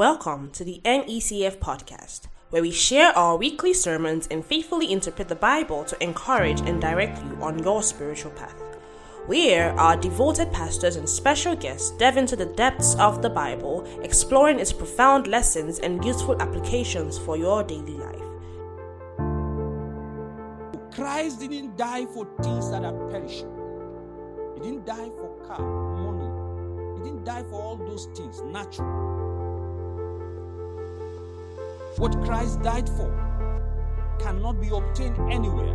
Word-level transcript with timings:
Welcome 0.00 0.50
to 0.52 0.64
the 0.64 0.80
NECF 0.82 1.58
podcast, 1.58 2.22
where 2.48 2.62
we 2.62 2.70
share 2.70 3.12
our 3.18 3.36
weekly 3.36 3.74
sermons 3.74 4.26
and 4.28 4.42
faithfully 4.42 4.90
interpret 4.90 5.28
the 5.28 5.34
Bible 5.34 5.84
to 5.84 6.02
encourage 6.02 6.62
and 6.62 6.80
direct 6.80 7.22
you 7.22 7.36
on 7.42 7.62
your 7.62 7.82
spiritual 7.82 8.30
path. 8.30 8.56
Where 9.26 9.78
our 9.78 9.98
devoted 9.98 10.54
pastors 10.54 10.96
and 10.96 11.06
special 11.06 11.54
guests 11.54 11.90
delve 11.98 12.16
into 12.16 12.34
the 12.34 12.46
depths 12.46 12.94
of 12.94 13.20
the 13.20 13.28
Bible, 13.28 13.86
exploring 14.02 14.58
its 14.58 14.72
profound 14.72 15.26
lessons 15.26 15.80
and 15.80 16.02
useful 16.02 16.40
applications 16.40 17.18
for 17.18 17.36
your 17.36 17.62
daily 17.62 17.98
life. 17.98 18.22
Christ 20.94 21.40
didn't 21.40 21.76
die 21.76 22.06
for 22.06 22.26
things 22.42 22.70
that 22.70 22.86
are 22.86 23.10
perishing. 23.10 23.52
He 24.54 24.60
didn't 24.60 24.86
die 24.86 25.10
for 25.10 25.44
car, 25.46 25.60
money. 25.60 26.96
He 26.96 27.04
didn't 27.04 27.24
die 27.24 27.42
for 27.50 27.60
all 27.60 27.76
those 27.76 28.06
things, 28.16 28.40
natural. 28.40 29.19
What 31.96 32.12
Christ 32.24 32.62
died 32.62 32.88
for 32.88 33.10
cannot 34.20 34.60
be 34.60 34.68
obtained 34.68 35.18
anywhere. 35.30 35.74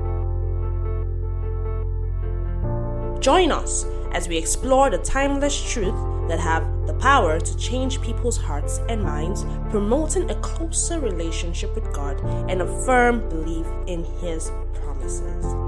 Join 3.20 3.52
us 3.52 3.86
as 4.12 4.28
we 4.28 4.38
explore 4.38 4.90
the 4.90 5.00
timeless 5.00 5.72
truth 5.72 5.96
that 6.30 6.40
have 6.40 6.64
the 6.88 6.94
power 6.96 7.40
to 7.40 7.58
change 7.58 8.02
people's 8.02 8.38
hearts 8.38 8.80
and 8.88 9.04
minds, 9.04 9.46
promoting 9.70 10.30
a 10.30 10.36
closer 10.36 11.00
relationship 11.00 11.74
with 11.76 11.92
God 11.94 12.20
and 12.50 12.62
a 12.62 12.86
firm 12.86 13.28
belief 13.30 13.68
in 13.88 14.04
His 14.22 14.52
promises. 14.74 15.65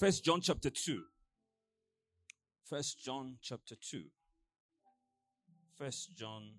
First 0.00 0.24
John 0.24 0.40
chapter 0.40 0.70
2. 0.70 1.02
First 2.64 3.04
John 3.04 3.36
chapter 3.42 3.74
2. 3.74 4.04
First 5.76 6.16
John 6.16 6.52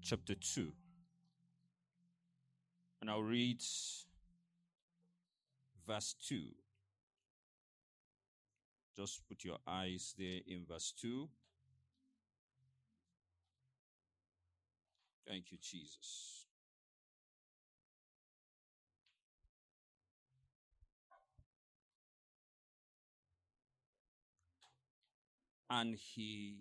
chapter 0.00 0.34
2. 0.34 0.72
And 3.02 3.10
I'll 3.10 3.22
read 3.22 3.62
verse 5.86 6.14
2. 6.26 6.40
Just 8.96 9.20
put 9.28 9.44
your 9.44 9.58
eyes 9.68 10.14
there 10.16 10.40
in 10.46 10.64
verse 10.66 10.94
2. 11.02 11.28
Thank 15.28 15.52
you, 15.52 15.58
Jesus. 15.60 16.41
And 25.74 25.96
he 25.96 26.56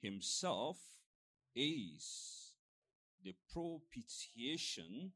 himself 0.00 0.78
is 1.54 2.52
the 3.22 3.34
propitiation 3.52 5.12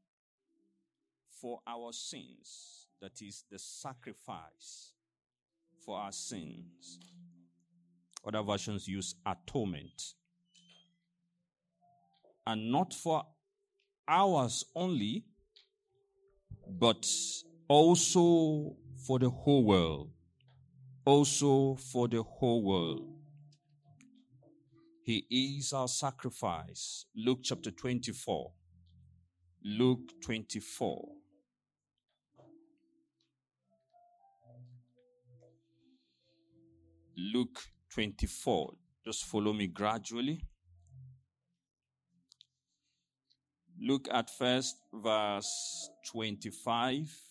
for 1.41 1.61
our 1.65 1.93
sins. 1.93 2.85
That 3.01 3.19
is 3.19 3.43
the 3.49 3.57
sacrifice 3.57 4.93
for 5.83 5.97
our 5.97 6.11
sins. 6.11 6.99
Other 8.23 8.43
versions 8.43 8.87
use 8.87 9.15
atonement. 9.25 10.13
And 12.45 12.71
not 12.71 12.93
for 12.93 13.25
ours 14.07 14.63
only, 14.75 15.25
but 16.67 17.07
also 17.67 18.75
for 19.07 19.17
the 19.17 19.31
whole 19.31 19.63
world. 19.63 20.11
Also 21.05 21.75
for 21.75 22.07
the 22.07 22.21
whole 22.21 22.63
world. 22.63 23.07
He 25.03 25.25
is 25.31 25.73
our 25.73 25.87
sacrifice. 25.87 27.05
Luke 27.15 27.39
chapter 27.43 27.71
24. 27.71 28.51
Luke 29.63 30.11
24. 30.23 31.09
Luke 37.17 37.59
24. 37.93 38.73
Just 39.03 39.25
follow 39.25 39.53
me 39.53 39.67
gradually. 39.67 40.45
Look 43.79 44.07
at 44.11 44.29
first 44.29 44.77
verse 44.93 45.89
25. 46.11 47.30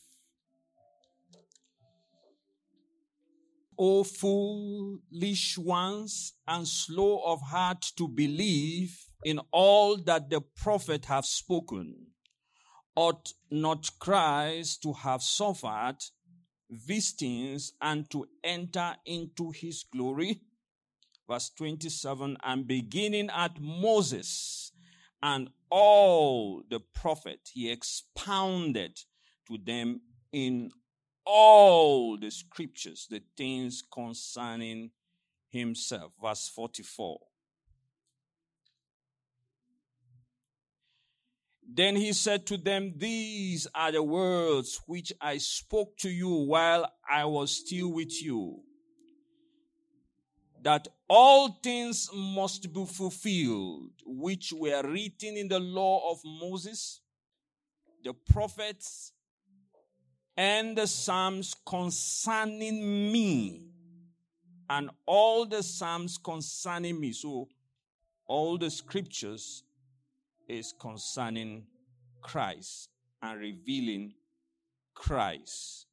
O 3.82 4.04
foolish 4.04 5.56
ones 5.56 6.34
and 6.46 6.68
slow 6.68 7.22
of 7.24 7.40
heart 7.40 7.80
to 7.96 8.06
believe 8.06 8.94
in 9.24 9.40
all 9.52 9.96
that 9.96 10.28
the 10.28 10.42
prophet 10.42 11.06
have 11.06 11.24
spoken. 11.24 12.08
Ought 12.94 13.32
not 13.50 13.88
Christ 13.98 14.82
to 14.82 14.92
have 14.92 15.22
suffered 15.22 15.96
these 16.68 17.12
things 17.12 17.72
and 17.80 18.10
to 18.10 18.26
enter 18.44 18.96
into 19.06 19.50
his 19.50 19.82
glory? 19.90 20.42
Verse 21.26 21.48
27 21.56 22.36
and 22.42 22.66
beginning 22.66 23.30
at 23.30 23.58
Moses 23.62 24.72
and 25.22 25.48
all 25.70 26.62
the 26.68 26.80
prophet, 26.80 27.48
he 27.54 27.70
expounded 27.70 28.98
to 29.48 29.56
them 29.56 30.02
in 30.32 30.70
all 31.24 32.16
the 32.16 32.30
scriptures 32.30 33.06
the 33.10 33.22
things 33.36 33.82
concerning 33.92 34.90
himself. 35.48 36.12
Verse 36.20 36.48
44. 36.48 37.18
Then 41.72 41.94
he 41.94 42.12
said 42.12 42.46
to 42.46 42.56
them, 42.56 42.94
These 42.96 43.68
are 43.74 43.92
the 43.92 44.02
words 44.02 44.80
which 44.86 45.12
I 45.20 45.38
spoke 45.38 45.96
to 45.98 46.10
you 46.10 46.28
while 46.28 46.92
I 47.08 47.24
was 47.26 47.56
still 47.56 47.92
with 47.92 48.22
you. 48.22 48.62
That 50.62 50.88
all 51.08 51.60
things 51.62 52.10
must 52.12 52.72
be 52.72 52.84
fulfilled, 52.84 53.92
which 54.04 54.52
were 54.52 54.82
written 54.82 55.36
in 55.36 55.48
the 55.48 55.60
law 55.60 56.10
of 56.10 56.18
Moses, 56.24 57.00
the 58.02 58.14
prophets, 58.14 59.12
and 60.40 60.74
the 60.74 60.86
Psalms 60.86 61.54
concerning 61.66 63.12
me. 63.12 63.60
And 64.70 64.88
all 65.04 65.44
the 65.44 65.62
Psalms 65.62 66.16
concerning 66.16 66.98
me. 66.98 67.12
So, 67.12 67.48
all 68.26 68.56
the 68.56 68.70
scriptures 68.70 69.64
is 70.48 70.72
concerning 70.80 71.66
Christ 72.22 72.88
and 73.20 73.38
revealing 73.38 74.14
Christ. 74.94 75.84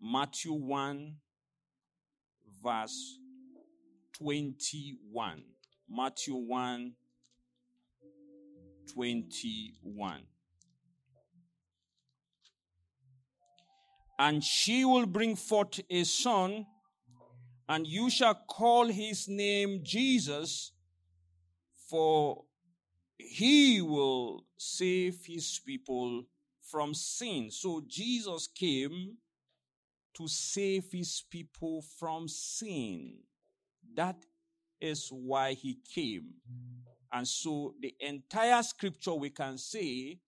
Matthew 0.00 0.54
1, 0.54 1.14
verse 2.64 3.18
21. 4.16 5.42
Matthew 5.86 6.34
1, 6.34 6.92
21. 8.94 10.22
And 14.18 14.42
she 14.42 14.84
will 14.84 15.06
bring 15.06 15.36
forth 15.36 15.80
a 15.90 16.04
son, 16.04 16.66
and 17.68 17.86
you 17.86 18.08
shall 18.08 18.34
call 18.34 18.86
his 18.86 19.28
name 19.28 19.80
Jesus, 19.82 20.72
for 21.88 22.44
he 23.18 23.82
will 23.82 24.44
save 24.56 25.24
his 25.24 25.60
people 25.64 26.24
from 26.62 26.94
sin. 26.94 27.50
So 27.50 27.82
Jesus 27.86 28.46
came 28.46 29.16
to 30.14 30.28
save 30.28 30.90
his 30.92 31.22
people 31.30 31.82
from 31.98 32.26
sin. 32.28 33.18
That 33.94 34.16
is 34.80 35.08
why 35.10 35.52
he 35.52 35.78
came. 35.94 36.34
And 37.12 37.26
so 37.26 37.74
the 37.80 37.94
entire 38.00 38.62
scripture 38.62 39.14
we 39.14 39.30
can 39.30 39.58
say 39.58 40.18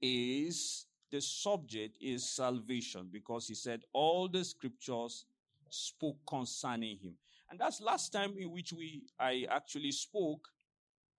is 0.00 0.86
the 1.16 1.22
subject 1.22 1.96
is 1.98 2.28
salvation 2.28 3.08
because 3.10 3.48
he 3.48 3.54
said 3.54 3.80
all 3.94 4.28
the 4.28 4.44
scriptures 4.44 5.24
spoke 5.70 6.18
concerning 6.28 6.98
him. 6.98 7.14
And 7.48 7.58
that's 7.58 7.80
last 7.80 8.12
time 8.12 8.34
in 8.38 8.50
which 8.50 8.74
we 8.74 9.04
I 9.18 9.46
actually 9.50 9.92
spoke 9.92 10.46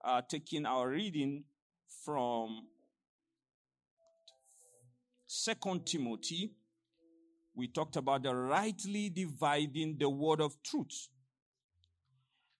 uh, 0.05 0.21
taking 0.29 0.67
our 0.67 0.87
reading 0.89 1.45
from 2.05 2.67
Second 5.25 5.87
Timothy. 5.87 6.51
We 7.55 7.67
talked 7.67 7.95
about 7.95 8.21
the 8.21 8.35
rightly 8.35 9.09
dividing 9.09 9.97
the 9.97 10.09
word 10.11 10.41
of 10.41 10.61
truth. 10.61 11.07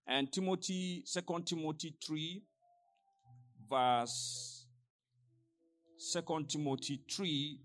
And 0.08 0.34
Timothy, 0.34 1.04
Second 1.06 1.46
Timothy 1.46 1.94
3, 2.04 2.42
verse 3.70 4.57
2 6.00 6.46
Timothy 6.48 7.02
3, 7.10 7.60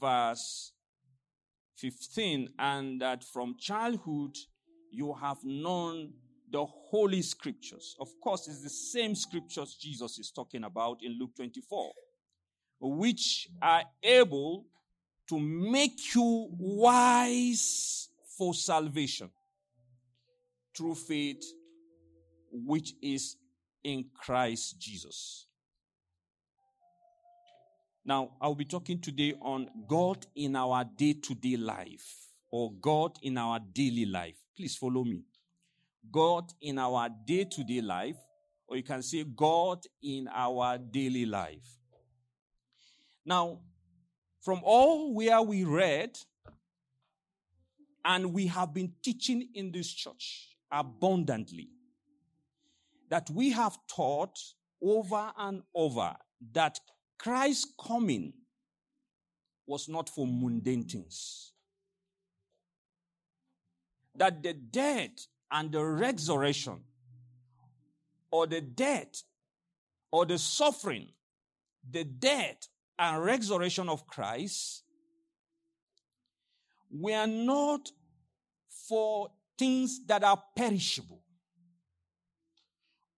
verse 0.00 0.72
15, 1.76 2.48
and 2.58 3.00
that 3.00 3.22
from 3.24 3.56
childhood 3.58 4.36
you 4.90 5.14
have 5.14 5.38
known 5.44 6.12
the 6.50 6.64
holy 6.64 7.22
scriptures. 7.22 7.96
Of 8.00 8.08
course, 8.20 8.48
it's 8.48 8.62
the 8.62 8.70
same 8.70 9.14
scriptures 9.14 9.74
Jesus 9.74 10.18
is 10.18 10.30
talking 10.30 10.64
about 10.64 10.98
in 11.02 11.18
Luke 11.18 11.36
24, 11.36 11.92
which 12.80 13.48
are 13.60 13.82
able 14.02 14.66
to 15.28 15.38
make 15.38 16.14
you 16.14 16.48
wise 16.58 18.08
for 18.38 18.54
salvation 18.54 19.30
through 20.76 20.94
faith, 20.94 21.42
which 22.52 22.94
is 23.02 23.36
in 23.82 24.04
Christ 24.14 24.78
Jesus. 24.80 25.46
Now, 28.06 28.30
I'll 28.40 28.54
be 28.54 28.64
talking 28.64 29.00
today 29.00 29.34
on 29.42 29.68
God 29.88 30.26
in 30.36 30.54
our 30.54 30.84
day 30.84 31.14
to 31.14 31.34
day 31.34 31.56
life 31.56 32.28
or 32.52 32.72
God 32.80 33.18
in 33.20 33.36
our 33.36 33.58
daily 33.58 34.06
life. 34.06 34.36
Please 34.56 34.76
follow 34.76 35.02
me. 35.02 35.24
God 36.12 36.52
in 36.60 36.78
our 36.78 37.08
day 37.26 37.44
to 37.44 37.64
day 37.64 37.80
life, 37.80 38.16
or 38.68 38.76
you 38.76 38.84
can 38.84 39.02
say 39.02 39.24
God 39.24 39.80
in 40.04 40.28
our 40.32 40.78
daily 40.78 41.26
life. 41.26 41.66
Now, 43.24 43.58
from 44.40 44.60
all 44.62 45.12
where 45.12 45.42
we 45.42 45.64
read, 45.64 46.16
and 48.04 48.32
we 48.32 48.46
have 48.46 48.72
been 48.72 48.92
teaching 49.02 49.48
in 49.52 49.72
this 49.72 49.92
church 49.92 50.56
abundantly, 50.70 51.70
that 53.10 53.28
we 53.30 53.50
have 53.50 53.76
taught 53.88 54.38
over 54.80 55.32
and 55.36 55.62
over 55.74 56.14
that 56.52 56.78
Christ's 57.18 57.72
coming 57.80 58.32
was 59.66 59.88
not 59.88 60.08
for 60.08 60.26
mundane 60.26 60.84
things. 60.84 61.52
That 64.14 64.42
the 64.42 64.54
death 64.54 65.26
and 65.50 65.72
the 65.72 65.84
resurrection, 65.84 66.80
or 68.30 68.46
the 68.46 68.60
death, 68.60 69.22
or 70.10 70.24
the 70.24 70.38
suffering, 70.38 71.08
the 71.88 72.04
death 72.04 72.68
and 72.98 73.22
resurrection 73.22 73.88
of 73.88 74.06
Christ 74.06 74.84
were 76.90 77.26
not 77.26 77.90
for 78.88 79.28
things 79.58 80.00
that 80.06 80.22
are 80.24 80.42
perishable. 80.56 81.22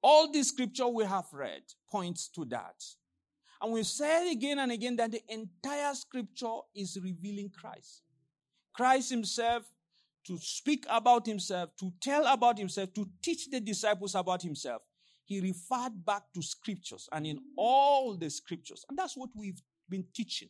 All 0.03 0.31
the 0.31 0.43
scripture 0.43 0.89
we 0.89 1.05
have 1.05 1.27
read 1.33 1.62
points 1.91 2.29
to 2.29 2.44
that. 2.47 2.83
And 3.60 3.72
we 3.72 3.82
said 3.82 4.31
again 4.31 4.58
and 4.60 4.70
again 4.70 4.96
that 4.96 5.12
the 5.12 5.22
entire 5.28 5.94
scripture 5.94 6.58
is 6.75 6.99
revealing 7.02 7.50
Christ. 7.50 8.02
Christ 8.72 9.10
himself 9.10 9.64
to 10.26 10.38
speak 10.38 10.84
about 10.90 11.26
himself, 11.26 11.70
to 11.81 11.93
tell 12.00 12.26
about 12.26 12.58
himself, 12.58 12.93
to 12.94 13.08
teach 13.22 13.50
the 13.50 13.60
disciples 13.60 14.14
about 14.14 14.43
himself. 14.43 14.82
He 15.25 15.40
referred 15.40 16.05
back 16.05 16.22
to 16.34 16.43
scriptures 16.43 17.08
and 17.12 17.26
in 17.26 17.40
all 17.56 18.16
the 18.16 18.31
scriptures. 18.31 18.84
And 18.88 18.99
that's 18.99 19.16
what 19.16 19.31
we've 19.34 19.60
been 19.88 20.05
teaching. 20.14 20.49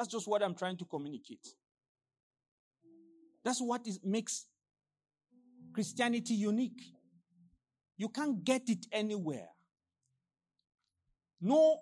That's 0.00 0.08
just 0.08 0.26
what 0.26 0.42
I'm 0.42 0.54
trying 0.54 0.78
to 0.78 0.86
communicate. 0.86 1.46
That's 3.44 3.60
what 3.60 3.86
is, 3.86 4.00
makes 4.02 4.46
Christianity 5.74 6.32
unique. 6.32 6.80
You 7.98 8.08
can't 8.08 8.42
get 8.42 8.70
it 8.70 8.86
anywhere. 8.92 9.48
No, 11.38 11.80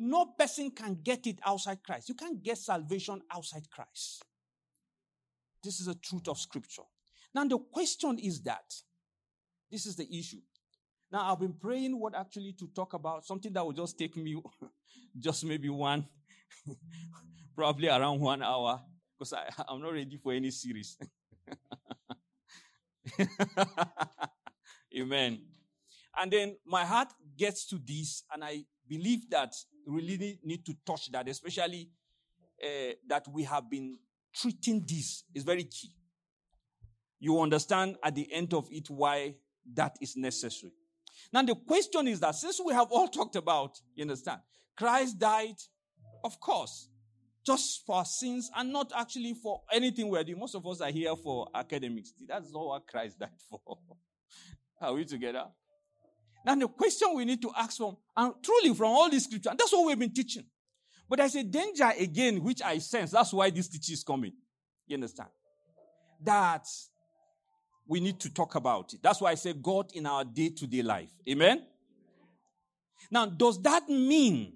no 0.00 0.26
person 0.36 0.72
can 0.72 0.98
get 1.00 1.28
it 1.28 1.38
outside 1.46 1.78
Christ. 1.84 2.08
You 2.08 2.16
can't 2.16 2.42
get 2.42 2.58
salvation 2.58 3.22
outside 3.32 3.70
Christ. 3.70 4.24
This 5.62 5.78
is 5.78 5.86
the 5.86 5.94
truth 5.94 6.26
of 6.26 6.40
scripture. 6.40 6.82
Now 7.32 7.44
the 7.44 7.58
question 7.58 8.18
is 8.18 8.42
that 8.42 8.74
this 9.70 9.86
is 9.86 9.94
the 9.94 10.12
issue. 10.12 10.42
Now 11.12 11.30
I've 11.30 11.38
been 11.38 11.54
praying 11.54 12.00
what 12.00 12.16
actually 12.16 12.52
to 12.54 12.66
talk 12.74 12.94
about, 12.94 13.24
something 13.24 13.52
that 13.52 13.64
will 13.64 13.74
just 13.74 13.96
take 13.96 14.16
me 14.16 14.42
just 15.20 15.44
maybe 15.44 15.68
one, 15.68 16.08
probably 17.60 17.88
around 17.88 18.18
one 18.32 18.42
hour, 18.42 18.80
because 19.18 19.34
I'm 19.68 19.82
not 19.82 19.92
ready 19.92 20.16
for 20.16 20.32
any 20.32 20.50
series. 20.50 20.96
Amen. 24.96 25.42
And 26.18 26.32
then 26.32 26.56
my 26.66 26.84
heart 26.84 27.12
gets 27.36 27.66
to 27.66 27.78
this, 27.84 28.24
and 28.32 28.42
I 28.42 28.64
believe 28.88 29.28
that 29.30 29.54
really 29.86 30.38
need 30.42 30.64
to 30.64 30.74
touch 30.86 31.12
that, 31.12 31.28
especially 31.28 31.90
uh, 32.64 32.94
that 33.08 33.26
we 33.28 33.42
have 33.44 33.68
been 33.70 33.98
treating 34.34 34.84
this 34.88 35.24
is 35.34 35.44
very 35.44 35.64
key. 35.64 35.92
You 37.18 37.40
understand 37.40 37.96
at 38.02 38.14
the 38.14 38.32
end 38.32 38.54
of 38.54 38.68
it 38.70 38.88
why 38.88 39.34
that 39.74 39.96
is 40.00 40.16
necessary. 40.16 40.72
Now 41.30 41.42
the 41.42 41.54
question 41.54 42.08
is 42.08 42.20
that 42.20 42.34
since 42.34 42.58
we 42.64 42.72
have 42.72 42.90
all 42.90 43.08
talked 43.08 43.36
about, 43.36 43.78
you 43.94 44.02
understand, 44.02 44.40
Christ 44.76 45.18
died, 45.18 45.56
of 46.24 46.40
course, 46.40 46.89
just 47.44 47.84
for 47.86 48.04
sins 48.04 48.50
and 48.56 48.72
not 48.72 48.92
actually 48.96 49.34
for 49.34 49.62
anything 49.72 50.08
we're 50.08 50.24
doing. 50.24 50.38
Most 50.38 50.54
of 50.54 50.66
us 50.66 50.80
are 50.80 50.90
here 50.90 51.14
for 51.16 51.48
academics. 51.54 52.12
That's 52.26 52.52
not 52.52 52.66
what 52.66 52.86
Christ 52.86 53.18
died 53.18 53.30
for. 53.50 53.78
are 54.80 54.92
we 54.92 55.04
together? 55.04 55.44
Now 56.44 56.54
the 56.54 56.68
question 56.68 57.14
we 57.14 57.24
need 57.24 57.42
to 57.42 57.50
ask 57.56 57.76
from, 57.76 57.96
and 58.16 58.34
truly 58.42 58.74
from 58.74 58.88
all 58.88 59.10
these 59.10 59.24
scriptures, 59.24 59.50
and 59.50 59.58
that's 59.58 59.72
what 59.72 59.86
we've 59.86 59.98
been 59.98 60.12
teaching. 60.12 60.44
But 61.08 61.18
there's 61.18 61.34
a 61.34 61.42
danger 61.42 61.90
again, 61.98 62.42
which 62.42 62.62
I 62.62 62.78
sense. 62.78 63.10
That's 63.10 63.32
why 63.32 63.50
this 63.50 63.68
teaching 63.68 63.94
is 63.94 64.04
coming. 64.04 64.32
You 64.86 64.94
understand? 64.94 65.28
That 66.22 66.66
we 67.86 67.98
need 68.00 68.20
to 68.20 68.32
talk 68.32 68.54
about 68.54 68.94
it. 68.94 69.02
That's 69.02 69.20
why 69.20 69.32
I 69.32 69.34
say 69.34 69.52
God 69.52 69.90
in 69.94 70.06
our 70.06 70.24
day 70.24 70.50
to 70.50 70.66
day 70.66 70.82
life. 70.82 71.10
Amen? 71.28 71.66
Now, 73.10 73.26
does 73.26 73.60
that 73.62 73.88
mean, 73.88 74.52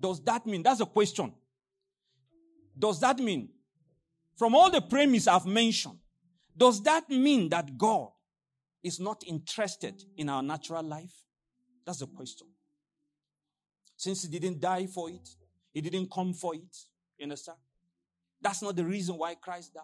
does 0.00 0.20
that 0.24 0.46
mean, 0.46 0.62
that's 0.62 0.80
a 0.80 0.86
question. 0.86 1.32
Does 2.80 2.98
that 3.00 3.18
mean, 3.18 3.50
from 4.36 4.54
all 4.54 4.70
the 4.70 4.80
premises 4.80 5.28
I've 5.28 5.46
mentioned, 5.46 5.98
does 6.56 6.82
that 6.82 7.08
mean 7.10 7.50
that 7.50 7.76
God 7.76 8.08
is 8.82 8.98
not 8.98 9.22
interested 9.26 10.02
in 10.16 10.28
our 10.28 10.42
natural 10.42 10.82
life? 10.82 11.12
That's 11.86 11.98
the 11.98 12.06
question. 12.06 12.48
Since 13.96 14.24
he 14.24 14.38
didn't 14.38 14.60
die 14.60 14.86
for 14.86 15.10
it, 15.10 15.28
he 15.72 15.80
didn't 15.80 16.10
come 16.10 16.32
for 16.32 16.54
it. 16.54 16.76
You 17.18 17.24
understand? 17.24 17.58
That's 18.40 18.62
not 18.62 18.74
the 18.74 18.84
reason 18.84 19.16
why 19.18 19.34
Christ 19.34 19.74
died. 19.74 19.82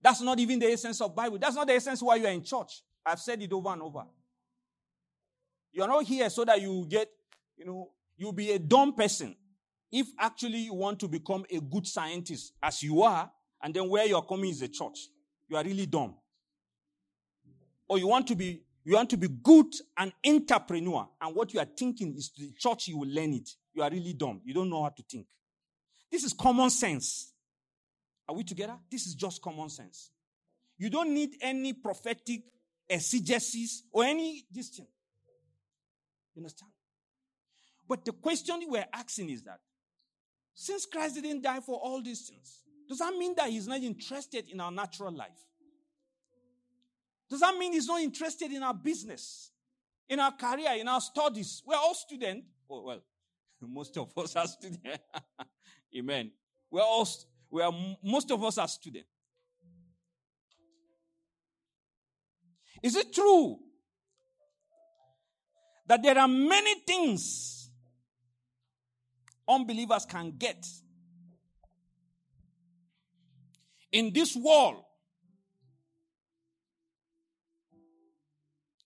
That's 0.00 0.20
not 0.20 0.38
even 0.38 0.60
the 0.60 0.66
essence 0.66 1.00
of 1.00 1.14
Bible. 1.14 1.38
That's 1.38 1.56
not 1.56 1.66
the 1.66 1.74
essence 1.74 2.00
why 2.00 2.16
you 2.16 2.26
are 2.26 2.32
in 2.32 2.44
church. 2.44 2.82
I've 3.04 3.18
said 3.18 3.42
it 3.42 3.52
over 3.52 3.70
and 3.70 3.82
over. 3.82 4.04
You 5.72 5.82
are 5.82 5.88
not 5.88 6.04
here 6.04 6.30
so 6.30 6.44
that 6.44 6.60
you 6.60 6.86
get, 6.88 7.08
you 7.56 7.64
know, 7.66 7.90
you'll 8.16 8.32
be 8.32 8.52
a 8.52 8.58
dumb 8.60 8.94
person. 8.94 9.34
If 9.90 10.08
actually 10.18 10.58
you 10.58 10.74
want 10.74 11.00
to 11.00 11.08
become 11.08 11.44
a 11.50 11.60
good 11.60 11.86
scientist, 11.86 12.52
as 12.62 12.82
you 12.82 13.02
are, 13.02 13.30
and 13.62 13.74
then 13.74 13.88
where 13.88 14.06
you're 14.06 14.22
coming 14.22 14.50
is 14.50 14.62
a 14.62 14.68
church, 14.68 14.98
you 15.48 15.56
are 15.56 15.64
really 15.64 15.86
dumb. 15.86 16.14
Or 17.88 17.98
you 17.98 18.06
want 18.06 18.26
to 18.28 18.36
be 18.36 18.62
you 18.84 18.94
want 18.94 19.10
to 19.10 19.18
be 19.18 19.28
good 19.28 19.66
and 19.98 20.12
entrepreneur 20.26 21.06
and 21.20 21.36
what 21.36 21.52
you 21.52 21.60
are 21.60 21.66
thinking 21.66 22.14
is 22.16 22.30
the 22.38 22.50
church 22.58 22.88
you 22.88 22.96
will 22.96 23.08
learn 23.08 23.34
it. 23.34 23.50
You 23.74 23.82
are 23.82 23.90
really 23.90 24.14
dumb. 24.14 24.40
You 24.44 24.54
don't 24.54 24.70
know 24.70 24.82
how 24.82 24.88
to 24.88 25.02
think. 25.02 25.26
This 26.10 26.24
is 26.24 26.32
common 26.32 26.70
sense. 26.70 27.34
Are 28.26 28.34
we 28.34 28.44
together? 28.44 28.78
This 28.90 29.06
is 29.06 29.14
just 29.14 29.42
common 29.42 29.68
sense. 29.68 30.10
You 30.78 30.88
don't 30.88 31.12
need 31.12 31.36
any 31.42 31.74
prophetic 31.74 32.44
exegesis 32.88 33.82
or 33.92 34.04
any 34.04 34.44
this 34.50 34.68
thing. 34.70 34.86
You 36.34 36.40
understand? 36.40 36.70
But 37.86 38.04
the 38.04 38.12
question 38.12 38.60
we're 38.68 38.86
asking 38.92 39.30
is 39.30 39.42
that 39.42 39.60
since 40.60 40.86
christ 40.86 41.14
didn't 41.14 41.42
die 41.42 41.60
for 41.60 41.78
all 41.78 42.02
these 42.02 42.22
things 42.28 42.62
does 42.88 42.98
that 42.98 43.14
mean 43.14 43.34
that 43.36 43.48
he's 43.48 43.68
not 43.68 43.80
interested 43.80 44.48
in 44.50 44.60
our 44.60 44.72
natural 44.72 45.12
life 45.12 45.48
does 47.28 47.40
that 47.40 47.56
mean 47.56 47.72
he's 47.72 47.86
not 47.86 48.00
interested 48.00 48.50
in 48.52 48.62
our 48.62 48.74
business, 48.74 49.50
in 50.08 50.18
our 50.18 50.32
career, 50.32 50.72
in 50.78 50.88
our 50.88 51.00
studies? 51.00 51.62
We're 51.66 51.76
all 51.76 51.94
students. 51.94 52.46
Oh, 52.70 52.82
well, 52.82 53.02
most 53.60 53.96
of 53.98 54.16
us 54.16 54.34
are 54.34 54.46
students. 54.46 54.98
Amen. 55.96 56.30
We're 56.70 56.82
all, 56.82 57.06
we 57.50 57.62
are, 57.62 57.72
most 58.02 58.30
of 58.30 58.42
us 58.42 58.58
are 58.58 58.68
students. 58.68 59.08
Is 62.82 62.96
it 62.96 63.12
true 63.12 63.58
that 65.86 66.02
there 66.02 66.16
are 66.16 66.28
many 66.28 66.80
things 66.86 67.57
unbelievers 69.48 70.04
can 70.04 70.34
get 70.36 70.66
in 73.90 74.12
this 74.12 74.36
world 74.36 74.84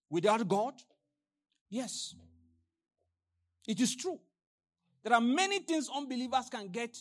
without 0.08 0.46
God? 0.46 0.74
Yes. 1.70 2.14
It 3.66 3.80
is 3.80 3.96
true. 3.96 4.20
There 5.02 5.14
are 5.14 5.20
many 5.20 5.60
things 5.60 5.88
unbelievers 5.94 6.48
can 6.50 6.68
get 6.68 6.96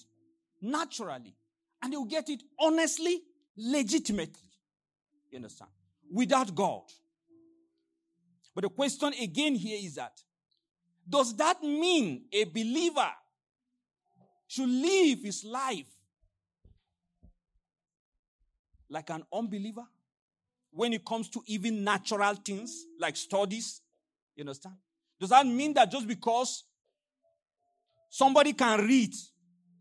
naturally, 0.62 1.36
and 1.82 1.94
they'll 1.94 2.06
get 2.06 2.30
it 2.30 2.42
honestly, 2.60 3.22
legitimately. 3.58 4.50
You 5.30 5.38
understand? 5.38 5.72
Without 6.12 6.54
God. 6.56 6.84
But 8.54 8.64
the 8.64 8.70
question 8.70 9.14
again 9.22 9.56
here 9.56 9.80
is 9.82 9.96
that 9.96 10.20
does 11.08 11.36
that 11.38 11.64
mean 11.64 12.26
a 12.32 12.44
believer 12.46 13.10
should 14.52 14.68
live 14.68 15.20
his 15.24 15.46
life 15.46 15.86
like 18.90 19.10
an 19.10 19.24
unbeliever 19.34 19.86
when 20.72 20.92
it 20.92 21.06
comes 21.06 21.30
to 21.30 21.42
even 21.48 21.86
natural 21.86 22.36
things 22.36 22.86
like 23.00 23.16
studies? 23.16 23.80
You 24.36 24.42
understand? 24.42 24.76
Does 25.22 25.30
that 25.30 25.48
mean 25.48 25.74
that 25.76 25.90
just 25.90 26.06
because 26.06 26.66
somebody 28.10 28.52
can 28.52 28.86
read 28.86 29.14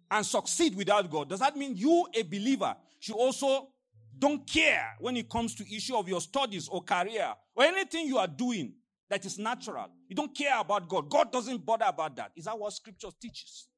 and 0.09 0.25
succeed 0.25 0.77
without 0.77 1.11
God, 1.11 1.31
does 1.31 1.41
that 1.41 1.57
mean 1.57 1.77
you, 1.77 2.07
a 2.15 2.23
believer, 2.23 2.77
should 3.01 3.17
also 3.17 3.71
don't 4.17 4.49
care 4.49 4.87
when 5.01 5.17
it 5.17 5.29
comes 5.29 5.57
to 5.57 5.75
issue 5.75 5.97
of 5.97 6.09
your 6.09 6.21
studies 6.21 6.69
or 6.69 6.85
career 6.85 7.35
or 7.57 7.65
anything 7.65 8.07
you 8.07 8.19
are 8.19 8.29
doing 8.29 8.75
that 9.09 9.25
is 9.25 9.37
natural. 9.37 9.89
You 10.07 10.15
don't 10.15 10.33
care 10.33 10.61
about 10.61 10.89
God. 10.89 11.11
God 11.11 11.33
doesn't 11.33 11.67
bother 11.67 11.87
about 11.89 12.15
that. 12.15 12.31
Is 12.37 12.45
that 12.45 12.57
what 12.57 12.73
scripture 12.73 13.09
teaches? 13.21 13.70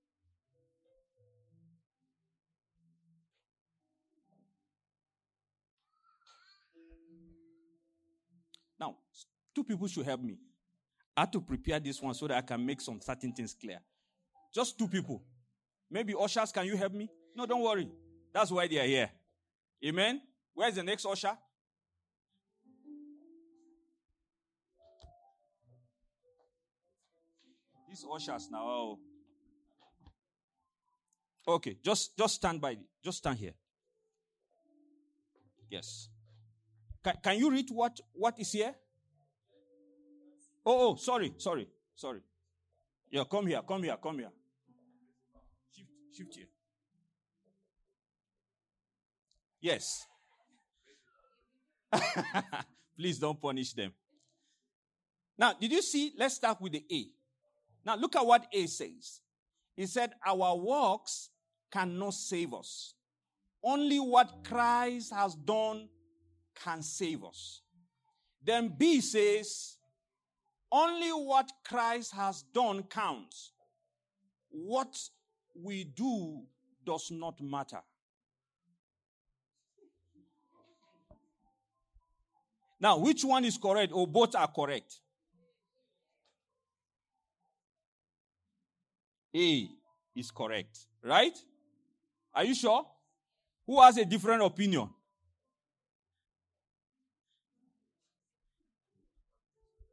Two 9.54 9.64
people 9.64 9.86
should 9.86 10.06
help 10.06 10.22
me. 10.22 10.38
I 11.16 11.22
had 11.22 11.32
to 11.32 11.40
prepare 11.40 11.78
this 11.78 12.00
one 12.00 12.14
so 12.14 12.26
that 12.26 12.38
I 12.38 12.40
can 12.40 12.64
make 12.64 12.80
some 12.80 13.00
certain 13.00 13.32
things 13.32 13.54
clear. 13.54 13.78
Just 14.54 14.78
two 14.78 14.88
people. 14.88 15.22
Maybe 15.90 16.14
ushers, 16.18 16.52
can 16.52 16.66
you 16.66 16.76
help 16.76 16.92
me? 16.92 17.08
No, 17.36 17.46
don't 17.46 17.62
worry. 17.62 17.88
That's 18.32 18.50
why 18.50 18.66
they 18.66 18.78
are 18.78 18.86
here. 18.86 19.10
Amen. 19.84 20.20
Where's 20.54 20.74
the 20.74 20.82
next 20.82 21.04
usher? 21.04 21.36
These 27.88 28.06
ushers 28.10 28.48
now. 28.50 28.62
Oh. 28.62 28.98
Okay, 31.46 31.76
just 31.84 32.16
just 32.16 32.36
stand 32.36 32.60
by. 32.60 32.78
Just 33.04 33.18
stand 33.18 33.38
here. 33.38 33.52
Yes. 35.68 36.08
Can, 37.04 37.14
can 37.22 37.38
you 37.38 37.50
read 37.50 37.68
what 37.70 38.00
what 38.12 38.38
is 38.38 38.52
here? 38.52 38.74
Oh, 40.64 40.92
oh, 40.92 40.96
sorry, 40.96 41.32
sorry, 41.38 41.68
sorry. 41.94 42.20
Yeah, 43.10 43.24
come 43.30 43.46
here, 43.46 43.60
come 43.66 43.82
here, 43.82 43.96
come 44.02 44.18
here. 44.18 44.30
Shift, 45.70 45.88
shift 46.16 46.34
here. 46.36 46.46
Yes. 49.60 50.06
Please 52.96 53.18
don't 53.18 53.40
punish 53.40 53.72
them. 53.72 53.92
Now, 55.38 55.54
did 55.54 55.72
you 55.72 55.82
see? 55.82 56.12
Let's 56.16 56.34
start 56.34 56.60
with 56.60 56.72
the 56.72 56.84
A. 56.90 57.06
Now, 57.84 57.96
look 57.96 58.16
at 58.16 58.24
what 58.24 58.46
A 58.52 58.66
says. 58.66 59.20
He 59.76 59.86
said, 59.86 60.12
Our 60.26 60.56
works 60.56 61.30
cannot 61.72 62.14
save 62.14 62.54
us. 62.54 62.94
Only 63.64 63.98
what 63.98 64.44
Christ 64.44 65.12
has 65.12 65.34
done 65.34 65.88
can 66.62 66.82
save 66.82 67.24
us. 67.24 67.62
Then 68.44 68.74
B 68.76 69.00
says, 69.00 69.76
Only 70.74 71.10
what 71.10 71.52
Christ 71.68 72.14
has 72.14 72.44
done 72.54 72.84
counts. 72.84 73.52
What 74.50 74.98
we 75.54 75.84
do 75.84 76.44
does 76.86 77.10
not 77.10 77.42
matter. 77.42 77.82
Now, 82.80 82.96
which 82.96 83.22
one 83.22 83.44
is 83.44 83.58
correct 83.58 83.92
or 83.92 84.06
both 84.06 84.34
are 84.34 84.48
correct? 84.48 84.98
A 89.36 89.68
is 90.16 90.30
correct, 90.30 90.78
right? 91.02 91.36
Are 92.34 92.44
you 92.44 92.54
sure? 92.54 92.86
Who 93.66 93.80
has 93.80 93.98
a 93.98 94.04
different 94.06 94.42
opinion? 94.42 94.88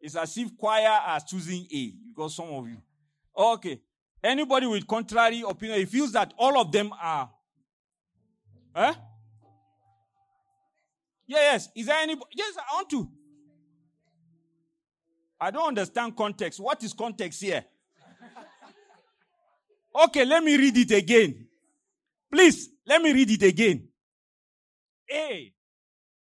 It's 0.01 0.15
as 0.15 0.38
if 0.38 0.56
choir 0.58 0.88
are 0.88 1.20
choosing 1.20 1.68
A 1.74 1.94
because 2.10 2.36
some 2.36 2.50
of 2.50 2.68
you. 2.68 2.82
Okay. 3.38 3.82
Anybody 4.24 4.68
with 4.68 4.88
contrary 4.88 5.44
opinion, 5.48 5.79
he 5.79 5.86
feels 5.86 6.12
that 6.12 6.34
all 6.38 6.60
of 6.60 6.72
them 6.72 6.91
are. 7.01 7.29
Huh? 8.75 8.94
Yeah, 11.27 11.38
yes. 11.38 11.70
Is 11.75 11.86
there 11.86 11.98
anybody? 12.01 12.29
Yes, 12.36 12.56
I 12.58 12.75
want 12.75 12.89
to. 12.89 13.10
I 15.39 15.51
don't 15.51 15.68
understand 15.70 16.15
context. 16.18 16.60
What 16.60 16.84
is 16.84 16.94
context 16.94 17.41
here? 17.41 17.63
Okay, 20.03 20.24
let 20.24 20.44
me 20.44 20.56
read 20.56 20.77
it 20.77 20.91
again. 20.91 21.48
Please, 22.32 22.70
let 22.86 23.01
me 23.01 23.12
read 23.12 23.32
it 23.32 23.41
again. 23.41 23.88
A. 25.12 25.51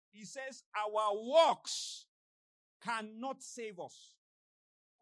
He 0.10 0.26
says, 0.26 0.64
Our 0.76 1.14
works 1.16 2.01
cannot 2.84 3.42
save 3.42 3.80
us. 3.80 4.16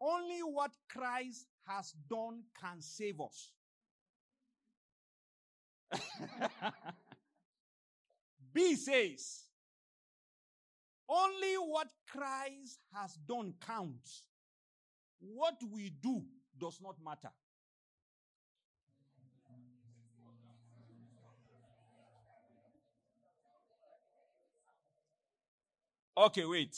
Only 0.00 0.40
what 0.40 0.70
Christ 0.88 1.46
has 1.66 1.92
done 2.08 2.42
can 2.60 2.80
save 2.80 3.20
us. 3.20 3.52
B 8.52 8.74
says, 8.76 9.44
only 11.08 11.54
what 11.54 11.88
Christ 12.08 12.78
has 12.94 13.14
done 13.28 13.54
counts. 13.66 14.22
What 15.18 15.56
we 15.72 15.90
do 15.90 16.22
does 16.58 16.80
not 16.80 16.96
matter. 17.04 17.32
Okay, 26.16 26.44
wait. 26.44 26.76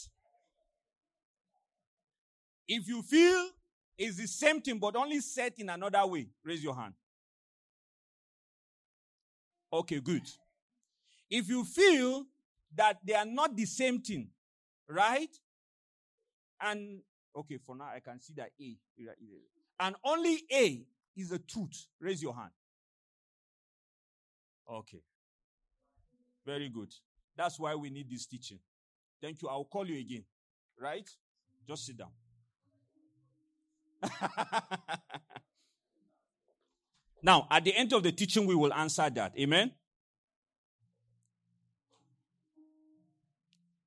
If 2.74 2.88
you 2.88 3.02
feel 3.02 3.50
it's 3.98 4.16
the 4.16 4.26
same 4.26 4.62
thing 4.62 4.78
but 4.78 4.96
only 4.96 5.20
said 5.20 5.52
in 5.58 5.68
another 5.68 6.06
way, 6.06 6.26
raise 6.42 6.64
your 6.64 6.74
hand. 6.74 6.94
Okay, 9.70 10.00
good. 10.00 10.22
If 11.28 11.50
you 11.50 11.64
feel 11.66 12.24
that 12.74 12.96
they 13.04 13.12
are 13.12 13.26
not 13.26 13.54
the 13.54 13.66
same 13.66 14.00
thing, 14.00 14.30
right? 14.88 15.28
And 16.62 17.02
okay, 17.36 17.58
for 17.58 17.76
now 17.76 17.90
I 17.94 18.00
can 18.00 18.18
see 18.18 18.32
that 18.38 18.52
A. 18.58 18.76
And 19.78 19.94
only 20.02 20.38
A 20.50 20.86
is 21.14 21.28
the 21.28 21.40
truth. 21.40 21.88
Raise 22.00 22.22
your 22.22 22.34
hand. 22.34 22.52
Okay. 24.70 25.02
Very 26.46 26.70
good. 26.70 26.94
That's 27.36 27.60
why 27.60 27.74
we 27.74 27.90
need 27.90 28.08
this 28.08 28.24
teaching. 28.24 28.60
Thank 29.20 29.42
you. 29.42 29.48
I'll 29.48 29.66
call 29.66 29.86
you 29.86 29.98
again. 29.98 30.24
Right? 30.80 31.08
Just 31.68 31.84
sit 31.84 31.98
down. 31.98 32.12
now, 37.22 37.46
at 37.50 37.64
the 37.64 37.74
end 37.76 37.92
of 37.92 38.02
the 38.02 38.12
teaching, 38.12 38.46
we 38.46 38.54
will 38.54 38.72
answer 38.72 39.08
that. 39.10 39.32
Amen? 39.38 39.72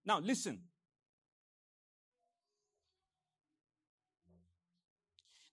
Now, 0.06 0.20
listen. 0.20 0.60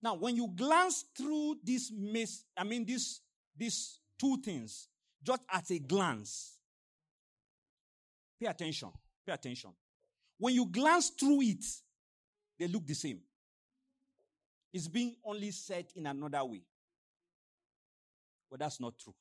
Now, 0.03 0.15
when 0.15 0.37
you 0.37 0.49
glance 0.55 1.05
through 1.17 1.59
this 1.63 1.93
miss, 1.97 2.45
I 2.57 2.65
mean, 2.65 2.85
this, 2.85 3.21
these 3.57 4.01
two 4.19 4.39
things, 4.45 4.89
just 5.23 5.43
at 5.51 5.71
a 5.71 5.79
glance, 5.79 6.59
pay 8.41 8.49
attention. 8.49 8.91
Pay 9.25 9.33
attention. 9.33 9.71
When 10.39 10.55
you 10.55 10.67
glance 10.67 11.11
through 11.11 11.43
it, 11.43 11.65
they 12.59 12.67
look 12.67 12.85
the 12.85 12.95
same. 12.95 13.21
It's 14.73 14.89
being 14.89 15.17
only 15.25 15.51
said 15.51 15.87
in 15.95 16.07
another 16.07 16.45
way. 16.45 16.63
But 18.51 18.61
that's 18.61 18.81
not 18.81 18.99
true. 18.99 19.15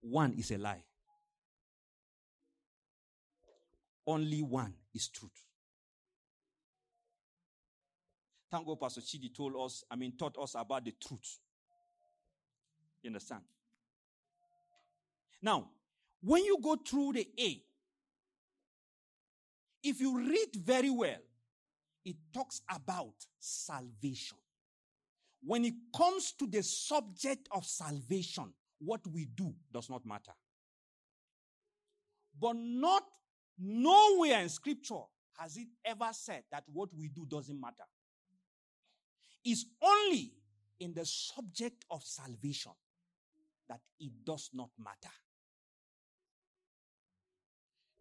One 0.00 0.32
is 0.34 0.50
a 0.52 0.58
lie. 0.58 0.84
Only 4.06 4.40
one 4.42 4.74
is 4.94 5.08
truth. 5.08 5.32
Thank 8.50 8.66
God 8.66 8.80
Pastor 8.80 9.00
Chidi 9.00 9.34
told 9.34 9.54
us, 9.56 9.82
I 9.90 9.96
mean, 9.96 10.12
taught 10.16 10.38
us 10.38 10.54
about 10.56 10.84
the 10.84 10.92
truth. 10.92 11.40
You 13.02 13.08
understand? 13.08 13.42
Now, 15.42 15.68
when 16.22 16.44
you 16.44 16.58
go 16.62 16.76
through 16.76 17.14
the 17.14 17.28
A, 17.38 17.62
if 19.82 20.00
you 20.00 20.18
read 20.18 20.54
very 20.56 20.90
well, 20.90 21.18
it 22.06 22.16
talks 22.32 22.62
about 22.70 23.14
salvation. 23.40 24.38
When 25.42 25.64
it 25.64 25.74
comes 25.94 26.32
to 26.38 26.46
the 26.46 26.62
subject 26.62 27.48
of 27.50 27.66
salvation, 27.66 28.52
what 28.78 29.00
we 29.12 29.26
do 29.26 29.52
does 29.72 29.90
not 29.90 30.06
matter. 30.06 30.32
But 32.40 32.54
not 32.56 33.02
nowhere 33.58 34.40
in 34.40 34.48
scripture 34.48 35.02
has 35.38 35.56
it 35.56 35.66
ever 35.84 36.08
said 36.12 36.44
that 36.52 36.62
what 36.72 36.90
we 36.96 37.08
do 37.08 37.26
doesn't 37.28 37.60
matter. 37.60 37.84
It's 39.44 39.64
only 39.82 40.32
in 40.78 40.94
the 40.94 41.04
subject 41.04 41.84
of 41.90 42.02
salvation 42.04 42.72
that 43.68 43.80
it 43.98 44.12
does 44.24 44.50
not 44.54 44.70
matter. 44.78 45.12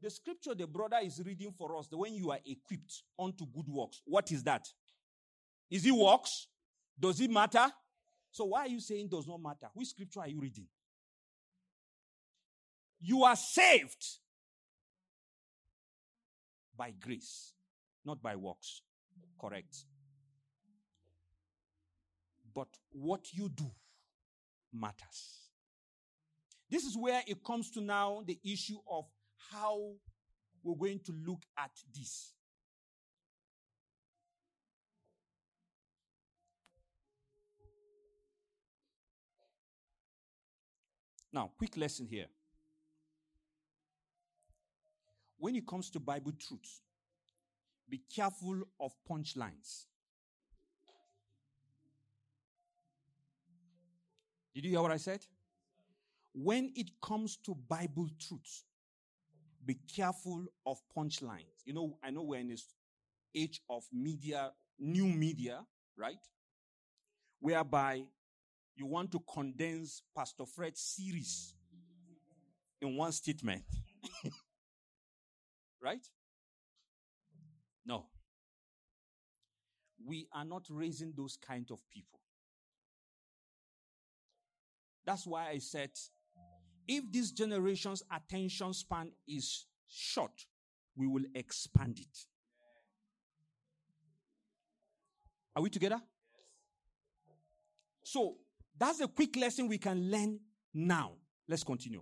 The 0.05 0.11
scripture 0.11 0.53
the 0.53 0.67
brother 0.67 0.97
is 1.01 1.19
reading 1.25 1.51
for 1.57 1.75
us, 1.75 1.87
the 1.87 1.97
when 1.97 2.13
you 2.13 2.29
are 2.29 2.37
equipped 2.45 3.01
unto 3.17 3.43
good 3.47 3.67
works, 3.67 4.03
what 4.05 4.31
is 4.31 4.43
that? 4.43 4.63
Is 5.71 5.83
it 5.83 5.95
works? 5.95 6.45
Does 6.99 7.19
it 7.19 7.31
matter? 7.31 7.65
So 8.29 8.45
why 8.45 8.59
are 8.59 8.67
you 8.67 8.79
saying 8.79 9.07
does 9.09 9.27
not 9.27 9.41
matter? 9.41 9.67
Which 9.73 9.87
scripture 9.87 10.19
are 10.19 10.27
you 10.27 10.39
reading? 10.39 10.67
You 13.01 13.23
are 13.23 13.35
saved 13.35 14.05
by 16.77 16.91
grace, 16.91 17.53
not 18.05 18.21
by 18.21 18.35
works. 18.35 18.83
Correct. 19.41 19.75
But 22.53 22.67
what 22.91 23.33
you 23.33 23.49
do 23.49 23.71
matters. 24.71 25.49
This 26.69 26.83
is 26.83 26.95
where 26.95 27.23
it 27.25 27.43
comes 27.43 27.71
to 27.71 27.81
now 27.81 28.21
the 28.23 28.37
issue 28.43 28.77
of 28.87 29.05
how 29.51 29.93
we're 30.63 30.75
going 30.75 30.99
to 30.99 31.13
look 31.25 31.43
at 31.57 31.71
this. 31.95 32.33
Now, 41.31 41.51
quick 41.57 41.75
lesson 41.75 42.07
here. 42.07 42.27
When 45.37 45.55
it 45.55 45.67
comes 45.67 45.89
to 45.91 45.99
Bible 45.99 46.31
truths, 46.31 46.81
be 47.89 48.01
careful 48.15 48.61
of 48.79 48.93
punchlines. 49.09 49.85
Did 54.53 54.63
you 54.63 54.71
hear 54.71 54.81
what 54.81 54.91
I 54.91 54.97
said? 54.97 55.25
When 56.33 56.71
it 56.75 56.89
comes 57.01 57.35
to 57.43 57.53
Bible 57.53 58.07
truths, 58.17 58.63
be 59.65 59.77
careful 59.95 60.45
of 60.65 60.77
punchlines. 60.95 61.63
You 61.65 61.73
know, 61.73 61.97
I 62.03 62.11
know 62.11 62.23
we're 62.23 62.39
in 62.39 62.49
this 62.49 62.75
age 63.35 63.61
of 63.69 63.83
media, 63.91 64.51
new 64.79 65.05
media, 65.05 65.65
right? 65.97 66.17
Whereby 67.39 68.03
you 68.75 68.85
want 68.85 69.11
to 69.11 69.19
condense 69.31 70.01
Pastor 70.15 70.45
Fred's 70.45 70.81
series 70.81 71.55
in 72.81 72.95
one 72.95 73.11
statement. 73.11 73.63
right? 75.81 76.05
No. 77.85 78.07
We 80.05 80.27
are 80.33 80.45
not 80.45 80.65
raising 80.69 81.13
those 81.15 81.37
kind 81.37 81.69
of 81.71 81.79
people. 81.91 82.19
That's 85.05 85.25
why 85.25 85.49
I 85.49 85.59
said 85.59 85.91
if 86.87 87.11
this 87.11 87.31
generation's 87.31 88.03
attention 88.11 88.73
span 88.73 89.11
is 89.27 89.65
short, 89.87 90.45
we 90.95 91.07
will 91.07 91.23
expand 91.33 91.99
it. 91.99 92.17
Are 95.55 95.61
we 95.61 95.69
together? 95.69 96.01
So 98.03 98.35
that's 98.77 98.99
a 99.01 99.07
quick 99.07 99.35
lesson 99.37 99.67
we 99.67 99.77
can 99.77 100.11
learn 100.11 100.39
now. 100.73 101.13
Let's 101.47 101.63
continue. 101.63 102.01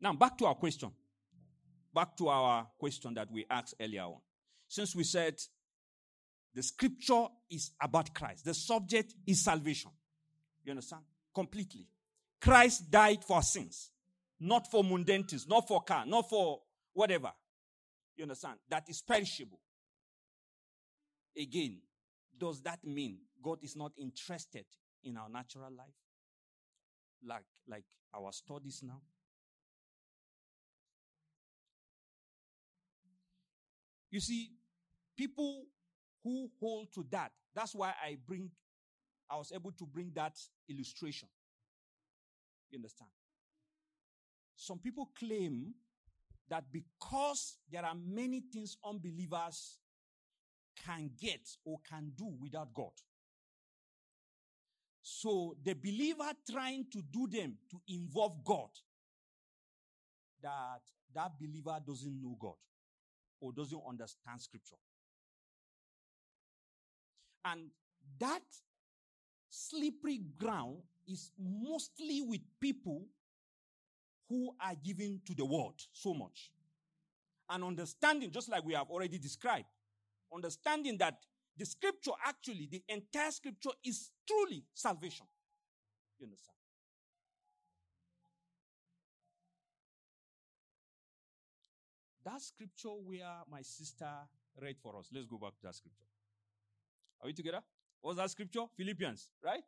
Now, 0.00 0.12
back 0.12 0.36
to 0.38 0.46
our 0.46 0.54
question. 0.54 0.90
Back 1.94 2.16
to 2.18 2.28
our 2.28 2.66
question 2.78 3.14
that 3.14 3.30
we 3.30 3.46
asked 3.50 3.74
earlier 3.80 4.02
on. 4.02 4.18
Since 4.68 4.94
we 4.94 5.04
said 5.04 5.36
the 6.54 6.62
scripture 6.62 7.26
is 7.50 7.72
about 7.80 8.14
Christ, 8.14 8.44
the 8.44 8.54
subject 8.54 9.14
is 9.26 9.42
salvation. 9.42 9.90
You 10.64 10.72
understand? 10.72 11.02
Completely. 11.34 11.86
Christ 12.40 12.90
died 12.90 13.24
for 13.24 13.42
sins, 13.42 13.90
not 14.40 14.70
for 14.70 14.84
mundane 14.84 15.26
not 15.48 15.66
for 15.66 15.82
car, 15.82 16.06
not 16.06 16.28
for 16.28 16.60
whatever. 16.92 17.32
You 18.16 18.24
understand? 18.24 18.58
That 18.68 18.88
is 18.88 19.02
perishable. 19.02 19.60
Again, 21.36 21.78
does 22.38 22.60
that 22.62 22.84
mean 22.84 23.18
God 23.42 23.58
is 23.62 23.76
not 23.76 23.92
interested 23.96 24.64
in 25.04 25.16
our 25.16 25.28
natural 25.28 25.70
life? 25.70 25.86
Like, 27.24 27.44
like 27.68 27.84
our 28.14 28.32
studies 28.32 28.82
now? 28.84 29.00
You 34.10 34.20
see, 34.20 34.50
people 35.16 35.66
who 36.24 36.48
hold 36.60 36.92
to 36.94 37.06
that, 37.10 37.32
that's 37.54 37.74
why 37.74 37.92
I 38.02 38.16
bring, 38.26 38.50
I 39.30 39.36
was 39.36 39.52
able 39.52 39.72
to 39.72 39.86
bring 39.86 40.12
that 40.14 40.36
illustration. 40.68 41.28
You 42.70 42.78
understand? 42.78 43.10
Some 44.56 44.78
people 44.78 45.10
claim 45.18 45.74
that 46.48 46.64
because 46.72 47.58
there 47.70 47.84
are 47.84 47.94
many 47.94 48.42
things 48.52 48.76
unbelievers 48.84 49.78
can 50.84 51.10
get 51.20 51.48
or 51.64 51.78
can 51.88 52.12
do 52.16 52.32
without 52.40 52.72
God. 52.74 52.92
So 55.02 55.56
the 55.64 55.74
believer 55.74 56.30
trying 56.50 56.86
to 56.92 57.02
do 57.02 57.28
them 57.28 57.56
to 57.70 57.80
involve 57.88 58.44
God, 58.44 58.70
that 60.42 60.82
that 61.14 61.32
believer 61.40 61.78
doesn't 61.86 62.20
know 62.20 62.36
God 62.38 62.56
or 63.40 63.52
doesn't 63.52 63.80
understand 63.88 64.40
scripture. 64.40 64.76
And 67.44 67.70
that 68.18 68.42
slippery 69.48 70.20
ground 70.36 70.82
is 71.08 71.32
mostly 71.38 72.22
with 72.22 72.40
people 72.60 73.06
who 74.28 74.54
are 74.60 74.74
given 74.84 75.20
to 75.26 75.34
the 75.34 75.44
world 75.44 75.80
so 75.92 76.12
much. 76.12 76.52
And 77.48 77.64
understanding, 77.64 78.30
just 78.30 78.50
like 78.50 78.64
we 78.64 78.74
have 78.74 78.90
already 78.90 79.18
described, 79.18 79.64
understanding 80.32 80.98
that 80.98 81.18
the 81.56 81.64
scripture 81.64 82.12
actually, 82.24 82.68
the 82.70 82.82
entire 82.88 83.30
scripture 83.30 83.70
is 83.84 84.10
truly 84.26 84.64
salvation. 84.74 85.26
You 86.20 86.26
understand? 86.26 86.54
That 92.24 92.42
scripture 92.42 92.90
where 92.90 93.42
my 93.50 93.62
sister 93.62 94.10
read 94.60 94.76
for 94.82 94.98
us. 94.98 95.08
Let's 95.12 95.26
go 95.26 95.38
back 95.38 95.52
to 95.60 95.62
that 95.62 95.74
scripture. 95.74 96.04
Are 97.22 97.26
we 97.26 97.32
together? 97.32 97.62
What's 98.02 98.18
that 98.18 98.30
scripture? 98.30 98.64
Philippians, 98.76 99.30
right? 99.42 99.62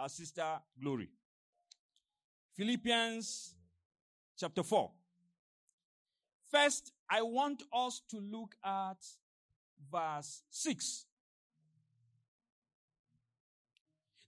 Our 0.00 0.08
sister 0.08 0.46
Glory. 0.82 1.10
Philippians 2.56 3.54
chapter 4.38 4.62
4. 4.62 4.90
First, 6.50 6.92
I 7.08 7.20
want 7.20 7.62
us 7.72 8.00
to 8.10 8.18
look 8.18 8.54
at 8.64 8.96
verse 9.92 10.42
6. 10.50 11.04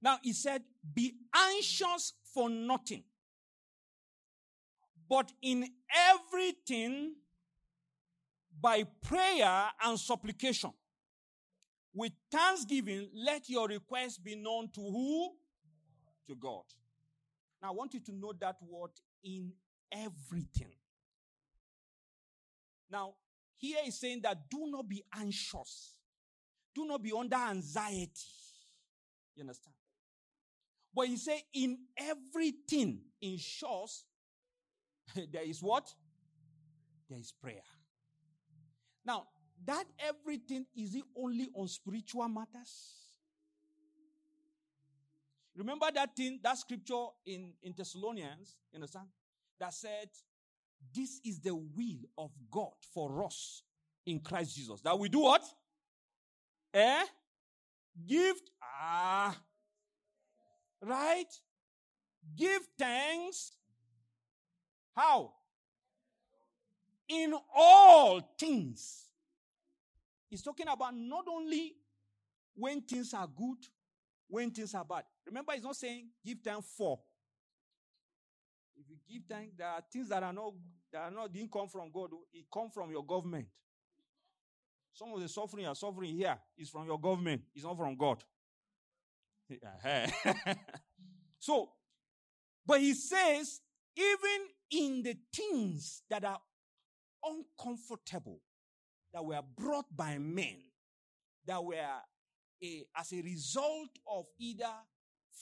Now, 0.02 0.18
he 0.22 0.34
said, 0.34 0.62
Be 0.94 1.14
anxious 1.34 2.12
for 2.34 2.50
nothing, 2.50 3.04
but 5.08 5.32
in 5.40 5.66
everything, 6.10 7.14
by 8.60 8.84
prayer 9.02 9.70
and 9.82 9.98
supplication, 9.98 10.72
with 11.94 12.12
thanksgiving, 12.30 13.08
let 13.14 13.48
your 13.48 13.68
requests 13.68 14.18
be 14.18 14.36
known 14.36 14.70
to 14.74 14.80
who? 14.80 15.32
To 16.28 16.34
God. 16.34 16.64
Now, 17.60 17.68
I 17.68 17.70
want 17.72 17.94
you 17.94 18.00
to 18.00 18.12
know 18.12 18.32
that 18.40 18.56
word 18.62 18.90
in 19.22 19.52
everything. 19.90 20.72
Now, 22.90 23.14
here 23.56 23.78
is 23.86 23.98
saying 23.98 24.20
that 24.22 24.50
do 24.50 24.66
not 24.70 24.88
be 24.88 25.02
anxious, 25.16 25.94
do 26.74 26.84
not 26.84 27.02
be 27.02 27.12
under 27.16 27.36
anxiety. 27.36 28.10
You 29.36 29.42
understand? 29.42 29.74
But 30.94 31.06
he 31.06 31.16
say 31.16 31.42
in 31.54 31.78
everything 31.96 33.00
ensures 33.20 34.04
there 35.32 35.44
is 35.44 35.62
what? 35.62 35.88
There 37.08 37.18
is 37.18 37.32
prayer. 37.32 37.62
Now, 39.04 39.28
that 39.64 39.84
everything 39.98 40.66
is 40.76 40.94
it 40.94 41.04
only 41.16 41.48
on 41.54 41.68
spiritual 41.68 42.28
matters? 42.28 43.11
Remember 45.54 45.86
that 45.94 46.16
thing, 46.16 46.40
that 46.42 46.56
scripture 46.58 47.06
in, 47.26 47.52
in 47.62 47.74
Thessalonians, 47.76 48.56
you 48.72 48.78
understand? 48.78 49.06
That 49.60 49.74
said, 49.74 50.08
This 50.94 51.20
is 51.24 51.40
the 51.40 51.54
will 51.54 52.08
of 52.16 52.30
God 52.50 52.72
for 52.94 53.24
us 53.24 53.62
in 54.06 54.20
Christ 54.20 54.56
Jesus. 54.56 54.80
That 54.80 54.98
we 54.98 55.08
do 55.08 55.20
what? 55.20 55.42
Eh? 56.72 57.04
Give, 58.06 58.36
ah, 58.62 59.36
right? 60.80 61.26
Give 62.34 62.62
thanks. 62.78 63.52
How? 64.96 65.32
In 67.08 67.34
all 67.54 68.20
things. 68.38 69.10
He's 70.30 70.42
talking 70.42 70.66
about 70.68 70.94
not 70.96 71.26
only 71.28 71.74
when 72.54 72.80
things 72.80 73.12
are 73.12 73.26
good, 73.26 73.58
when 74.28 74.50
things 74.50 74.74
are 74.74 74.84
bad. 74.84 75.04
Remember, 75.32 75.52
he's 75.54 75.62
not 75.62 75.76
saying 75.76 76.10
give 76.22 76.38
thanks 76.44 76.66
for. 76.76 77.00
If 78.76 78.84
you 78.90 78.96
give 79.08 79.22
thanks, 79.26 79.54
there 79.56 79.66
are 79.66 79.82
things 79.90 80.10
that 80.10 80.22
are 80.22 80.32
not 80.32 80.52
that 80.92 81.04
are 81.04 81.10
not 81.10 81.32
didn't 81.32 81.50
come 81.50 81.68
from 81.68 81.90
God. 81.90 82.10
Oh. 82.12 82.24
It 82.34 82.44
come 82.52 82.68
from 82.70 82.90
your 82.90 83.02
government. 83.02 83.46
Some 84.92 85.10
of 85.14 85.20
the 85.20 85.28
suffering 85.30 85.64
you're 85.64 85.74
suffering 85.74 86.14
here 86.14 86.36
is 86.58 86.68
from 86.68 86.84
your 86.84 87.00
government. 87.00 87.40
It's 87.54 87.64
not 87.64 87.78
from 87.78 87.96
God. 87.96 88.22
so, 91.38 91.70
but 92.66 92.80
he 92.80 92.92
says, 92.92 93.62
even 93.96 94.48
in 94.70 95.02
the 95.02 95.16
things 95.34 96.02
that 96.10 96.26
are 96.26 96.40
uncomfortable, 97.24 98.40
that 99.14 99.24
were 99.24 99.40
brought 99.56 99.86
by 99.96 100.18
men, 100.18 100.56
that 101.46 101.64
were 101.64 101.74
a, 102.62 102.84
as 102.94 103.12
a 103.12 103.22
result 103.22 103.98
of 104.06 104.26
either 104.38 104.72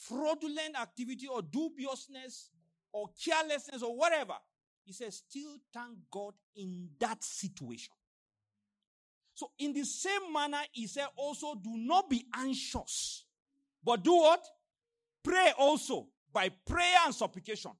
fraudulent 0.08 0.78
activity 0.80 1.26
or 1.26 1.42
dubiousness 1.42 2.50
or 2.92 3.10
carelessness 3.24 3.82
or 3.82 3.96
whatever, 3.96 4.34
he 4.84 4.92
says, 4.92 5.22
still 5.28 5.56
thank 5.72 5.96
God 6.10 6.34
in 6.56 6.88
that 6.98 7.22
situation. 7.22 7.92
So, 9.34 9.50
in 9.58 9.72
the 9.72 9.84
same 9.84 10.32
manner, 10.32 10.60
he 10.72 10.86
said, 10.86 11.06
also 11.16 11.54
do 11.54 11.70
not 11.76 12.10
be 12.10 12.26
anxious, 12.34 13.24
but 13.82 14.02
do 14.02 14.14
what? 14.14 14.44
Pray 15.22 15.52
also 15.58 16.08
by 16.32 16.50
prayer 16.66 16.98
and 17.06 17.14
supplication. 17.14 17.72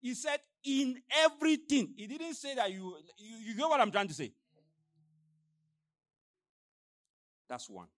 He 0.00 0.14
said, 0.14 0.40
in 0.64 1.00
everything. 1.24 1.94
He 1.96 2.06
didn't 2.06 2.34
say 2.34 2.54
that 2.54 2.70
you, 2.70 2.96
you, 3.18 3.54
you 3.54 3.68
what 3.68 3.80
I'm 3.80 3.90
trying 3.90 4.08
to 4.08 4.14
say. 4.14 4.32
That's 7.48 7.68
one. 7.68 7.88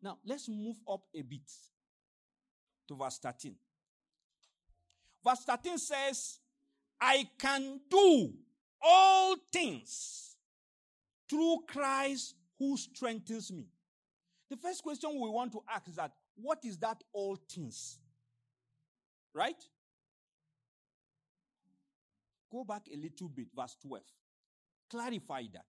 Now, 0.00 0.18
let's 0.24 0.48
move 0.48 0.76
up 0.88 1.02
a 1.14 1.22
bit 1.22 1.50
to 2.88 2.96
verse 2.96 3.18
13. 3.18 3.54
Verse 5.24 5.44
13 5.44 5.78
says, 5.78 6.38
I 7.00 7.28
can 7.38 7.80
do 7.90 8.32
all 8.80 9.36
things 9.52 10.36
through 11.28 11.58
Christ 11.68 12.34
who 12.58 12.76
strengthens 12.76 13.52
me. 13.52 13.66
The 14.50 14.56
first 14.56 14.82
question 14.82 15.10
we 15.20 15.28
want 15.28 15.52
to 15.52 15.62
ask 15.68 15.88
is 15.88 15.96
that 15.96 16.12
what 16.36 16.64
is 16.64 16.78
that 16.78 17.02
all 17.12 17.36
things? 17.48 17.98
Right? 19.34 19.62
Go 22.50 22.64
back 22.64 22.82
a 22.92 22.96
little 22.96 23.28
bit, 23.28 23.48
verse 23.54 23.76
12. 23.82 24.02
Clarify 24.90 25.42
that. 25.52 25.66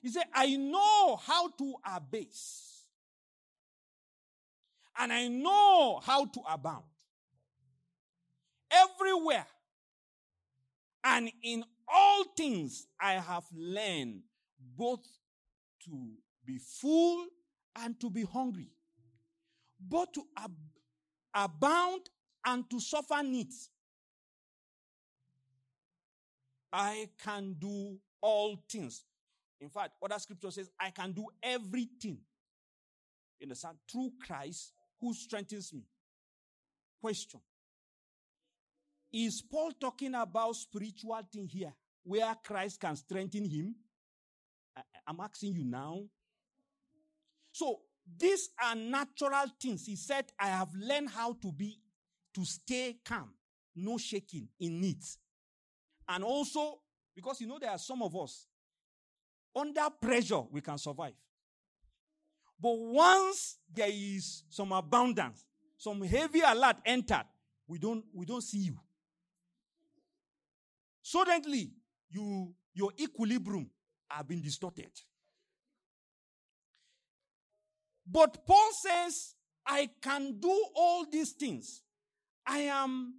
He 0.00 0.08
said, 0.08 0.24
I 0.34 0.56
know 0.56 1.16
how 1.16 1.48
to 1.48 1.74
abase, 1.94 2.81
and 4.98 5.12
I 5.12 5.28
know 5.28 6.00
how 6.02 6.26
to 6.26 6.40
abound. 6.48 6.84
Everywhere 8.70 9.46
and 11.04 11.30
in 11.42 11.64
all 11.88 12.24
things 12.36 12.86
I 13.00 13.14
have 13.14 13.44
learned 13.54 14.22
both 14.76 15.04
to 15.84 16.10
be 16.44 16.58
full 16.58 17.26
and 17.76 17.98
to 18.00 18.10
be 18.10 18.22
hungry, 18.22 18.68
both 19.80 20.12
to 20.12 20.22
ab- 20.38 20.52
abound 21.34 22.08
and 22.44 22.68
to 22.70 22.80
suffer 22.80 23.22
needs. 23.22 23.70
I 26.72 27.08
can 27.22 27.56
do 27.58 27.98
all 28.20 28.64
things. 28.70 29.04
In 29.60 29.68
fact, 29.68 29.92
other 30.02 30.18
scripture 30.18 30.50
says, 30.50 30.70
I 30.80 30.90
can 30.90 31.12
do 31.12 31.26
everything 31.42 32.18
in 33.40 33.48
the 33.50 33.54
Son 33.54 33.76
through 33.90 34.12
Christ 34.24 34.72
who 35.02 35.12
strengthens 35.12 35.72
me. 35.74 35.82
Question. 37.00 37.40
Is 39.12 39.42
Paul 39.42 39.72
talking 39.78 40.14
about 40.14 40.54
spiritual 40.56 41.20
thing 41.30 41.48
here 41.48 41.74
where 42.04 42.34
Christ 42.42 42.80
can 42.80 42.96
strengthen 42.96 43.44
him? 43.44 43.74
I, 44.76 44.82
I'm 45.06 45.20
asking 45.20 45.54
you 45.54 45.64
now. 45.64 46.04
So 47.50 47.80
these 48.16 48.50
are 48.62 48.76
natural 48.76 49.44
things. 49.60 49.84
He 49.84 49.96
said, 49.96 50.26
I 50.38 50.46
have 50.46 50.70
learned 50.74 51.10
how 51.10 51.34
to 51.34 51.52
be, 51.52 51.78
to 52.34 52.44
stay 52.44 52.96
calm, 53.04 53.34
no 53.74 53.98
shaking 53.98 54.48
in 54.60 54.80
needs. 54.80 55.18
And 56.08 56.24
also, 56.24 56.78
because 57.14 57.40
you 57.40 57.48
know, 57.48 57.58
there 57.58 57.70
are 57.70 57.78
some 57.78 58.02
of 58.02 58.16
us, 58.16 58.46
under 59.54 59.88
pressure, 60.00 60.42
we 60.50 60.60
can 60.60 60.78
survive. 60.78 61.12
But 62.62 62.78
once 62.78 63.58
there 63.74 63.90
is 63.90 64.44
some 64.48 64.70
abundance, 64.70 65.44
some 65.76 66.00
heavy 66.02 66.42
alert 66.46 66.76
entered, 66.86 67.24
we 67.66 67.78
don't, 67.78 68.04
we 68.14 68.24
don't 68.24 68.40
see 68.40 68.58
you. 68.58 68.78
Suddenly, 71.02 71.72
you, 72.08 72.54
your 72.72 72.92
equilibrium 73.00 73.68
have 74.08 74.28
been 74.28 74.40
distorted. 74.40 74.92
But 78.06 78.46
Paul 78.46 78.70
says, 78.72 79.34
I 79.66 79.90
can 80.00 80.38
do 80.38 80.64
all 80.76 81.04
these 81.10 81.32
things. 81.32 81.82
I 82.46 82.58
am 82.58 83.14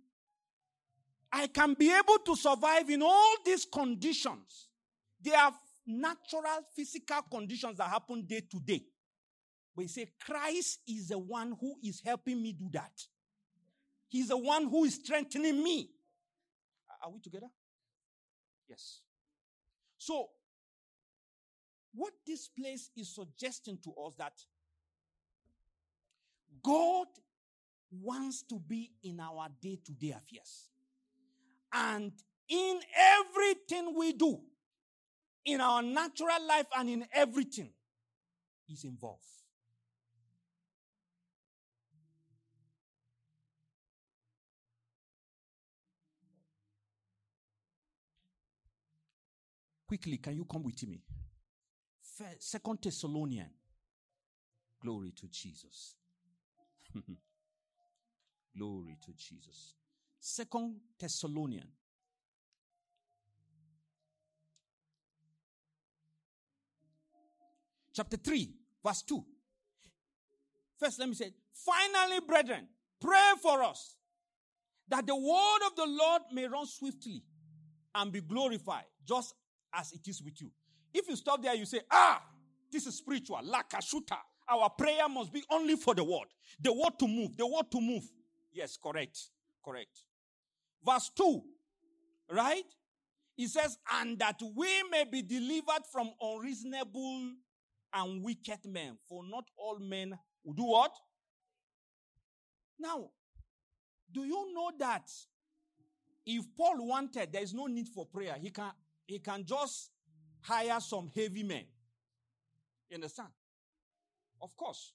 I 1.35 1.47
can 1.47 1.73
be 1.73 1.91
able 1.91 2.19
to 2.25 2.35
survive 2.35 2.89
in 2.91 3.01
all 3.01 3.35
these 3.43 3.65
conditions. 3.65 4.67
They 5.19 5.33
are 5.33 5.51
natural 5.87 6.61
physical 6.75 7.23
conditions 7.23 7.79
that 7.79 7.89
happen 7.89 8.23
day 8.23 8.41
to 8.51 8.59
day. 8.59 8.83
But 9.75 9.83
he 9.83 9.87
said, 9.87 10.09
Christ 10.23 10.79
is 10.87 11.09
the 11.09 11.17
one 11.17 11.55
who 11.59 11.75
is 11.83 12.01
helping 12.05 12.41
me 12.41 12.53
do 12.53 12.69
that. 12.73 12.91
He's 14.07 14.27
the 14.27 14.37
one 14.37 14.69
who 14.69 14.85
is 14.85 14.95
strengthening 14.95 15.63
me. 15.63 15.89
Are 17.03 17.11
we 17.11 17.19
together? 17.19 17.47
Yes. 18.69 19.01
So, 19.97 20.29
what 21.93 22.13
this 22.25 22.47
place 22.47 22.89
is 22.95 23.13
suggesting 23.13 23.79
to 23.83 23.91
us 24.05 24.13
that 24.17 24.33
God 26.63 27.07
wants 27.91 28.43
to 28.43 28.59
be 28.59 28.91
in 29.03 29.19
our 29.19 29.47
day 29.61 29.79
to 29.85 29.91
day 29.91 30.11
affairs. 30.11 30.69
And 31.71 32.11
in 32.49 32.79
everything 32.95 33.95
we 33.97 34.13
do, 34.13 34.39
in 35.45 35.59
our 35.59 35.81
natural 35.81 36.47
life 36.47 36.67
and 36.77 36.89
in 36.89 37.05
everything, 37.13 37.69
is 38.69 38.83
involved. 38.83 39.42
Quickly, 49.93 50.17
can 50.17 50.35
you 50.35 50.45
come 50.45 50.63
with 50.63 50.87
me? 50.87 50.99
First, 52.17 52.49
Second 52.49 52.79
Thessalonian. 52.81 53.51
Glory 54.81 55.11
to 55.11 55.27
Jesus. 55.27 55.93
Glory 58.57 58.97
to 59.05 59.11
Jesus. 59.13 59.75
Second 60.19 60.77
Thessalonian. 60.99 61.67
Chapter 67.95 68.17
3, 68.17 68.49
verse 68.83 69.03
2. 69.03 69.23
First, 70.79 70.99
let 71.01 71.07
me 71.07 71.13
say, 71.13 71.35
finally, 71.53 72.19
brethren, 72.27 72.67
pray 72.99 73.33
for 73.43 73.61
us 73.61 73.95
that 74.87 75.05
the 75.05 75.15
word 75.15 75.67
of 75.67 75.75
the 75.75 75.85
Lord 75.85 76.23
may 76.31 76.47
run 76.47 76.65
swiftly 76.65 77.21
and 77.93 78.11
be 78.11 78.21
glorified, 78.21 78.85
just 79.07 79.35
as 79.73 79.91
it 79.91 80.07
is 80.07 80.21
with 80.21 80.41
you. 80.41 80.51
If 80.93 81.07
you 81.07 81.15
stop 81.15 81.41
there, 81.41 81.55
you 81.55 81.65
say, 81.65 81.81
ah, 81.91 82.21
this 82.71 82.85
is 82.85 82.97
spiritual, 82.97 83.39
lakashuta. 83.43 84.17
Our 84.49 84.69
prayer 84.69 85.07
must 85.09 85.31
be 85.31 85.43
only 85.49 85.75
for 85.75 85.95
the 85.95 86.03
word. 86.03 86.27
The 86.59 86.71
word 86.71 86.99
to 86.99 87.07
move, 87.07 87.37
the 87.37 87.47
word 87.47 87.71
to 87.71 87.81
move. 87.81 88.03
Yes, 88.51 88.77
correct, 88.81 89.17
correct 89.63 90.03
verse 90.85 91.09
2, 91.15 91.41
right? 92.31 92.63
It 93.37 93.49
says, 93.49 93.77
and 93.99 94.19
that 94.19 94.39
we 94.55 94.83
may 94.91 95.05
be 95.05 95.21
delivered 95.21 95.85
from 95.91 96.11
unreasonable 96.21 97.31
and 97.93 98.23
wicked 98.23 98.59
men. 98.65 98.97
For 99.09 99.23
not 99.25 99.45
all 99.57 99.79
men 99.79 100.17
will 100.43 100.53
do 100.53 100.63
what? 100.63 100.91
Now, 102.79 103.09
do 104.11 104.23
you 104.23 104.53
know 104.53 104.71
that 104.79 105.09
if 106.25 106.45
Paul 106.55 106.87
wanted, 106.87 107.33
there 107.33 107.41
is 107.41 107.53
no 107.53 107.65
need 107.65 107.89
for 107.89 108.05
prayer. 108.05 108.35
He 108.39 108.49
can, 108.51 108.71
he 109.05 109.19
can 109.19 109.45
just 109.45 109.91
hire 110.41 110.79
some 110.79 111.09
heavy 111.15 111.43
men. 111.43 111.63
You 112.89 112.95
understand? 112.95 113.29
Of 114.41 114.55
course. 114.55 114.93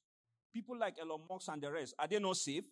People 0.52 0.78
like 0.78 0.96
Elon 1.00 1.20
Musk 1.28 1.48
and 1.52 1.62
the 1.62 1.70
rest, 1.70 1.94
are 1.98 2.08
they 2.08 2.18
not 2.18 2.36
safe? 2.36 2.64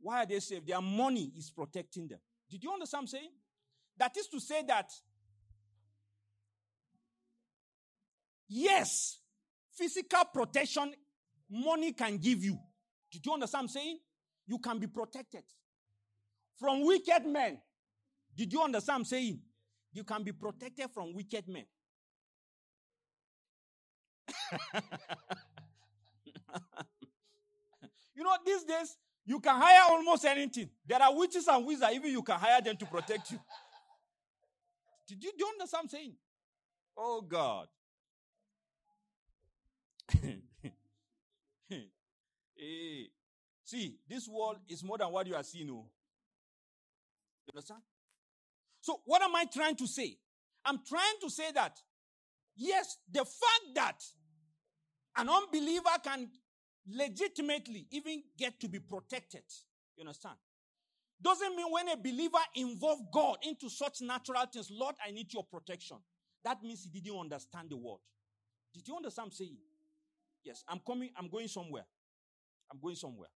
Why 0.00 0.22
are 0.22 0.26
they 0.26 0.40
safe? 0.40 0.64
Their 0.66 0.80
money 0.80 1.32
is 1.36 1.50
protecting 1.50 2.08
them. 2.08 2.18
Did 2.50 2.62
you 2.62 2.70
understand 2.72 3.02
what 3.02 3.02
I'm 3.02 3.06
saying? 3.08 3.30
That 3.96 4.16
is 4.16 4.26
to 4.28 4.40
say 4.40 4.62
that, 4.68 4.90
yes, 8.48 9.18
physical 9.72 10.24
protection 10.32 10.92
money 11.50 11.92
can 11.92 12.18
give 12.18 12.44
you. 12.44 12.58
Did 13.10 13.24
you 13.24 13.32
understand 13.32 13.62
what 13.62 13.64
I'm 13.64 13.68
saying? 13.68 13.98
You 14.46 14.58
can 14.58 14.78
be 14.78 14.86
protected 14.86 15.44
from 16.58 16.84
wicked 16.84 17.24
men. 17.26 17.58
Did 18.36 18.52
you 18.52 18.62
understand 18.62 18.94
what 18.94 18.98
I'm 19.00 19.04
saying? 19.06 19.40
You 19.94 20.04
can 20.04 20.22
be 20.24 20.32
protected 20.32 20.90
from 20.90 21.14
wicked 21.14 21.48
men. 21.48 21.64
you 28.14 28.24
know, 28.24 28.36
these 28.44 28.64
days, 28.64 28.96
you 29.24 29.38
can 29.38 29.54
hire 29.54 29.82
almost 29.88 30.24
anything. 30.24 30.68
There 30.84 31.00
are 31.00 31.16
witches 31.16 31.46
and 31.46 31.64
wizards, 31.64 31.94
even 31.94 32.10
you 32.10 32.22
can 32.22 32.38
hire 32.38 32.60
them 32.60 32.76
to 32.76 32.86
protect 32.86 33.30
you. 33.30 33.38
Did 35.06 35.22
you, 35.22 35.30
do 35.30 35.44
you 35.44 35.46
understand 35.52 35.84
what 35.84 35.84
I'm 35.84 35.88
saying? 35.88 36.14
Oh, 36.96 37.20
God. 37.22 37.68
hey. 41.68 43.10
See, 43.64 43.98
this 44.08 44.28
world 44.28 44.56
is 44.68 44.82
more 44.82 44.98
than 44.98 45.10
what 45.10 45.26
you 45.26 45.36
are 45.36 45.42
seeing. 45.42 45.70
Oh. 45.70 45.86
You 47.46 47.52
understand? 47.54 47.80
So, 48.84 49.00
what 49.06 49.22
am 49.22 49.34
I 49.34 49.46
trying 49.46 49.76
to 49.76 49.86
say? 49.86 50.18
I'm 50.62 50.78
trying 50.86 51.14
to 51.22 51.30
say 51.30 51.50
that, 51.54 51.78
yes, 52.54 52.98
the 53.10 53.20
fact 53.24 53.74
that 53.76 54.04
an 55.16 55.26
unbeliever 55.30 55.88
can 56.04 56.28
legitimately 56.86 57.86
even 57.90 58.22
get 58.36 58.60
to 58.60 58.68
be 58.68 58.80
protected, 58.80 59.44
you 59.96 60.02
understand? 60.02 60.34
Doesn't 61.22 61.56
mean 61.56 61.64
when 61.70 61.88
a 61.88 61.96
believer 61.96 62.36
involve 62.56 62.98
God 63.10 63.38
into 63.48 63.70
such 63.70 64.02
natural 64.02 64.44
things, 64.52 64.70
Lord, 64.70 64.96
I 65.02 65.12
need 65.12 65.32
your 65.32 65.44
protection. 65.44 65.96
That 66.44 66.62
means 66.62 66.86
he 66.92 67.00
didn't 67.00 67.18
understand 67.18 67.70
the 67.70 67.78
word. 67.78 68.00
Did 68.74 68.86
you 68.86 68.96
understand 68.96 69.28
I'm 69.28 69.32
saying? 69.32 69.56
Yes, 70.44 70.62
I'm 70.68 70.80
coming, 70.86 71.08
I'm 71.16 71.30
going 71.30 71.48
somewhere. 71.48 71.86
I'm 72.70 72.78
going 72.80 72.96
somewhere. 72.96 73.30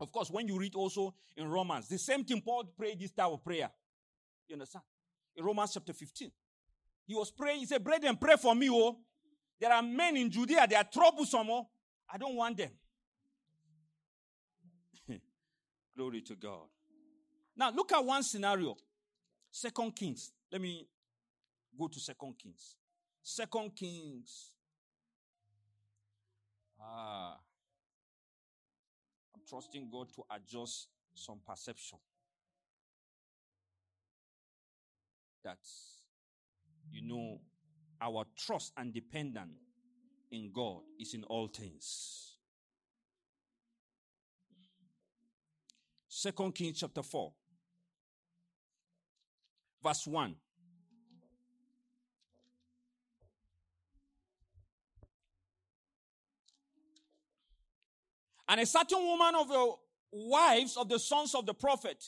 Of 0.00 0.10
course, 0.10 0.32
when 0.32 0.48
you 0.48 0.58
read 0.58 0.74
also 0.74 1.14
in 1.36 1.46
Romans, 1.46 1.86
the 1.86 1.98
same 1.98 2.24
thing 2.24 2.40
Paul 2.40 2.64
prayed 2.76 2.98
this 2.98 3.12
type 3.12 3.28
of 3.28 3.44
prayer. 3.44 3.70
You 4.48 4.54
understand? 4.54 4.84
In 5.36 5.44
Romans 5.44 5.72
chapter 5.74 5.92
15. 5.92 6.30
He 7.06 7.14
was 7.14 7.30
praying, 7.30 7.60
he 7.60 7.66
said, 7.66 7.82
Brethren, 7.84 8.16
pray 8.16 8.36
for 8.36 8.54
me, 8.54 8.68
oh. 8.70 8.98
There 9.60 9.72
are 9.72 9.82
men 9.82 10.16
in 10.16 10.30
Judea, 10.30 10.66
they 10.68 10.76
are 10.76 10.84
troublesome, 10.84 11.48
oh. 11.50 11.68
I 12.12 12.18
don't 12.18 12.34
want 12.36 12.56
them. 12.56 12.70
Glory 15.96 16.20
to 16.22 16.34
God. 16.34 16.68
Now 17.56 17.70
look 17.70 17.92
at 17.92 18.04
one 18.04 18.22
scenario. 18.22 18.76
Second 19.50 19.94
Kings. 19.94 20.32
Let 20.50 20.60
me 20.60 20.86
go 21.78 21.88
to 21.88 22.00
Second 22.00 22.34
Kings. 22.38 22.76
Second 23.22 23.74
Kings. 23.74 24.50
Ah. 26.80 27.38
I'm 29.34 29.42
trusting 29.48 29.88
God 29.90 30.08
to 30.14 30.24
adjust 30.34 30.88
some 31.14 31.38
perception. 31.46 31.98
That, 35.44 35.58
you 36.90 37.06
know, 37.06 37.40
our 38.00 38.24
trust 38.36 38.72
and 38.76 38.92
dependence 38.92 39.52
in 40.30 40.50
God 40.52 40.80
is 40.98 41.14
in 41.14 41.22
all 41.24 41.48
things. 41.48 42.36
Second 46.08 46.54
Kings 46.54 46.80
chapter 46.80 47.02
4 47.02 47.32
verse 49.84 50.06
1. 50.06 50.34
And 58.48 58.60
a 58.60 58.66
certain 58.66 58.98
woman 58.98 59.34
of 59.36 59.48
the 59.48 59.72
wives 60.12 60.76
of 60.76 60.88
the 60.88 60.98
sons 60.98 61.34
of 61.34 61.46
the 61.46 61.54
prophet 61.54 62.02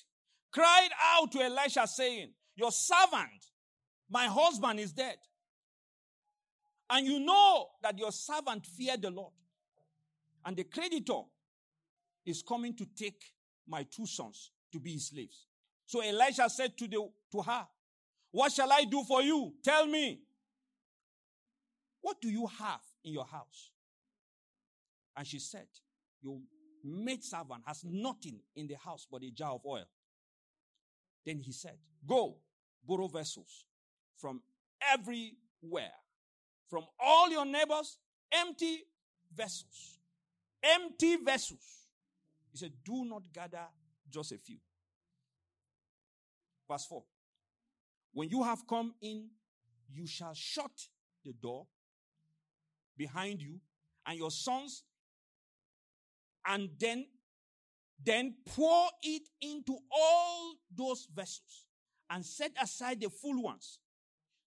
cried 0.52 0.88
out 1.02 1.32
to 1.32 1.40
Elisha, 1.40 1.86
saying, 1.86 2.30
Your 2.56 2.72
servant, 2.72 3.46
my 4.10 4.26
husband, 4.26 4.80
is 4.80 4.92
dead. 4.92 5.16
And 6.88 7.06
you 7.06 7.20
know 7.20 7.68
that 7.82 7.98
your 7.98 8.12
servant 8.12 8.64
feared 8.66 9.02
the 9.02 9.10
Lord. 9.10 9.32
And 10.44 10.56
the 10.56 10.64
creditor 10.64 11.22
is 12.24 12.42
coming 12.42 12.74
to 12.76 12.86
take 12.96 13.22
my 13.68 13.84
two 13.84 14.06
sons 14.06 14.52
to 14.72 14.80
be 14.80 14.92
his 14.92 15.08
slaves. 15.08 15.46
So 15.84 16.00
Elisha 16.00 16.48
said 16.48 16.76
to, 16.78 16.88
the, 16.88 17.08
to 17.32 17.42
her, 17.42 17.66
What 18.30 18.52
shall 18.52 18.72
I 18.72 18.84
do 18.84 19.02
for 19.04 19.22
you? 19.22 19.54
Tell 19.62 19.86
me. 19.86 20.20
What 22.00 22.20
do 22.20 22.28
you 22.28 22.46
have 22.46 22.80
in 23.04 23.12
your 23.12 23.24
house? 23.24 23.70
And 25.16 25.26
she 25.26 25.40
said, 25.40 25.66
Your 26.22 26.38
maid 26.84 27.24
servant 27.24 27.62
has 27.66 27.82
nothing 27.84 28.38
in 28.54 28.68
the 28.68 28.76
house 28.76 29.06
but 29.10 29.22
a 29.22 29.30
jar 29.30 29.52
of 29.52 29.60
oil. 29.66 29.86
Then 31.24 31.40
he 31.40 31.50
said, 31.50 31.76
Go, 32.06 32.36
borrow 32.86 33.08
vessels 33.08 33.64
from 34.16 34.40
everywhere, 34.92 35.92
from 36.68 36.84
all 36.98 37.30
your 37.30 37.44
neighbors, 37.44 37.98
empty 38.32 38.84
vessels. 39.34 39.98
Empty 40.62 41.16
vessels. 41.16 41.86
He 42.52 42.58
said, 42.58 42.72
Do 42.84 43.04
not 43.04 43.22
gather 43.32 43.66
just 44.10 44.32
a 44.32 44.38
few. 44.38 44.58
Verse 46.68 46.86
4. 46.86 47.02
When 48.12 48.28
you 48.28 48.42
have 48.42 48.66
come 48.66 48.94
in, 49.00 49.28
you 49.92 50.06
shall 50.06 50.34
shut 50.34 50.72
the 51.24 51.32
door 51.32 51.66
behind 52.96 53.42
you 53.42 53.60
and 54.06 54.18
your 54.18 54.30
sons, 54.30 54.84
and 56.46 56.70
then, 56.78 57.06
then 58.02 58.34
pour 58.46 58.88
it 59.02 59.28
into 59.40 59.76
all 59.90 60.54
those 60.74 61.06
vessels 61.14 61.65
and 62.10 62.24
set 62.24 62.52
aside 62.60 63.00
the 63.00 63.10
full 63.10 63.42
ones. 63.42 63.78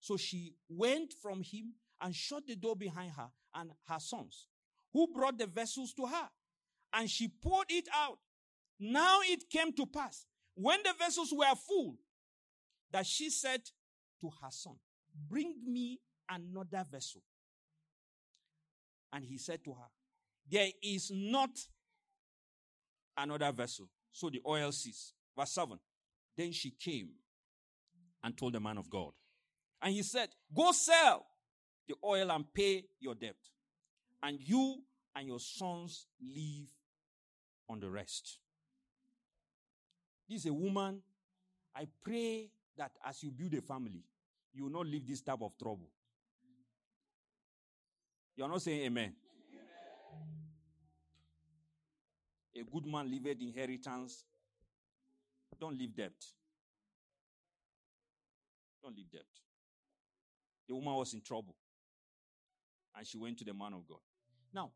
So 0.00 0.16
she 0.16 0.54
went 0.68 1.12
from 1.22 1.42
him 1.42 1.74
and 2.00 2.14
shut 2.14 2.46
the 2.46 2.56
door 2.56 2.76
behind 2.76 3.12
her 3.12 3.28
and 3.54 3.70
her 3.88 3.98
sons, 4.00 4.48
who 4.92 5.06
brought 5.14 5.38
the 5.38 5.46
vessels 5.46 5.92
to 5.94 6.06
her. 6.06 6.28
And 6.92 7.08
she 7.08 7.28
poured 7.28 7.66
it 7.68 7.88
out. 7.94 8.18
Now 8.78 9.20
it 9.22 9.50
came 9.50 9.72
to 9.74 9.86
pass, 9.86 10.24
when 10.54 10.80
the 10.82 10.94
vessels 10.98 11.32
were 11.32 11.54
full, 11.68 11.96
that 12.92 13.06
she 13.06 13.30
said 13.30 13.60
to 14.20 14.30
her 14.42 14.50
son, 14.50 14.76
Bring 15.28 15.54
me 15.66 16.00
another 16.28 16.84
vessel. 16.90 17.22
And 19.12 19.24
he 19.24 19.38
said 19.38 19.62
to 19.64 19.72
her, 19.72 19.88
There 20.50 20.68
is 20.82 21.10
not 21.12 21.50
another 23.16 23.52
vessel. 23.52 23.88
So 24.12 24.30
the 24.30 24.40
oil 24.46 24.72
ceased. 24.72 25.14
Verse 25.36 25.52
7. 25.52 25.78
Then 26.36 26.52
she 26.52 26.70
came 26.70 27.10
and 28.22 28.36
told 28.36 28.52
the 28.52 28.60
man 28.60 28.78
of 28.78 28.90
God. 28.90 29.12
And 29.82 29.94
he 29.94 30.02
said, 30.02 30.28
Go 30.54 30.72
sell 30.72 31.26
the 31.88 31.94
oil 32.04 32.30
and 32.30 32.44
pay 32.52 32.84
your 33.00 33.14
debt. 33.14 33.36
And 34.22 34.38
you 34.40 34.82
and 35.16 35.26
your 35.26 35.40
sons 35.40 36.06
live 36.22 36.68
on 37.68 37.80
the 37.80 37.88
rest. 37.88 38.38
This 40.28 40.44
is 40.44 40.50
a 40.50 40.52
woman. 40.52 41.00
I 41.74 41.86
pray 42.04 42.50
that 42.76 42.92
as 43.04 43.22
you 43.22 43.30
build 43.30 43.54
a 43.54 43.62
family, 43.62 44.04
you 44.52 44.64
will 44.64 44.70
not 44.70 44.86
leave 44.86 45.06
this 45.06 45.20
type 45.20 45.40
of 45.40 45.56
trouble. 45.58 45.88
You 48.36 48.44
are 48.44 48.48
not 48.48 48.62
saying 48.62 48.80
amen. 48.86 49.14
amen. 52.54 52.66
A 52.66 52.70
good 52.70 52.86
man 52.86 53.10
leaveth 53.10 53.40
inheritance. 53.40 54.24
Don't 55.60 55.78
leave 55.78 55.94
debt. 55.94 56.12
Don't 58.82 58.96
leave 58.96 59.10
debt. 59.10 59.22
The 60.68 60.74
woman 60.74 60.94
was 60.94 61.14
in 61.14 61.20
trouble. 61.20 61.54
And 62.96 63.06
she 63.06 63.18
went 63.18 63.38
to 63.38 63.44
the 63.44 63.54
man 63.54 63.74
of 63.74 63.86
God. 63.86 64.00
Now, 64.52 64.70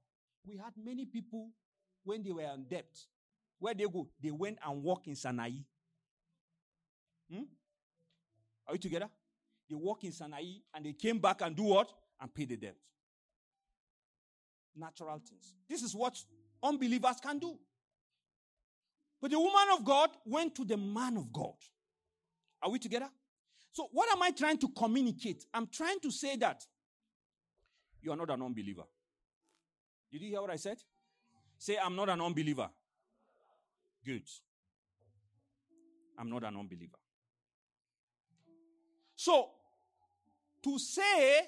we 0.47 0.57
had 0.57 0.73
many 0.83 1.05
people 1.05 1.51
when 2.05 2.23
they 2.23 2.33
were 2.33 2.43
in 2.43 2.65
debt. 2.65 2.97
Where 3.59 3.75
they 3.75 3.85
go? 3.85 4.09
They 4.23 4.31
went 4.31 4.59
and 4.65 4.83
walked 4.83 5.07
in 5.07 5.15
Sana'i. 5.15 5.65
Hmm? 7.31 7.45
Are 8.67 8.73
we 8.73 8.79
together? 8.79 9.09
they 9.69 9.75
walk 9.75 10.05
in 10.05 10.13
Sana'i 10.13 10.63
and 10.75 10.85
they 10.85 10.93
came 10.93 11.19
back 11.19 11.41
and 11.43 11.57
do 11.57 11.65
what? 11.65 11.91
And 12.21 12.33
pay 12.33 12.45
the 12.45 12.57
debt. 12.57 12.77
Natural 14.77 15.21
things. 15.27 15.55
This 15.69 15.83
is 15.83 15.95
what 15.95 16.17
unbelievers 16.63 17.17
can 17.23 17.39
do. 17.39 17.57
But 19.21 19.31
the 19.31 19.39
woman 19.39 19.69
of 19.77 19.85
God 19.85 20.11
went 20.25 20.55
to 20.57 20.65
the 20.65 20.77
man 20.77 21.17
of 21.17 21.33
God. 21.33 21.55
Are 22.63 22.71
we 22.71 22.79
together? 22.79 23.09
So, 23.75 23.89
what 23.91 24.09
am 24.13 24.23
I 24.23 24.31
trying 24.31 24.59
to 24.59 24.69
communicate? 24.69 25.45
I'm 25.53 25.67
trying 25.67 25.99
to 25.99 26.11
say 26.13 26.37
that 26.37 26.65
you 28.01 28.13
are 28.13 28.17
not 28.17 28.31
an 28.31 28.41
unbeliever. 28.41 28.85
Did 30.13 30.23
you 30.23 30.31
hear 30.31 30.41
what 30.41 30.51
I 30.51 30.57
said? 30.57 30.77
Say, 31.59 31.77
I'm 31.77 31.97
not 31.97 32.09
an 32.09 32.21
unbeliever. 32.21 32.71
Good. 34.07 34.23
I'm 36.17 36.31
not 36.31 36.45
an 36.45 36.57
unbeliever. 36.57 36.99
So, 39.17 39.51
to 40.63 40.79
say 40.79 41.41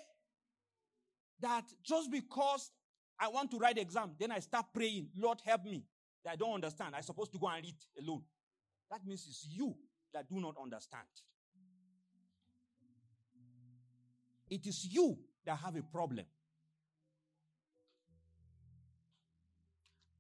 that 1.39 1.63
just 1.85 2.11
because 2.11 2.73
I 3.21 3.29
want 3.29 3.53
to 3.53 3.59
write 3.59 3.79
exam, 3.79 4.17
then 4.19 4.33
I 4.33 4.41
start 4.41 4.67
praying, 4.75 5.11
Lord 5.17 5.41
help 5.45 5.65
me, 5.65 5.85
that 6.25 6.33
I 6.33 6.37
don't 6.37 6.55
understand. 6.55 6.97
I'm 6.97 7.05
supposed 7.05 7.31
to 7.35 7.39
go 7.39 7.47
and 7.47 7.65
read 7.65 7.77
alone. 8.05 8.23
That 8.91 9.07
means 9.07 9.25
it's 9.29 9.47
you 9.49 9.77
that 10.13 10.29
do 10.29 10.41
not 10.41 10.57
understand. 10.61 11.07
It 14.49 14.67
is 14.67 14.85
you 14.85 15.19
that 15.45 15.59
have 15.59 15.77
a 15.77 15.83
problem. 15.83 16.27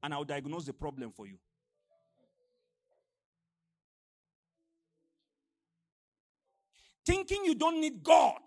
And 0.02 0.14
I'll 0.14 0.24
diagnose 0.24 0.66
the 0.66 0.72
problem 0.72 1.10
for 1.10 1.26
you. 1.26 1.38
Thinking 7.04 7.44
you 7.44 7.54
don't 7.54 7.80
need 7.80 8.02
God 8.02 8.40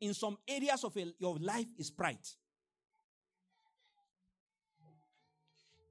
in 0.00 0.14
some 0.14 0.38
areas 0.48 0.84
of 0.84 0.96
your 1.18 1.36
life 1.38 1.66
is 1.78 1.90
pride. 1.90 2.16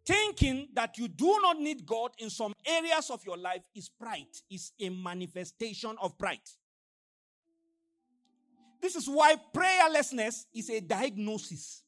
Thinking 0.05 0.69
that 0.73 0.97
you 0.97 1.07
do 1.07 1.37
not 1.39 1.59
need 1.59 1.85
God 1.85 2.11
in 2.17 2.31
some 2.31 2.53
areas 2.65 3.11
of 3.11 3.23
your 3.23 3.37
life 3.37 3.61
is 3.75 3.89
pride, 3.89 4.25
is 4.49 4.71
a 4.79 4.89
manifestation 4.89 5.95
of 6.01 6.17
pride. 6.17 6.39
This 8.81 8.95
is 8.95 9.07
why 9.07 9.35
prayerlessness 9.53 10.45
is 10.53 10.69
a 10.69 10.79
diagnosis 10.79 11.83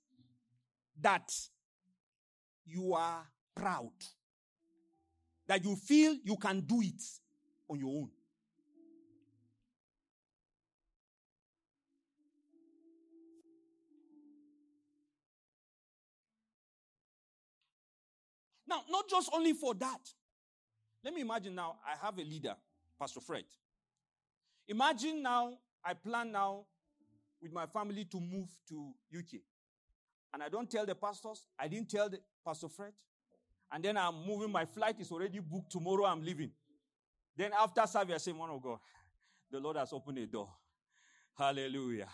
that 1.00 1.32
you 2.66 2.94
are 2.94 3.26
proud, 3.56 3.92
that 5.48 5.64
you 5.64 5.76
feel 5.76 6.16
you 6.24 6.36
can 6.36 6.62
do 6.62 6.82
it 6.82 7.02
on 7.70 7.80
your 7.80 8.02
own. 8.02 8.10
Now, 18.68 18.84
not 18.90 19.10
just 19.10 19.30
only 19.34 19.52
for 19.52 19.74
that. 19.76 20.00
Let 21.04 21.14
me 21.14 21.22
imagine 21.22 21.56
now 21.56 21.78
I 21.86 21.98
have 22.06 22.18
a 22.18 22.22
leader, 22.22 22.56
Pastor 22.98 23.20
Fred. 23.20 23.44
Imagine 24.68 25.22
now 25.22 25.58
I 25.84 25.94
plan 25.94 26.32
now 26.32 26.66
with 27.42 27.52
my 27.52 27.66
family 27.66 28.06
to 28.06 28.20
move 28.20 28.50
to 28.70 28.94
UK. 29.18 29.42
And 30.34 30.44
I 30.44 30.50
don't 30.50 30.70
tell 30.70 30.86
the 30.86 30.96
pastors, 30.96 31.46
I 31.60 31.68
didn't 31.68 31.90
tell 31.90 32.10
the 32.10 32.20
Pastor 32.46 32.70
Fred. 32.70 32.94
And 33.72 33.84
then 33.84 33.98
I'm 33.98 34.26
moving, 34.26 34.52
my 34.52 34.66
flight 34.66 35.00
is 35.00 35.12
already 35.12 35.40
booked. 35.40 35.72
Tomorrow 35.72 36.06
I'm 36.06 36.24
leaving. 36.24 36.52
Then 37.36 37.52
after 37.58 37.86
service, 37.88 38.16
I 38.16 38.18
say, 38.18 38.34
Man 38.34 38.50
of 38.50 38.62
God, 38.62 38.80
the 39.50 39.60
Lord 39.60 39.78
has 39.78 39.94
opened 39.94 40.18
a 40.18 40.26
door. 40.26 40.50
Hallelujah. 41.38 42.10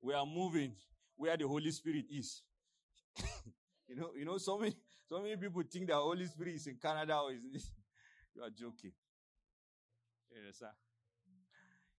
We 0.00 0.14
are 0.14 0.26
moving 0.26 0.72
where 1.16 1.36
the 1.36 1.46
Holy 1.46 1.70
Spirit 1.70 2.06
is. 2.10 2.42
you 3.88 3.96
know, 3.96 4.10
you 4.16 4.24
know, 4.24 4.38
so 4.38 4.58
many 4.58 4.74
so 5.08 5.20
many 5.20 5.36
people 5.36 5.62
think 5.70 5.88
the 5.88 5.94
Holy 5.94 6.26
Spirit 6.26 6.54
is 6.54 6.66
in 6.66 6.76
Canada 6.76 7.16
or 7.18 7.32
is 7.32 7.70
you 8.34 8.42
are 8.42 8.50
joking. 8.50 8.92
Yes, 10.30 10.58
sir. 10.58 10.70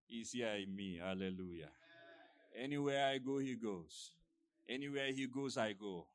He's 0.08 0.32
here 0.32 0.56
in 0.56 0.76
me. 0.76 1.00
Hallelujah. 1.02 1.70
Anywhere 2.58 3.08
I 3.08 3.18
go, 3.18 3.38
he 3.38 3.56
goes. 3.56 4.12
Anywhere 4.68 5.12
he 5.12 5.28
goes, 5.28 5.58
I 5.58 5.74
go. 5.74 6.08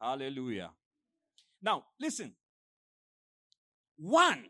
Hallelujah. 0.00 0.70
Now, 1.62 1.84
listen. 2.00 2.32
One, 3.96 4.44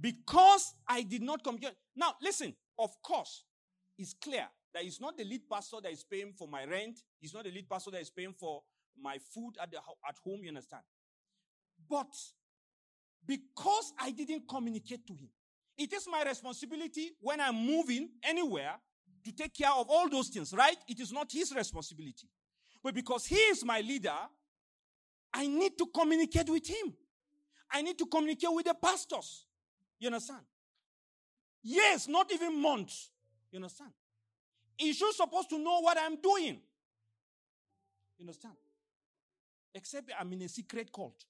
because 0.00 0.74
I 0.88 1.02
did 1.02 1.22
not 1.22 1.42
communicate. 1.44 1.76
Now, 1.94 2.14
listen. 2.22 2.54
Of 2.78 2.90
course, 3.02 3.44
it's 3.98 4.14
clear 4.14 4.46
that 4.74 4.84
it's 4.84 5.00
not 5.00 5.16
the 5.16 5.24
lead 5.24 5.48
pastor 5.50 5.76
that 5.82 5.90
is 5.90 6.04
paying 6.04 6.32
for 6.36 6.46
my 6.46 6.64
rent. 6.66 7.00
It's 7.22 7.32
not 7.32 7.44
the 7.44 7.50
lead 7.50 7.68
pastor 7.68 7.90
that 7.92 8.00
is 8.00 8.10
paying 8.10 8.34
for 8.38 8.62
my 9.00 9.18
food 9.32 9.52
at, 9.60 9.70
the, 9.70 9.78
at 9.78 10.16
home. 10.22 10.40
You 10.42 10.48
understand? 10.48 10.82
But 11.88 12.12
because 13.26 13.92
I 13.98 14.10
didn't 14.10 14.48
communicate 14.48 15.06
to 15.06 15.14
him, 15.14 15.30
it 15.78 15.92
is 15.92 16.06
my 16.10 16.22
responsibility 16.22 17.12
when 17.20 17.40
I'm 17.40 17.54
moving 17.54 18.10
anywhere 18.22 18.74
to 19.26 19.32
take 19.32 19.54
care 19.54 19.72
of 19.72 19.86
all 19.90 20.08
those 20.08 20.28
things, 20.28 20.54
right? 20.54 20.76
It 20.88 21.00
is 21.00 21.12
not 21.12 21.30
his 21.30 21.52
responsibility. 21.54 22.28
But 22.82 22.94
because 22.94 23.26
he 23.26 23.36
is 23.36 23.64
my 23.64 23.80
leader, 23.80 24.14
I 25.34 25.46
need 25.46 25.76
to 25.78 25.86
communicate 25.86 26.48
with 26.48 26.66
him. 26.66 26.94
I 27.70 27.82
need 27.82 27.98
to 27.98 28.06
communicate 28.06 28.52
with 28.52 28.66
the 28.66 28.74
pastors. 28.74 29.44
You 29.98 30.08
understand? 30.08 30.42
Yes, 31.62 32.06
not 32.06 32.32
even 32.32 32.60
months. 32.60 33.10
You 33.50 33.56
understand? 33.56 33.90
He's 34.78 34.98
just 34.98 35.16
supposed 35.16 35.50
to 35.50 35.58
know 35.58 35.80
what 35.80 35.98
I'm 36.00 36.20
doing. 36.20 36.60
You 38.18 38.22
understand? 38.22 38.54
Except 39.74 40.10
I'm 40.18 40.32
in 40.32 40.42
a 40.42 40.48
secret 40.48 40.92
cult. 40.92 41.24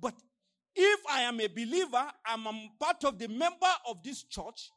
But 0.00 0.14
if 0.74 1.00
I 1.10 1.22
am 1.22 1.40
a 1.40 1.48
believer, 1.48 2.06
I'm 2.24 2.46
a 2.46 2.68
part 2.78 3.02
of 3.04 3.18
the 3.18 3.28
member 3.28 3.72
of 3.88 4.02
this 4.04 4.22
church, 4.22 4.70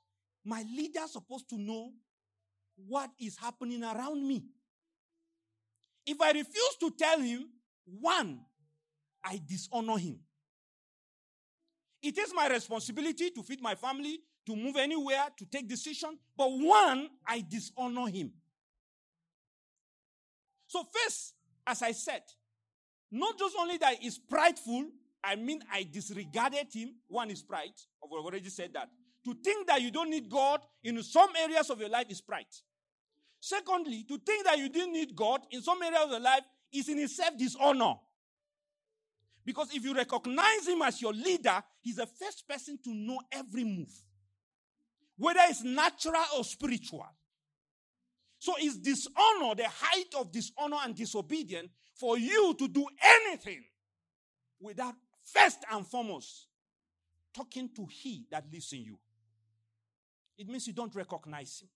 my 0.44 0.64
leader 0.64 1.02
is 1.04 1.14
supposed 1.14 1.48
to 1.50 1.58
know 1.58 1.92
what 2.88 3.10
is 3.20 3.38
happening 3.38 3.84
around 3.84 4.28
me. 4.28 4.44
If 6.06 6.20
I 6.22 6.32
refuse 6.32 6.76
to 6.80 6.92
tell 6.92 7.20
him, 7.20 7.50
one, 7.86 8.40
I 9.24 9.42
dishonor 9.46 9.98
him. 9.98 10.20
It 12.02 12.18
is 12.18 12.34
my 12.34 12.48
responsibility 12.48 13.30
to 13.32 13.44
feed 13.44 13.62
my 13.62 13.76
family, 13.76 14.20
to 14.46 14.56
move 14.56 14.78
anywhere, 14.78 15.26
to 15.38 15.46
take 15.46 15.68
decision. 15.68 16.18
But 16.38 16.50
one, 16.50 17.10
I 17.28 17.46
dishonor 17.48 18.08
him. 18.08 18.32
So 20.68 20.84
first, 20.84 21.34
as 21.68 21.82
I 21.82 21.92
said, 21.92 22.24
not 23.12 23.38
just 23.38 23.56
only 23.60 23.78
that 23.78 23.96
he's 24.00 24.18
prideful, 24.18 24.86
I 25.24 25.36
mean, 25.36 25.62
I 25.72 25.84
disregarded 25.84 26.68
him. 26.72 26.96
One 27.08 27.30
is 27.30 27.42
pride. 27.42 27.74
I've 28.04 28.12
already 28.12 28.50
said 28.50 28.72
that. 28.74 28.90
To 29.26 29.34
think 29.44 29.68
that 29.68 29.82
you 29.82 29.92
don't 29.92 30.10
need 30.10 30.30
God 30.30 30.62
in 30.84 31.02
some 31.04 31.32
areas 31.36 31.70
of 31.70 31.80
your 31.80 31.90
life 31.90 32.08
is 32.10 32.22
pride. 32.22 32.46
Secondly, 33.40 34.04
to 34.08 34.18
think 34.18 34.46
that 34.46 34.58
you 34.58 34.70
didn't 34.70 34.94
need 34.94 35.16
God 35.16 35.42
in 35.52 35.62
some 35.62 35.82
areas 35.82 36.04
of 36.04 36.12
your 36.12 36.20
life 36.20 36.44
is 36.74 36.90
in 36.90 37.00
itself 37.00 37.38
dishonor. 37.38 37.96
Because 39.46 39.74
if 39.74 39.84
you 39.84 39.96
recognize 39.96 40.68
him 40.68 40.82
as 40.82 41.02
your 41.02 41.14
leader, 41.14 41.64
he's 41.82 41.96
the 41.96 42.06
first 42.06 42.48
person 42.48 42.78
to 42.84 42.94
know 42.94 43.20
every 43.32 43.64
move, 43.64 43.92
whether 45.18 45.40
it's 45.50 45.64
natural 45.64 46.22
or 46.38 46.44
spiritual. 46.44 47.08
So 48.38 48.54
it's 48.58 48.78
dishonor, 48.78 49.56
the 49.56 49.68
height 49.68 50.14
of 50.18 50.32
dishonor 50.32 50.78
and 50.84 50.96
disobedience, 50.96 51.70
for 51.96 52.18
you 52.18 52.56
to 52.58 52.68
do 52.68 52.86
anything 53.02 53.64
without 54.60 54.96
first 55.24 55.60
and 55.72 55.86
foremost 55.86 56.48
talking 57.34 57.70
to 57.76 57.86
He 57.86 58.26
that 58.32 58.46
lives 58.52 58.72
in 58.74 58.84
you. 58.84 59.00
It 60.38 60.48
means 60.48 60.68
you 60.68 60.74
don't 60.74 60.94
recognize 60.96 61.62
Him. 61.62 61.70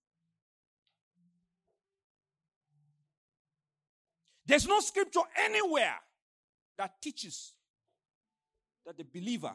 There's 4.46 4.68
no 4.68 4.80
scripture 4.82 5.22
anywhere 5.46 5.96
that 6.78 7.02
teaches 7.02 7.54
that 8.86 8.98
the 8.98 9.06
believer 9.06 9.54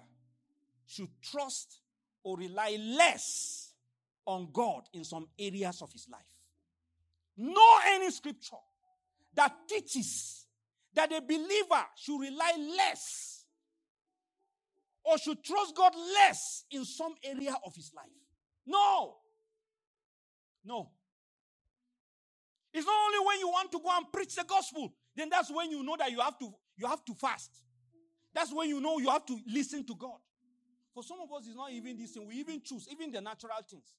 should 0.86 1.08
trust 1.22 1.80
or 2.22 2.38
rely 2.38 2.76
less 2.80 3.72
on 4.26 4.48
God 4.52 4.82
in 4.92 5.04
some 5.04 5.28
areas 5.38 5.82
of 5.82 5.92
his 5.92 6.08
life. 6.10 6.20
No 7.36 7.78
any 7.86 8.10
scripture 8.10 8.56
that 9.34 9.54
teaches 9.68 10.46
that 10.94 11.10
the 11.10 11.20
believer 11.20 11.84
should 11.96 12.20
rely 12.20 12.52
less 12.76 13.44
or 15.04 15.18
should 15.18 15.42
trust 15.44 15.74
God 15.76 15.94
less 15.94 16.64
in 16.70 16.84
some 16.84 17.14
area 17.22 17.54
of 17.64 17.74
his 17.74 17.92
life. 17.94 18.06
No. 18.66 19.16
No. 20.64 20.90
It's 22.72 22.86
not 22.86 22.94
only 23.06 23.26
when 23.26 23.38
you 23.40 23.48
want 23.48 23.72
to 23.72 23.78
go 23.78 23.90
and 23.96 24.06
preach 24.12 24.34
the 24.34 24.44
gospel, 24.44 24.92
then 25.16 25.28
that's 25.30 25.50
when 25.50 25.70
you 25.70 25.82
know 25.82 25.96
that 25.98 26.10
you 26.10 26.20
have 26.20 26.38
to 26.38 26.52
you 26.76 26.86
have 26.86 27.04
to 27.04 27.14
fast. 27.14 27.50
That's 28.34 28.52
when 28.52 28.68
you 28.68 28.80
know 28.80 28.98
you 28.98 29.10
have 29.10 29.26
to 29.26 29.38
listen 29.46 29.84
to 29.86 29.94
God. 29.94 30.18
For 30.94 31.02
some 31.02 31.18
of 31.22 31.32
us, 31.32 31.46
it's 31.46 31.56
not 31.56 31.72
even 31.72 31.96
this 31.96 32.12
thing. 32.12 32.26
We 32.26 32.36
even 32.36 32.60
choose, 32.62 32.86
even 32.90 33.10
the 33.10 33.20
natural 33.20 33.52
things. 33.68 33.94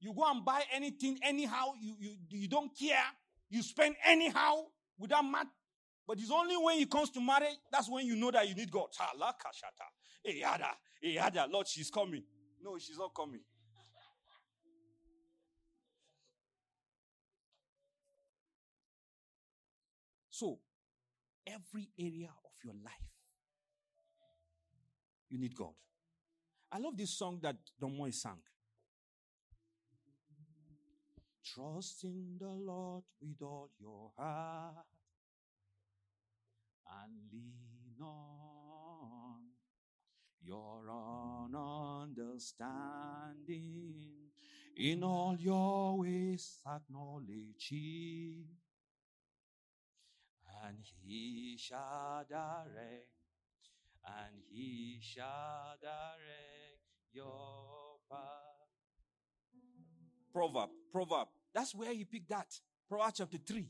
You 0.00 0.12
go 0.14 0.30
and 0.30 0.44
buy 0.44 0.62
anything 0.72 1.18
anyhow. 1.22 1.72
You, 1.80 1.94
you, 1.98 2.16
you 2.28 2.48
don't 2.48 2.70
care. 2.78 3.04
You 3.48 3.62
spend 3.62 3.96
anyhow 4.04 4.64
without 4.98 5.22
math. 5.22 5.46
But 6.06 6.18
it's 6.18 6.30
only 6.30 6.56
when 6.56 6.78
it 6.78 6.90
comes 6.90 7.10
to 7.10 7.20
marriage, 7.20 7.56
that's 7.72 7.88
when 7.88 8.06
you 8.06 8.16
know 8.16 8.30
that 8.30 8.46
you 8.46 8.54
need 8.54 8.70
God. 8.70 8.88
Hey, 10.22 10.42
eh, 10.42 10.56
eh, 11.02 11.08
Yada, 11.08 11.46
Lord, 11.50 11.66
she's 11.66 11.90
coming. 11.90 12.22
No, 12.62 12.76
she's 12.78 12.98
not 12.98 13.14
coming. 13.14 13.40
So, 20.34 20.58
every 21.46 21.90
area 21.96 22.30
of 22.44 22.50
your 22.64 22.74
life, 22.82 22.92
you 25.30 25.38
need 25.38 25.54
God. 25.54 25.74
I 26.72 26.78
love 26.78 26.96
this 26.96 27.16
song 27.16 27.38
that 27.42 27.54
Don 27.80 27.96
Moen 27.96 28.10
sang. 28.10 28.40
Trust 31.44 32.02
in 32.02 32.36
the 32.40 32.48
Lord 32.48 33.04
with 33.20 33.40
all 33.42 33.70
your 33.78 34.10
heart 34.18 34.86
and 37.00 37.12
lean 37.32 38.02
on 38.02 39.38
your 40.42 40.90
own 40.90 41.54
understanding. 42.10 44.32
In 44.76 45.04
all 45.04 45.36
your 45.38 45.98
ways, 45.98 46.58
acknowledge 46.66 47.68
Him, 47.70 48.46
and 50.66 50.78
He 51.04 51.56
shall 51.58 52.24
direct, 52.28 53.08
and 54.06 54.42
He 54.50 54.98
shall 55.02 55.76
direct 55.80 56.80
your 57.12 57.96
path. 58.10 58.54
Proverb, 60.32 60.70
proverb. 60.92 61.28
That's 61.54 61.74
where 61.74 61.94
he 61.94 62.04
picked 62.04 62.28
that. 62.30 62.48
Proverbs 62.88 63.18
chapter 63.18 63.38
3. 63.38 63.68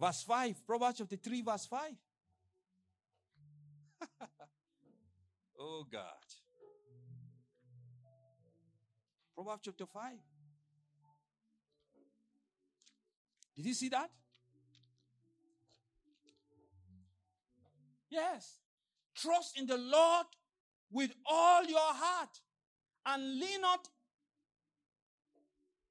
Verse 0.00 0.22
5. 0.22 0.66
Proverbs 0.66 0.98
chapter 0.98 1.16
3, 1.16 1.42
verse 1.42 1.66
5. 1.66 1.90
oh 5.60 5.84
God. 5.92 6.02
Proverbs 9.34 9.62
chapter 9.62 9.84
5. 9.86 10.12
Did 13.56 13.66
you 13.66 13.74
see 13.74 13.90
that? 13.90 14.08
Yes. 18.10 18.60
Trust 19.14 19.58
in 19.58 19.66
the 19.66 19.76
Lord 19.76 20.26
with 20.90 21.12
all 21.26 21.64
your 21.64 21.78
heart 21.80 22.40
and 23.06 23.40
lean 23.40 23.60
not 23.60 23.88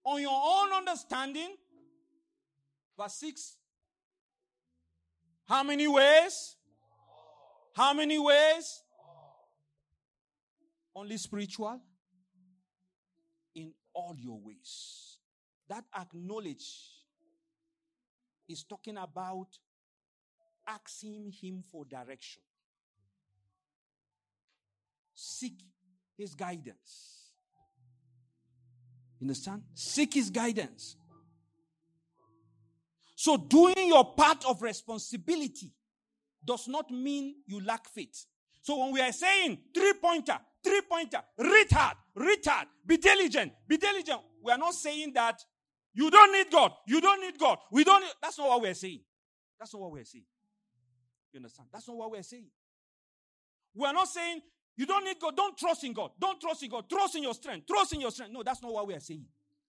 on 0.03 0.21
your 0.21 0.31
own 0.31 0.71
understanding. 0.73 1.55
Verse 2.97 3.13
6. 3.15 3.57
How 5.47 5.63
many 5.63 5.87
ways? 5.87 6.55
How 7.73 7.93
many 7.93 8.17
ways? 8.17 8.81
Only 10.95 11.17
spiritual? 11.17 11.79
In 13.55 13.73
all 13.93 14.15
your 14.17 14.39
ways. 14.41 15.17
That 15.69 15.83
acknowledge 15.95 16.65
is 18.47 18.63
talking 18.63 18.97
about 18.97 19.47
asking 20.67 21.31
Him 21.41 21.63
for 21.71 21.85
direction. 21.85 22.41
Seek 25.13 25.59
His 26.17 26.35
guidance. 26.35 27.17
You 29.19 29.25
understand? 29.25 29.63
Seek 29.73 30.13
his 30.13 30.29
guidance. 30.29 30.95
So 33.15 33.35
doing 33.35 33.87
your 33.87 34.13
part 34.13 34.45
of 34.45 34.61
responsibility 34.61 35.73
does 36.45 36.67
not 36.67 36.91
mean 36.91 37.35
you 37.47 37.63
lack 37.65 37.89
faith. 37.89 38.25
So 38.61 38.77
when 38.77 38.93
we 38.93 39.01
are 39.01 39.11
saying 39.11 39.57
three 39.73 39.93
pointer, 39.93 40.37
three 40.63 40.81
pointer, 40.81 41.21
read 41.37 41.71
hard, 41.71 42.67
be 42.85 42.97
diligent, 42.97 43.53
be 43.67 43.77
diligent, 43.77 44.21
we 44.43 44.51
are 44.51 44.57
not 44.57 44.75
saying 44.75 45.13
that 45.13 45.41
you 45.93 46.11
don't 46.11 46.31
need 46.31 46.51
God, 46.51 46.73
you 46.87 47.01
don't 47.01 47.21
need 47.21 47.39
God, 47.39 47.57
we 47.71 47.83
don't 47.83 48.01
need, 48.01 48.11
that's 48.21 48.37
not 48.37 48.49
what 48.49 48.61
we're 48.61 48.73
saying. 48.75 49.01
That's 49.59 49.73
not 49.73 49.81
what 49.81 49.91
we're 49.91 50.05
saying. 50.05 50.25
You 51.37 51.41
understand? 51.41 51.69
That's 51.71 51.87
not 51.87 51.97
what 51.97 52.09
we're 52.09 52.23
saying. 52.23 52.47
We 53.75 53.85
are 53.85 53.93
not 53.93 54.07
saying 54.07 54.41
you 54.75 54.87
don't 54.87 55.05
need 55.05 55.19
God. 55.19 55.35
Don't 55.37 55.55
trust 55.55 55.83
in 55.83 55.93
God. 55.93 56.09
Don't 56.19 56.41
trust 56.41 56.63
in 56.63 56.69
God. 56.71 56.89
Trust 56.89 57.15
in 57.15 57.21
your 57.21 57.35
strength. 57.35 57.67
Trust 57.67 57.93
in 57.93 58.01
your 58.01 58.09
strength. 58.09 58.33
No, 58.33 58.41
that's 58.41 58.63
not 58.63 58.73
what 58.73 58.87
we 58.87 58.95
are 58.95 58.99
saying 58.99 59.25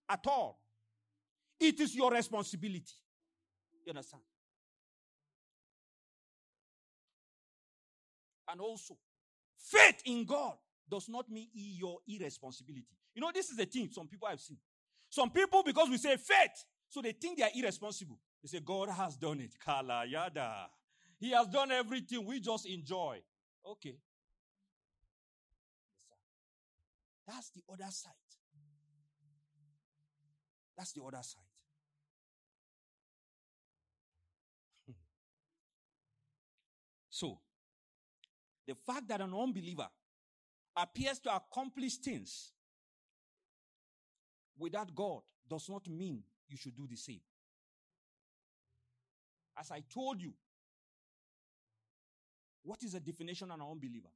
at 0.09 0.25
all. 0.25 0.59
It 1.59 1.79
is 1.79 1.93
your 1.95 2.11
responsibility. 2.11 2.95
You 3.85 3.91
understand? 3.91 4.23
And 8.51 8.61
also, 8.61 8.97
faith 9.59 10.01
in 10.05 10.25
God 10.25 10.53
does 10.89 11.07
not 11.07 11.29
mean 11.29 11.49
your 11.53 11.99
irresponsibility. 12.07 12.97
You 13.13 13.21
know, 13.21 13.29
this 13.31 13.51
is 13.51 13.57
the 13.57 13.65
thing 13.65 13.89
some 13.91 14.07
people 14.07 14.27
have 14.27 14.39
seen. 14.39 14.57
Some 15.07 15.29
people, 15.29 15.61
because 15.63 15.87
we 15.87 15.97
say 15.97 16.17
faith, 16.17 16.65
so 16.87 17.03
they 17.03 17.11
think 17.11 17.37
they 17.37 17.43
are 17.43 17.51
irresponsible. 17.53 18.17
They 18.41 18.47
say, 18.47 18.59
God 18.59 18.89
has 18.89 19.17
done 19.17 19.41
it. 19.41 19.53
Kala 19.63 20.05
yada. 20.07 20.69
He 21.19 21.31
has 21.31 21.47
done 21.47 21.71
everything. 21.71 22.25
We 22.25 22.39
just 22.39 22.65
enjoy. 22.65 23.19
Okay. 23.65 23.97
That's 27.27 27.49
the 27.49 27.61
other 27.71 27.91
side. 27.91 28.13
That's 30.77 30.93
the 30.93 31.03
other 31.03 31.21
side. 31.21 31.43
Hmm. 34.87 34.93
so, 37.09 37.37
the 38.65 38.75
fact 38.75 39.09
that 39.09 39.19
an 39.19 39.33
unbeliever 39.33 39.89
appears 40.77 41.19
to 41.19 41.35
accomplish 41.35 41.97
things 41.97 42.53
without 44.57 44.95
God 44.95 45.21
does 45.49 45.67
not 45.69 45.87
mean 45.89 46.23
you 46.47 46.55
should 46.55 46.77
do 46.77 46.87
the 46.87 46.95
same. 46.95 47.19
As 49.57 49.69
I 49.71 49.83
told 49.93 50.21
you, 50.21 50.33
what 52.69 52.83
is 52.83 52.91
the 52.91 52.99
definition 52.99 53.49
of 53.49 53.59
an 53.59 53.65
unbeliever? 53.65 54.11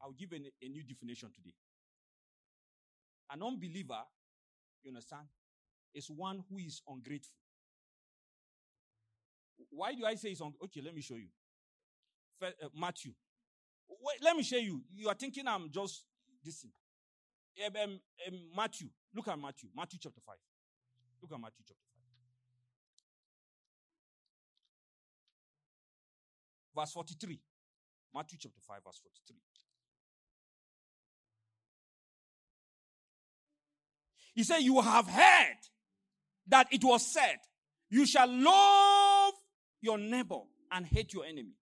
I'll 0.00 0.12
give 0.12 0.30
a, 0.32 0.68
new 0.68 0.84
definition 0.84 1.28
today. 1.34 1.54
An 3.32 3.42
unbeliever, 3.42 3.98
you 4.84 4.90
understand, 4.90 5.26
is 5.92 6.08
one 6.08 6.44
who 6.48 6.58
is 6.58 6.80
ungrateful. 6.88 7.34
Why 9.70 9.92
do 9.92 10.06
I 10.06 10.14
say 10.14 10.28
it's 10.28 10.40
ungrateful? 10.40 10.66
Okay, 10.66 10.82
let 10.84 10.94
me 10.94 11.02
show 11.02 11.16
you. 11.16 11.28
First, 12.38 12.54
uh, 12.62 12.68
Matthew. 12.72 13.10
Wait, 13.88 14.22
let 14.22 14.36
me 14.36 14.44
show 14.44 14.56
you. 14.56 14.82
You 14.94 15.08
are 15.08 15.14
thinking 15.14 15.48
I'm 15.48 15.68
just 15.68 16.04
this. 16.44 16.64
Um, 17.66 17.72
um, 17.76 18.00
um, 18.28 18.40
Matthew. 18.56 18.86
Look 19.12 19.26
at 19.26 19.36
Matthew. 19.38 19.68
Matthew 19.76 19.98
chapter 20.00 20.20
5. 20.24 20.36
Look 21.22 21.32
at 21.32 21.40
Matthew 21.40 21.64
chapter 21.66 21.89
Verse 26.74 26.92
43. 26.92 27.40
Matthew 28.14 28.38
chapter 28.40 28.60
5, 28.66 28.76
verse 28.84 29.00
43. 29.02 29.36
He 34.34 34.44
said, 34.44 34.58
You 34.58 34.80
have 34.80 35.06
heard 35.06 35.58
that 36.48 36.68
it 36.70 36.82
was 36.84 37.12
said, 37.12 37.36
You 37.88 38.06
shall 38.06 38.28
love 38.28 39.34
your 39.80 39.98
neighbor 39.98 40.40
and 40.72 40.86
hate 40.86 41.12
your 41.12 41.24
enemy. 41.24 41.54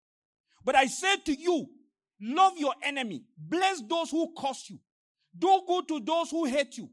But 0.64 0.76
I 0.76 0.86
said 0.86 1.24
to 1.26 1.34
you, 1.34 1.68
Love 2.20 2.58
your 2.58 2.74
enemy, 2.82 3.22
bless 3.36 3.80
those 3.82 4.10
who 4.10 4.32
curse 4.36 4.68
you, 4.68 4.78
do 5.38 5.62
good 5.68 5.86
to 5.86 6.00
those 6.00 6.30
who 6.30 6.44
hate 6.46 6.76
you, 6.76 6.90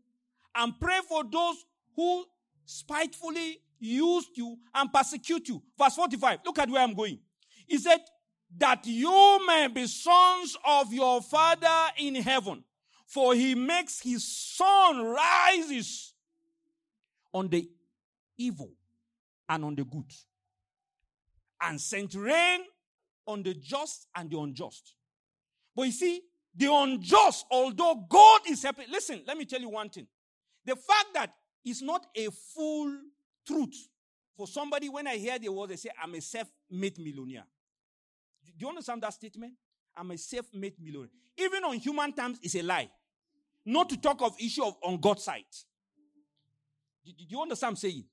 and 0.55 0.79
pray 0.79 0.99
for 1.09 1.23
those 1.23 1.55
who 1.95 2.25
spitefully 2.65 3.59
used 3.79 4.29
you 4.35 4.57
and 4.73 4.93
persecute 4.93 5.47
you. 5.47 5.61
Verse 5.77 5.95
45. 5.95 6.39
Look 6.45 6.59
at 6.59 6.69
where 6.69 6.81
I'm 6.81 6.93
going. 6.93 7.19
He 7.67 7.77
said, 7.77 7.99
That 8.57 8.85
you 8.85 9.45
may 9.47 9.67
be 9.67 9.87
sons 9.87 10.57
of 10.65 10.93
your 10.93 11.21
Father 11.21 11.91
in 11.97 12.15
heaven. 12.15 12.63
For 13.05 13.35
he 13.35 13.55
makes 13.55 14.01
his 14.01 14.27
sun 14.27 15.03
rises 15.03 16.13
on 17.33 17.49
the 17.49 17.69
evil 18.37 18.71
and 19.47 19.63
on 19.63 19.75
the 19.75 19.83
good, 19.83 20.11
and 21.61 21.79
sent 21.79 22.15
rain 22.15 22.61
on 23.27 23.43
the 23.43 23.53
just 23.53 24.07
and 24.15 24.29
the 24.29 24.39
unjust. 24.39 24.95
But 25.75 25.83
you 25.83 25.91
see, 25.91 26.21
the 26.55 26.73
unjust, 26.73 27.45
although 27.51 28.05
God 28.09 28.41
is 28.49 28.63
helping, 28.63 28.87
listen, 28.89 29.21
let 29.27 29.37
me 29.37 29.45
tell 29.45 29.59
you 29.59 29.69
one 29.69 29.89
thing. 29.89 30.07
The 30.65 30.75
fact 30.75 31.07
that 31.13 31.33
it's 31.63 31.81
not 31.81 32.05
a 32.15 32.29
full 32.53 32.97
truth 33.45 33.87
for 34.35 34.47
somebody 34.47 34.89
when 34.89 35.07
I 35.07 35.17
hear 35.17 35.37
the 35.37 35.49
word, 35.49 35.69
they 35.69 35.75
say, 35.75 35.89
I'm 36.01 36.15
a 36.15 36.21
self 36.21 36.47
made 36.69 36.97
millionaire. 36.97 37.45
Do 38.57 38.65
you 38.65 38.69
understand 38.69 39.01
that 39.03 39.13
statement? 39.13 39.53
I'm 39.95 40.11
a 40.11 40.17
self 40.17 40.45
made 40.53 40.75
millionaire. 40.81 41.09
Even 41.37 41.63
on 41.63 41.77
human 41.77 42.13
terms, 42.13 42.39
it's 42.41 42.55
a 42.55 42.61
lie. 42.61 42.89
Not 43.65 43.89
to 43.89 43.97
talk 43.97 44.21
of 44.21 44.35
issue 44.39 44.63
of 44.63 44.75
on 44.83 44.99
God's 44.99 45.23
side. 45.23 45.43
Do 47.03 47.11
you 47.17 47.41
understand 47.41 47.71
I'm 47.71 47.75
saying? 47.75 48.05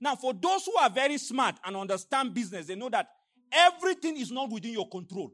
Now, 0.00 0.16
for 0.16 0.34
those 0.34 0.66
who 0.66 0.76
are 0.76 0.90
very 0.90 1.18
smart 1.18 1.56
and 1.64 1.76
understand 1.76 2.34
business, 2.34 2.66
they 2.66 2.74
know 2.74 2.88
that 2.90 3.08
everything 3.52 4.16
is 4.16 4.30
not 4.30 4.50
within 4.50 4.72
your 4.72 4.88
control. 4.88 5.32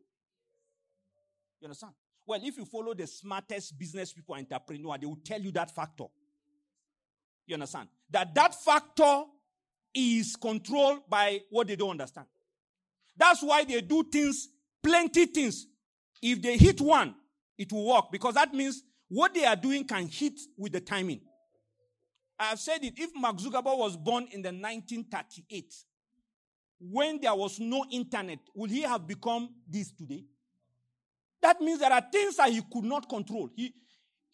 You 1.61 1.67
understand? 1.67 1.93
Well, 2.27 2.41
if 2.43 2.57
you 2.57 2.65
follow 2.65 2.95
the 2.95 3.07
smartest 3.07 3.79
business 3.79 4.13
people, 4.13 4.35
entrepreneur, 4.35 4.99
they 4.99 5.07
will 5.07 5.19
tell 5.25 5.41
you 5.41 5.51
that 5.53 5.75
factor. 5.75 6.05
You 7.47 7.55
understand? 7.55 7.89
That 8.11 8.35
that 8.35 8.55
factor 8.55 9.25
is 9.95 10.37
controlled 10.37 11.09
by 11.09 11.41
what 11.51 11.67
they 11.67 11.77
don't 11.77 11.91
understand. 11.91 12.27
That's 13.17 13.43
why 13.43 13.65
they 13.65 13.81
do 13.81 14.03
things, 14.05 14.49
plenty 14.83 15.27
things. 15.27 15.67
If 16.23 16.43
they 16.43 16.57
hit 16.57 16.81
one, 16.81 17.15
it 17.59 17.73
will 17.73 17.87
work 17.87 18.07
because 18.11 18.35
that 18.35 18.55
means 18.55 18.83
what 19.09 19.35
they 19.35 19.45
are 19.45 19.57
doing 19.57 19.85
can 19.85 20.07
hit 20.07 20.39
with 20.57 20.73
the 20.73 20.81
timing. 20.81 21.21
I 22.39 22.45
have 22.45 22.61
said 22.61 22.83
it. 22.85 22.95
If 22.97 23.11
Mark 23.15 23.37
Zuckerberg 23.37 23.77
was 23.77 23.97
born 23.97 24.27
in 24.33 24.41
the 24.41 24.49
1938, 24.49 25.75
when 26.81 27.21
there 27.21 27.35
was 27.35 27.61
no 27.61 27.85
internet, 27.91 28.39
would 28.55 28.71
he 28.71 28.83
have 28.83 29.07
become 29.07 29.51
this 29.69 29.93
today? 29.93 30.25
That 31.43 31.61
means 31.61 31.81
there 31.81 31.93
are 31.93 32.03
things 32.11 32.37
that 32.37 32.51
he 32.51 32.63
could 32.73 32.85
not 32.85 33.09
control. 33.09 33.51
He, 33.55 33.75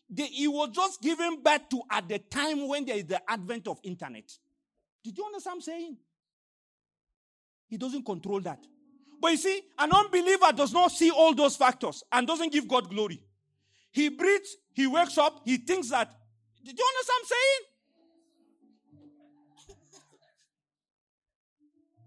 they, 0.08 0.26
he 0.26 0.46
was 0.46 0.70
just 0.72 1.02
given 1.02 1.42
birth 1.42 1.68
to 1.70 1.82
at 1.90 2.08
the 2.08 2.18
time 2.18 2.68
when 2.68 2.84
there 2.84 2.96
is 2.96 3.06
the 3.06 3.20
advent 3.28 3.66
of 3.66 3.78
internet. 3.82 4.30
Did 5.02 5.18
you 5.18 5.24
understand 5.24 5.54
what 5.54 5.56
I'm 5.56 5.60
saying? 5.62 5.96
He 7.68 7.76
doesn't 7.76 8.04
control 8.04 8.40
that. 8.40 8.60
But 9.20 9.32
you 9.32 9.36
see, 9.38 9.60
an 9.78 9.92
unbeliever 9.92 10.52
does 10.54 10.72
not 10.72 10.92
see 10.92 11.10
all 11.10 11.34
those 11.34 11.56
factors 11.56 12.04
and 12.12 12.26
doesn't 12.26 12.52
give 12.52 12.68
God 12.68 12.88
glory. 12.88 13.22
He 13.92 14.08
breathes, 14.08 14.56
he 14.74 14.86
wakes 14.86 15.16
up, 15.18 15.40
he 15.44 15.56
thinks 15.56 15.90
that. 15.90 16.14
Did 16.64 16.78
you 16.78 16.84
understand 16.84 17.06
what 17.08 17.20
I'm 17.20 17.26
saying? 17.26 17.60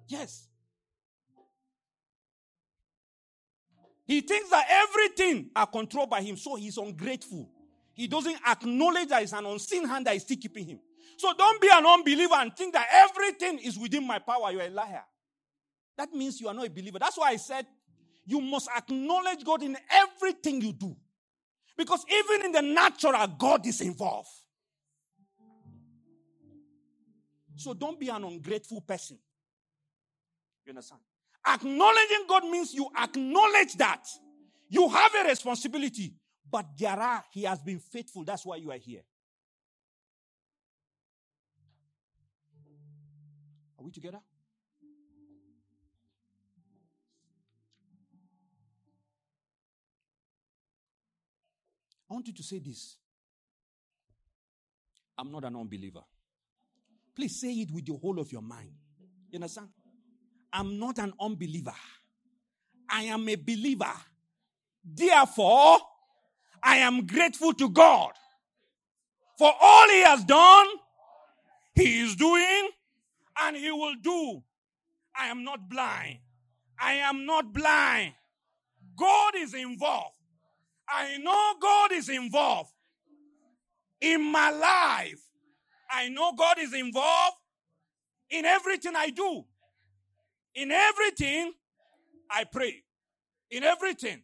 Yes. 0.09 0.47
He 4.07 4.21
thinks 4.21 4.49
that 4.49 4.65
everything 4.67 5.51
are 5.55 5.67
controlled 5.67 6.09
by 6.09 6.23
him, 6.23 6.35
so 6.35 6.55
he's 6.55 6.77
ungrateful. 6.77 7.47
He 7.93 8.07
doesn't 8.07 8.37
acknowledge 8.47 9.09
that 9.09 9.21
it's 9.21 9.33
an 9.33 9.45
unseen 9.45 9.87
hand 9.87 10.07
that 10.07 10.15
is 10.15 10.23
still 10.23 10.37
keeping 10.37 10.65
him. 10.65 10.79
So 11.17 11.31
don't 11.37 11.61
be 11.61 11.69
an 11.71 11.85
unbeliever 11.85 12.33
and 12.35 12.55
think 12.55 12.73
that 12.73 12.87
everything 12.91 13.59
is 13.59 13.77
within 13.77 14.07
my 14.07 14.17
power. 14.17 14.51
You're 14.51 14.63
a 14.63 14.69
liar. 14.69 15.03
That 15.99 16.13
means 16.13 16.39
you 16.39 16.47
are 16.47 16.53
not 16.53 16.65
a 16.65 16.69
believer. 16.69 16.97
That's 16.97 17.17
why 17.17 17.31
I 17.31 17.35
said 17.35 17.65
you 18.25 18.39
must 18.39 18.69
acknowledge 18.73 19.43
God 19.43 19.61
in 19.61 19.75
everything 19.91 20.61
you 20.61 20.71
do. 20.71 20.95
Because 21.75 22.05
even 22.09 22.45
in 22.45 22.51
the 22.53 22.61
natural, 22.61 23.27
God 23.37 23.67
is 23.67 23.81
involved. 23.81 24.29
So 27.57 27.73
don't 27.73 27.99
be 27.99 28.07
an 28.07 28.23
ungrateful 28.23 28.79
person. 28.79 29.19
You 30.65 30.69
understand? 30.69 31.01
Acknowledging 31.45 32.25
God 32.29 32.45
means 32.45 32.73
you 32.73 32.89
acknowledge 32.97 33.73
that 33.73 34.07
you 34.69 34.87
have 34.87 35.11
a 35.15 35.27
responsibility, 35.27 36.13
but 36.49 36.65
there 36.77 36.97
are, 36.97 37.25
He 37.33 37.43
has 37.43 37.59
been 37.59 37.79
faithful. 37.79 38.23
That's 38.23 38.45
why 38.45 38.55
you 38.55 38.71
are 38.71 38.77
here. 38.77 39.01
Are 43.77 43.83
we 43.83 43.91
together? 43.91 44.19
I 52.09 52.13
want 52.13 52.27
you 52.27 52.33
to 52.33 52.43
say 52.43 52.59
this. 52.59 52.97
I'm 55.17 55.31
not 55.31 55.43
an 55.43 55.55
unbeliever. 55.55 56.01
Please 57.15 57.39
say 57.39 57.51
it 57.51 57.71
with 57.71 57.85
the 57.85 57.93
whole 57.93 58.19
of 58.19 58.31
your 58.31 58.41
mind. 58.41 58.71
You 59.29 59.37
understand? 59.37 59.67
I'm 60.51 60.79
not 60.79 60.97
an 60.97 61.13
unbeliever. 61.19 61.73
I 62.89 63.03
am 63.03 63.27
a 63.29 63.35
believer. 63.35 63.93
Therefore, 64.83 65.77
I 66.63 66.77
am 66.77 67.05
grateful 67.05 67.53
to 67.53 67.69
God 67.69 68.11
for 69.37 69.53
all 69.61 69.89
He 69.89 70.03
has 70.03 70.23
done, 70.23 70.67
He 71.75 72.01
is 72.01 72.15
doing, 72.15 72.69
and 73.41 73.55
He 73.55 73.71
will 73.71 73.95
do. 74.01 74.43
I 75.17 75.27
am 75.27 75.43
not 75.43 75.69
blind. 75.69 76.17
I 76.79 76.93
am 76.93 77.25
not 77.25 77.53
blind. 77.53 78.13
God 78.97 79.33
is 79.37 79.53
involved. 79.53 80.15
I 80.89 81.17
know 81.17 81.53
God 81.61 81.91
is 81.91 82.09
involved 82.09 82.71
in 84.01 84.31
my 84.31 84.49
life. 84.49 85.21
I 85.91 86.09
know 86.09 86.33
God 86.33 86.57
is 86.59 86.73
involved 86.73 87.37
in 88.29 88.45
everything 88.45 88.93
I 88.95 89.09
do. 89.09 89.43
In 90.55 90.71
everything, 90.71 91.53
I 92.29 92.43
pray. 92.43 92.83
In 93.51 93.63
everything, 93.63 94.23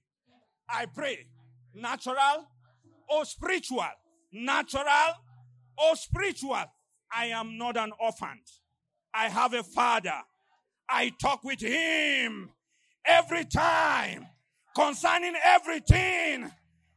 I 0.70 0.86
pray. 0.86 1.28
Natural 1.74 2.48
or 3.10 3.26
spiritual. 3.26 3.86
Natural 4.32 5.14
or 5.78 5.96
spiritual. 5.96 6.64
I 7.14 7.28
am 7.28 7.58
not 7.58 7.78
an 7.78 7.92
orphan. 8.00 8.42
I 9.14 9.30
have 9.30 9.54
a 9.54 9.64
father. 9.64 10.22
I 10.90 11.12
talk 11.22 11.44
with 11.44 11.62
him 11.62 12.52
every 13.06 13.46
time 13.46 14.28
concerning 14.76 15.34
everything. 15.44 16.52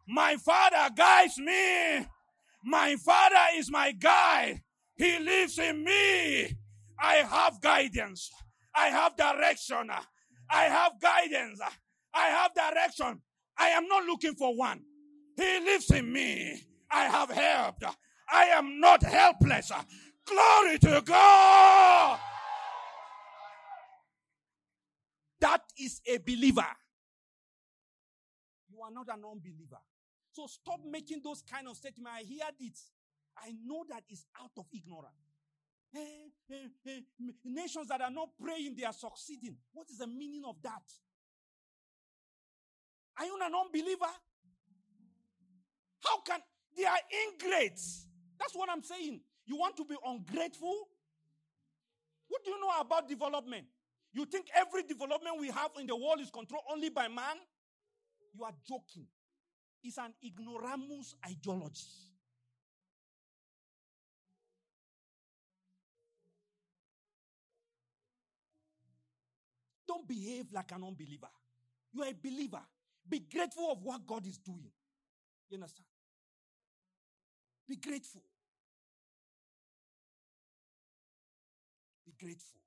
My 0.08 0.36
father 0.36 0.92
guides 0.96 1.38
me. 1.38 2.06
My 2.64 2.96
father 2.96 3.36
is 3.56 3.70
my 3.70 3.92
guide. 3.92 4.60
He 4.96 5.18
lives 5.18 5.58
in 5.58 5.84
me. 5.84 6.56
I 7.00 7.16
have 7.16 7.60
guidance. 7.60 8.30
I 8.74 8.86
have 8.88 9.16
direction. 9.16 9.90
I 10.50 10.64
have 10.64 10.92
guidance. 11.00 11.60
I 12.14 12.26
have 12.26 12.52
direction. 12.54 13.20
I 13.58 13.68
am 13.68 13.86
not 13.86 14.04
looking 14.04 14.34
for 14.34 14.56
one. 14.56 14.80
He 15.36 15.60
lives 15.60 15.90
in 15.90 16.12
me. 16.12 16.60
I 16.90 17.04
have 17.04 17.30
helped. 17.30 17.84
I 18.30 18.44
am 18.46 18.80
not 18.80 19.02
helpless. 19.02 19.70
Glory 20.26 20.78
to 20.80 21.02
God. 21.04 22.18
That 25.40 25.62
is 25.78 26.00
a 26.06 26.18
believer. 26.18 26.66
You 28.78 28.84
are 28.84 28.92
not 28.92 29.08
an 29.08 29.24
unbeliever. 29.24 29.82
So 30.30 30.46
stop 30.46 30.80
making 30.88 31.20
those 31.24 31.42
kind 31.42 31.66
of 31.66 31.76
statements. 31.76 32.12
I 32.14 32.22
hear 32.22 32.46
it. 32.60 32.78
I 33.36 33.52
know 33.66 33.84
that 33.88 34.04
it's 34.08 34.24
out 34.40 34.52
of 34.56 34.66
ignorance. 34.72 35.14
Eh, 35.94 35.98
eh, 35.98 36.54
eh, 36.54 36.54
hey, 36.54 36.68
hey, 36.84 37.02
hey, 37.18 37.32
nations 37.44 37.88
that 37.88 38.00
are 38.00 38.10
not 38.10 38.28
praying, 38.40 38.76
they 38.76 38.84
are 38.84 38.92
succeeding. 38.92 39.56
What 39.72 39.90
is 39.90 39.98
the 39.98 40.06
meaning 40.06 40.42
of 40.46 40.62
that? 40.62 40.82
Are 43.18 43.24
you 43.24 43.36
an 43.42 43.52
unbeliever? 43.52 44.12
How 46.04 46.20
can 46.20 46.38
they 46.76 46.84
are 46.84 46.98
ingrates? 47.26 48.06
That's 48.38 48.54
what 48.54 48.68
I'm 48.70 48.82
saying. 48.82 49.20
You 49.46 49.56
want 49.56 49.76
to 49.78 49.84
be 49.84 49.96
ungrateful? 50.06 50.88
What 52.28 52.44
do 52.44 52.50
you 52.50 52.60
know 52.60 52.70
about 52.80 53.08
development? 53.08 53.66
You 54.12 54.24
think 54.24 54.46
every 54.54 54.84
development 54.84 55.40
we 55.40 55.48
have 55.48 55.70
in 55.80 55.86
the 55.86 55.96
world 55.96 56.20
is 56.20 56.30
controlled 56.30 56.64
only 56.70 56.90
by 56.90 57.08
man? 57.08 57.38
You 58.34 58.44
are 58.44 58.52
joking. 58.68 59.06
It's 59.82 59.98
an 59.98 60.12
ignoramus 60.24 61.14
ideology. 61.24 61.86
Don't 69.86 70.06
behave 70.06 70.46
like 70.52 70.70
an 70.72 70.84
unbeliever. 70.84 71.28
You 71.92 72.02
are 72.02 72.08
a 72.08 72.14
believer. 72.14 72.60
Be 73.08 73.20
grateful 73.20 73.72
of 73.72 73.82
what 73.82 74.06
God 74.06 74.26
is 74.26 74.36
doing. 74.38 74.70
You 75.48 75.56
understand? 75.56 75.86
Be 77.66 77.76
grateful. 77.76 78.22
Be 82.04 82.12
grateful. 82.18 82.60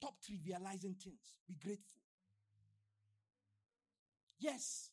Stop 0.00 0.14
trivializing 0.26 0.96
things. 0.96 1.36
Be 1.46 1.54
grateful. 1.62 2.00
Yes. 4.38 4.88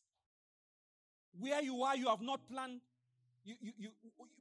Where 1.32 1.62
you 1.62 1.82
are, 1.82 1.96
you 1.96 2.08
have 2.08 2.20
not 2.20 2.46
planned. 2.46 2.82
You, 3.42 3.54
you, 3.58 3.72
you, 3.78 3.88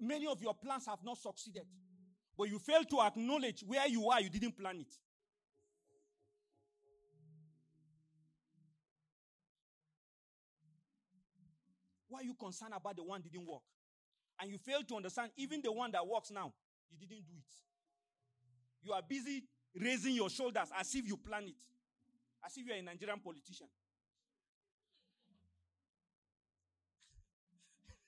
many 0.01 0.28
of 0.28 0.41
your 0.41 0.53
plans 0.53 0.86
have 0.88 0.99
not 1.05 1.18
succeeded. 1.20 1.63
But 2.38 2.49
you 2.49 2.59
fail 2.59 2.84
to 2.84 2.99
acknowledge 2.99 3.63
where 3.65 3.88
you 3.88 4.09
are, 4.09 4.20
you 4.20 4.30
didn't 4.30 4.57
plan 4.57 4.82
it. 4.82 4.93
Why 12.09 12.20
are 12.20 12.24
you 12.24 12.34
concerned 12.34 12.74
about 12.76 12.97
the 12.97 13.03
one 13.03 13.22
didn't 13.22 13.47
work? 13.47 13.61
And 14.41 14.51
you 14.51 14.57
fail 14.57 14.84
to 14.84 14.95
understand 14.97 15.32
even 15.38 15.61
the 15.61 15.72
one 15.72 15.91
that 15.93 16.05
works 16.05 16.30
now, 16.30 16.53
you 16.91 16.97
didn't 17.07 17.26
do 17.26 17.34
it. 17.38 17.55
You 18.84 18.91
are 18.91 19.01
busy 19.07 19.43
raising 19.76 20.15
your 20.15 20.30
shoulders 20.30 20.70
as 20.80 20.93
if 20.95 21.07
you 21.07 21.18
plan 21.18 21.43
it, 21.47 21.55
as 22.45 22.55
if 22.57 22.65
you 22.65 22.74
are 22.74 22.78
a 22.78 22.82
Nigerian 22.82 23.20
politician. 23.20 23.68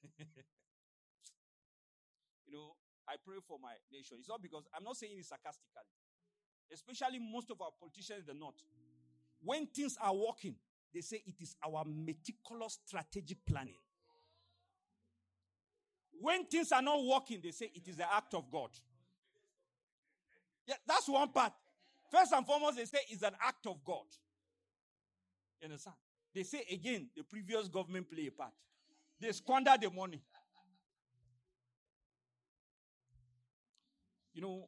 you 2.47 2.53
know, 2.53 2.75
I 3.07 3.15
pray 3.25 3.37
for 3.47 3.57
my 3.61 3.73
nation. 3.91 4.17
It's 4.19 4.29
not 4.29 4.41
because 4.41 4.63
I'm 4.75 4.83
not 4.83 4.97
saying 4.97 5.13
it 5.17 5.25
sarcastically, 5.25 5.81
especially 6.71 7.19
most 7.19 7.49
of 7.51 7.61
our 7.61 7.71
politicians 7.79 8.21
in 8.21 8.25
the 8.27 8.39
north. 8.39 8.61
When 9.41 9.67
things 9.67 9.97
are 10.01 10.13
working, 10.13 10.55
they 10.93 11.01
say 11.01 11.21
it 11.25 11.41
is 11.41 11.55
our 11.65 11.83
meticulous 11.85 12.79
strategic 12.85 13.45
planning. 13.45 13.77
When 16.19 16.45
things 16.45 16.71
are 16.71 16.81
not 16.81 17.03
working, 17.03 17.39
they 17.41 17.51
say 17.51 17.71
it 17.73 17.87
is 17.87 17.95
the 17.95 18.13
act 18.13 18.33
of 18.33 18.51
God. 18.51 18.69
Yeah, 20.69 20.75
that's 20.85 21.09
one 21.09 21.29
part. 21.29 21.51
First 22.11 22.31
and 22.31 22.45
foremost, 22.45 22.77
they 22.77 22.85
say 22.85 22.99
it's 23.09 23.23
an 23.23 23.33
act 23.43 23.65
of 23.65 23.83
God. 23.83 24.05
You 25.59 25.65
understand? 25.65 25.95
They 26.33 26.43
say 26.43 26.63
again, 26.71 27.09
the 27.17 27.23
previous 27.23 27.67
government 27.67 28.07
play 28.07 28.27
a 28.27 28.31
part. 28.31 28.53
They 29.19 29.31
squander 29.31 29.73
the 29.81 29.89
money. 29.89 30.21
You 34.31 34.43
know, 34.43 34.67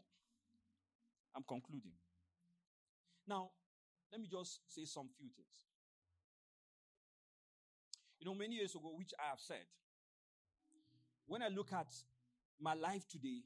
I'm 1.35 1.43
concluding. 1.47 1.91
Now, 3.27 3.51
let 4.11 4.19
me 4.19 4.27
just 4.27 4.59
say 4.73 4.85
some 4.85 5.07
few 5.19 5.27
things. 5.35 5.67
You 8.19 8.25
know, 8.25 8.33
many 8.33 8.55
years 8.55 8.73
ago, 8.73 8.91
which 8.97 9.13
I 9.19 9.29
have 9.29 9.39
said, 9.39 9.65
when 11.27 11.43
I 11.43 11.49
look 11.49 11.71
at 11.71 11.93
my 12.59 12.73
life 12.73 13.07
today, 13.07 13.43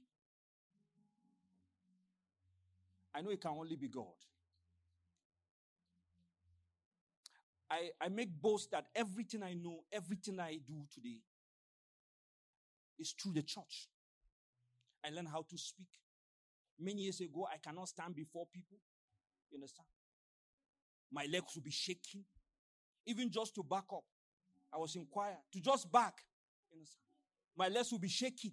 I 3.16 3.22
know 3.22 3.30
it 3.30 3.39
can 3.39 3.51
only 3.51 3.78
be 3.78 3.88
God. 3.88 4.05
I, 7.72 7.89
I 7.99 8.09
make 8.09 8.30
boast 8.30 8.72
that 8.72 8.88
everything 8.93 9.41
I 9.41 9.53
know, 9.53 9.80
everything 9.91 10.39
I 10.39 10.59
do 10.68 10.86
today 10.93 11.20
is 12.99 13.13
through 13.20 13.34
the 13.34 13.41
church. 13.41 13.88
I 15.03 15.09
learned 15.09 15.30
how 15.30 15.45
to 15.49 15.57
speak. 15.57 15.88
Many 16.80 17.03
years 17.03 17.22
ago, 17.22 17.47
I 17.51 17.57
cannot 17.57 17.88
stand 17.88 18.16
before 18.16 18.45
people. 18.53 18.78
You 19.49 19.57
understand? 19.57 19.88
My 21.11 21.26
legs 21.32 21.55
will 21.55 21.63
be 21.63 21.72
shaking. 21.72 22.26
Even 23.05 23.32
just 23.32 23.55
to 23.55 23.63
back 23.63 23.86
up. 23.93 24.03
I 24.74 24.78
was 24.78 24.95
in 24.95 25.05
choir. 25.05 25.38
To 25.53 25.61
just 25.61 25.91
back. 25.91 26.22
You 26.72 26.78
understand? 26.78 27.03
My 27.55 27.70
legs 27.70 27.91
will 27.91 27.99
be 27.99 28.09
shaking. 28.09 28.51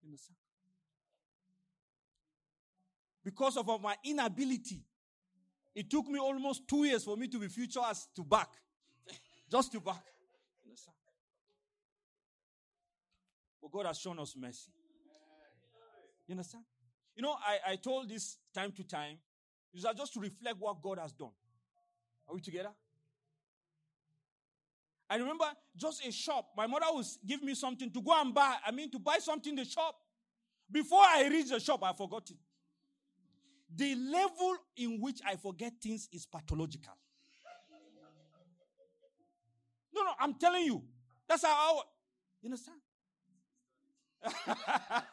You 0.00 0.08
understand? 0.08 0.41
Because 3.24 3.56
of 3.56 3.66
my 3.80 3.96
inability 4.04 4.84
it 5.74 5.90
took 5.90 6.06
me 6.08 6.18
almost 6.18 6.68
two 6.68 6.84
years 6.84 7.04
for 7.04 7.16
me 7.16 7.28
to 7.28 7.38
be 7.38 7.48
future 7.48 7.80
as 7.88 8.06
to 8.14 8.22
back. 8.22 8.48
Just 9.50 9.72
to 9.72 9.80
back. 9.80 10.04
But 13.60 13.70
God 13.70 13.86
has 13.86 13.98
shown 13.98 14.18
us 14.18 14.34
mercy. 14.36 14.70
You 16.26 16.32
understand? 16.32 16.64
You 17.14 17.22
know, 17.22 17.32
I, 17.32 17.72
I 17.72 17.76
told 17.76 18.08
this 18.08 18.38
time 18.54 18.72
to 18.72 18.84
time, 18.84 19.18
these 19.72 19.84
are 19.84 19.94
just 19.94 20.14
to 20.14 20.20
reflect 20.20 20.56
what 20.58 20.82
God 20.82 20.98
has 20.98 21.12
done. 21.12 21.30
Are 22.28 22.34
we 22.34 22.40
together? 22.40 22.70
I 25.08 25.16
remember 25.16 25.44
just 25.76 26.06
a 26.06 26.10
shop. 26.10 26.48
My 26.56 26.66
mother 26.66 26.86
was 26.90 27.18
give 27.26 27.42
me 27.42 27.54
something 27.54 27.90
to 27.90 28.00
go 28.00 28.18
and 28.18 28.34
buy. 28.34 28.56
I 28.66 28.70
mean, 28.70 28.90
to 28.90 28.98
buy 28.98 29.18
something 29.18 29.50
in 29.50 29.56
the 29.56 29.64
shop. 29.64 29.94
Before 30.70 31.02
I 31.02 31.28
reach 31.28 31.50
the 31.50 31.60
shop, 31.60 31.82
I 31.82 31.92
forgot 31.92 32.30
it. 32.30 32.36
The 33.74 33.94
level 33.94 34.56
in 34.76 35.00
which 35.00 35.20
I 35.26 35.36
forget 35.36 35.72
things 35.82 36.08
is 36.12 36.26
pathological. 36.26 36.92
No, 39.94 40.02
no, 40.02 40.10
I'm 40.18 40.34
telling 40.34 40.64
you. 40.64 40.82
That's 41.28 41.44
how 41.44 41.50
I, 41.50 41.82
you 42.42 42.48
understand? 42.48 42.78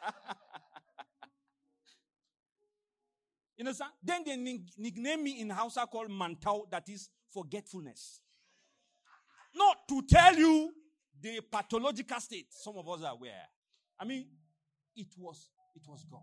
you 3.56 3.64
understand? 3.64 3.90
Then 4.02 4.24
they 4.24 4.36
nickname 4.76 5.24
me 5.24 5.40
in 5.40 5.50
Hausa 5.50 5.86
called 5.86 6.10
Mantau, 6.10 6.70
that 6.70 6.88
is 6.88 7.08
forgetfulness. 7.32 8.20
Not 9.54 9.88
to 9.88 10.02
tell 10.02 10.34
you 10.34 10.72
the 11.20 11.40
pathological 11.40 12.20
state 12.20 12.46
some 12.50 12.76
of 12.76 12.88
us 12.88 13.02
are 13.02 13.12
aware. 13.12 13.46
I 13.98 14.04
mean, 14.04 14.26
it 14.96 15.08
was 15.18 15.50
it 15.74 15.82
was 15.86 16.04
God. 16.10 16.20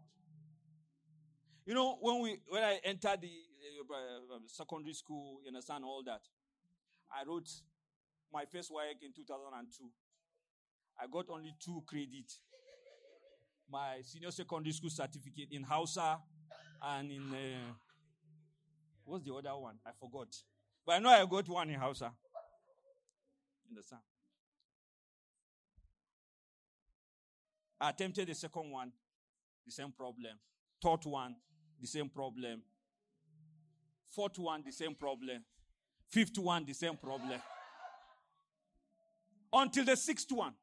You 1.68 1.74
know, 1.74 1.98
when 2.00 2.22
we 2.22 2.40
when 2.48 2.64
I 2.64 2.80
entered 2.86 3.20
the 3.20 3.28
uh, 3.28 4.40
secondary 4.48 4.94
school, 4.94 5.40
you 5.44 5.50
understand 5.50 5.84
all 5.84 6.02
that. 6.06 6.22
I 7.12 7.28
wrote 7.28 7.50
my 8.32 8.46
first 8.46 8.72
work 8.72 8.96
in 9.04 9.12
2002. 9.14 9.84
I 10.98 11.08
got 11.12 11.26
only 11.30 11.54
two 11.60 11.84
credit. 11.86 12.32
My 13.70 13.98
senior 14.02 14.32
secondary 14.32 14.72
school 14.72 14.90
certificate 14.90 15.50
in 15.52 15.64
Hausa 15.64 16.20
and 16.82 17.12
in 17.12 17.34
uh, 17.34 17.74
what's 19.04 19.26
the 19.26 19.34
other 19.34 19.58
one? 19.58 19.76
I 19.86 19.90
forgot. 20.00 20.30
But 20.86 20.94
I 20.94 21.00
know 21.00 21.10
I 21.10 21.26
got 21.26 21.50
one 21.50 21.70
in 21.70 21.78
Hausa. 21.82 22.14
Understand? 23.70 24.04
I 27.82 27.90
attempted 27.90 28.30
the 28.30 28.36
second 28.36 28.72
one, 28.72 28.94
the 29.66 29.72
same 29.74 29.92
problem. 29.92 30.40
Third 30.82 31.04
one, 31.04 31.36
the 31.80 31.88
same 31.88 32.10
problem. 32.10 32.62
Fourth 34.10 34.40
one, 34.40 34.64
the 34.66 34.72
same 34.72 34.96
problem. 34.96 35.44
Fifth 36.10 36.38
one, 36.40 36.66
the 36.66 36.74
same 36.74 36.98
problem. 36.98 37.40
Until 39.52 39.86
the 39.86 39.96
sixth 39.96 40.32
one. 40.32 40.54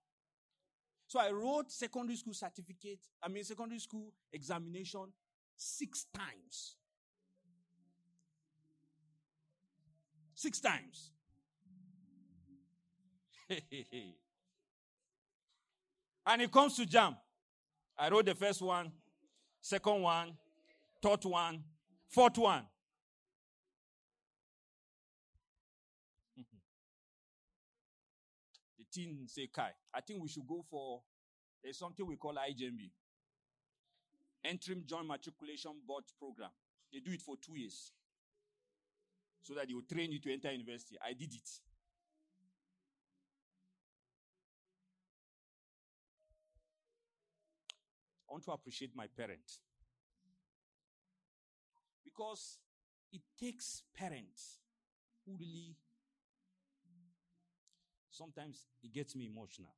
So 1.07 1.21
I 1.21 1.31
wrote 1.31 1.71
secondary 1.71 2.17
school 2.17 2.35
certificate, 2.35 3.01
I 3.23 3.29
mean 3.29 3.45
secondary 3.45 3.79
school 3.79 4.12
examination 4.33 5.12
six 5.57 6.07
times. 6.15 6.77
Six 10.35 10.61
times. 10.61 11.11
and 16.27 16.43
it 16.43 16.51
comes 16.51 16.77
to 16.77 16.87
JAMB. 16.87 17.17
I 17.97 18.09
wrote 18.09 18.27
the 18.27 18.35
first 18.35 18.61
one, 18.61 18.91
second 19.61 20.03
one, 20.03 20.37
third 21.05 21.25
one, 21.27 21.63
fourth 22.09 22.39
one. 22.39 22.63
the 28.79 28.85
team 28.91 29.27
say, 29.27 29.51
Kai, 29.55 29.73
I 29.93 30.01
think 30.01 30.23
we 30.23 30.29
should 30.29 30.47
go 30.49 30.65
for 30.71 31.03
there's 31.63 31.79
something 31.79 32.07
we 32.07 32.17
call 32.17 32.35
IJMB. 32.35 32.91
Interim 34.45 34.85
Joint 34.87 35.07
Matriculation 35.07 35.73
Board 35.87 36.05
Program. 36.19 36.51
They 36.91 37.01
do 37.01 37.13
it 37.13 37.21
for 37.21 37.37
two 37.37 37.59
years. 37.59 37.93
So 39.43 39.53
that 39.55 39.69
they 39.69 39.75
will 39.75 39.83
train 39.83 40.11
you 40.11 40.21
to 40.21 40.33
enter 40.33 40.51
university. 40.53 40.97
I 41.07 41.13
did 41.13 41.35
it. 41.35 41.49
I 48.27 48.33
want 48.33 48.45
to 48.45 48.53
appreciate 48.53 48.97
my 48.97 49.07
parents. 49.15 49.61
Because 52.15 52.59
it 53.12 53.23
takes 53.39 53.83
parents 53.95 54.61
who 55.27 55.37
really, 55.39 55.77
sometimes 58.11 58.67
it 58.83 58.93
gets 58.95 59.15
me 59.15 59.27
emotional. 59.27 59.75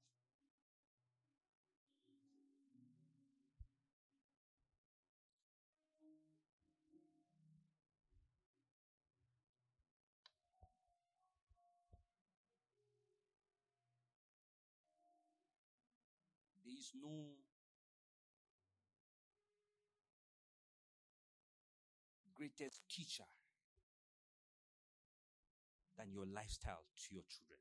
There 16.64 16.74
is 16.76 16.92
no 16.94 17.32
greatest 22.56 22.82
teacher 22.88 23.24
than 25.98 26.10
your 26.10 26.24
lifestyle 26.26 26.84
to 26.96 27.14
your 27.14 27.24
children. 27.28 27.58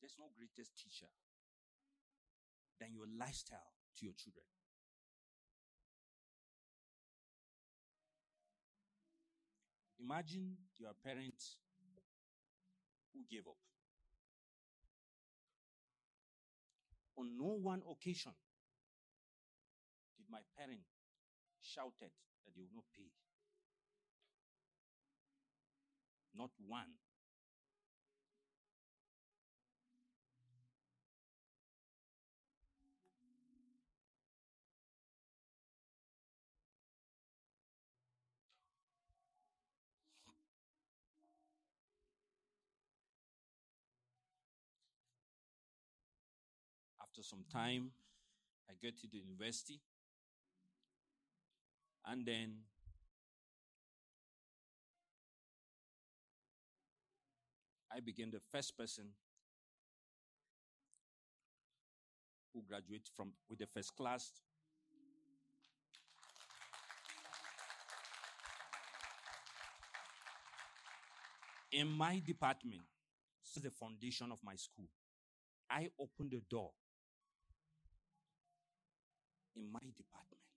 There's 0.00 0.16
no 0.18 0.26
greatest 0.36 0.76
teacher 0.76 1.10
than 2.80 2.88
your 2.92 3.06
lifestyle 3.18 3.72
to 3.98 4.04
your 4.04 4.14
children. 4.14 4.44
Imagine 10.00 10.56
your 10.78 10.92
parents 11.04 11.56
who 13.14 13.20
gave 13.30 13.46
up. 13.46 13.56
On 17.16 17.38
no 17.38 17.58
one 17.62 17.82
occasion 17.88 18.32
did 20.16 20.26
my 20.28 20.40
parent 20.58 20.80
shouted 21.62 22.10
that 22.44 22.54
they 22.54 22.62
will 22.62 22.74
not 22.74 22.84
pay. 22.96 23.10
Not 26.34 26.50
one. 26.66 26.94
After 47.00 47.22
some 47.22 47.44
time, 47.52 47.90
I 48.70 48.72
get 48.80 48.98
to 49.02 49.06
the 49.06 49.18
university 49.18 49.80
and 52.06 52.26
then 52.26 52.54
I 57.94 58.00
became 58.00 58.30
the 58.30 58.40
first 58.50 58.76
person 58.76 59.04
who 62.52 62.62
graduated 62.68 63.08
from 63.16 63.32
with 63.48 63.58
the 63.58 63.66
first 63.66 63.94
class. 63.96 64.30
In 71.70 71.88
my 71.88 72.20
department, 72.26 72.82
this 73.42 73.56
is 73.56 73.62
the 73.62 73.70
foundation 73.70 74.30
of 74.30 74.38
my 74.44 74.56
school. 74.56 74.88
I 75.70 75.88
opened 75.98 76.32
the 76.32 76.42
door 76.50 76.70
in 79.56 79.70
my 79.72 79.80
department. 79.80 80.51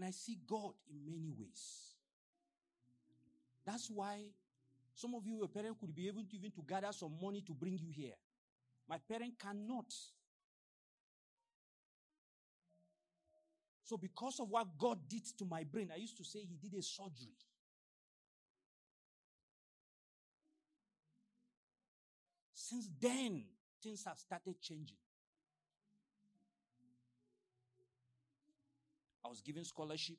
And 0.00 0.08
I 0.08 0.12
see 0.12 0.38
God 0.46 0.72
in 0.88 1.04
many 1.04 1.30
ways. 1.38 1.92
That's 3.66 3.90
why 3.90 4.22
some 4.94 5.14
of 5.14 5.26
you, 5.26 5.36
your 5.36 5.48
parent 5.48 5.78
could 5.78 5.94
be 5.94 6.08
able 6.08 6.22
to 6.22 6.36
even 6.36 6.50
to 6.52 6.62
gather 6.66 6.90
some 6.90 7.12
money 7.20 7.42
to 7.42 7.52
bring 7.52 7.76
you 7.76 7.90
here. 7.90 8.14
My 8.88 8.96
parent 8.96 9.38
cannot. 9.38 9.92
So, 13.84 13.98
because 13.98 14.40
of 14.40 14.48
what 14.48 14.68
God 14.78 15.00
did 15.06 15.20
to 15.36 15.44
my 15.44 15.64
brain, 15.64 15.90
I 15.92 15.98
used 15.98 16.16
to 16.16 16.24
say 16.24 16.38
He 16.38 16.56
did 16.56 16.78
a 16.78 16.82
surgery. 16.82 17.36
Since 22.54 22.88
then, 22.98 23.44
things 23.82 24.02
have 24.06 24.18
started 24.18 24.54
changing. 24.62 24.96
Was 29.30 29.40
given 29.40 29.64
scholarship. 29.64 30.16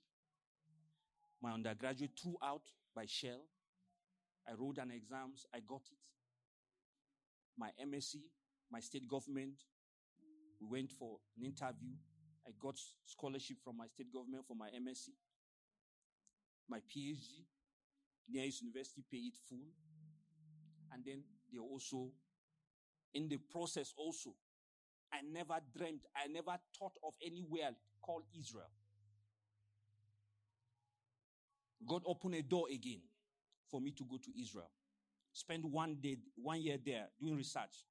My 1.43 1.51
undergraduate 1.51 2.11
threw 2.17 2.37
out 2.41 2.61
by 2.95 3.05
Shell. 3.05 3.41
I 4.47 4.53
wrote 4.57 4.77
an 4.77 4.89
exams. 4.89 5.45
I 5.53 5.59
got 5.59 5.81
it. 5.91 5.97
My 7.57 7.71
MSc, 7.85 8.15
my 8.71 8.79
state 8.79 9.07
government. 9.09 9.55
We 10.61 10.67
went 10.79 10.91
for 10.91 11.17
an 11.37 11.43
interview. 11.43 11.91
I 12.47 12.51
got 12.57 12.75
scholarship 13.05 13.57
from 13.61 13.77
my 13.77 13.87
state 13.87 14.13
government 14.13 14.45
for 14.47 14.55
my 14.55 14.69
MSc. 14.69 15.09
My 16.69 16.77
PhD, 16.77 17.43
Near 18.29 18.45
East 18.45 18.61
University, 18.61 19.03
pay 19.11 19.17
it 19.17 19.35
full. 19.49 19.73
And 20.93 21.03
then 21.05 21.23
they 21.51 21.59
also, 21.59 22.11
in 23.13 23.27
the 23.27 23.37
process 23.51 23.93
also, 23.97 24.35
I 25.11 25.17
never 25.29 25.59
dreamed, 25.75 26.01
I 26.15 26.27
never 26.27 26.57
thought 26.79 26.97
of 27.05 27.13
anywhere 27.21 27.71
called 28.01 28.23
Israel. 28.39 28.69
God 31.87 32.03
opened 32.05 32.35
a 32.35 32.41
door 32.41 32.67
again 32.71 33.01
for 33.69 33.81
me 33.81 33.91
to 33.91 34.03
go 34.03 34.17
to 34.17 34.41
Israel. 34.41 34.69
Spend 35.33 35.63
one 35.65 35.97
day, 36.01 36.17
one 36.35 36.61
year 36.61 36.77
there 36.83 37.07
doing 37.19 37.35
research 37.37 37.85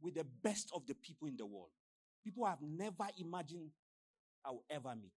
with 0.00 0.14
the 0.14 0.24
best 0.42 0.70
of 0.74 0.86
the 0.86 0.94
people 0.94 1.28
in 1.28 1.36
the 1.36 1.44
world. 1.44 1.70
People 2.22 2.44
I've 2.44 2.62
never 2.62 3.06
imagined 3.18 3.70
I 4.44 4.50
will 4.50 4.64
ever 4.70 4.94
meet. 4.94 5.12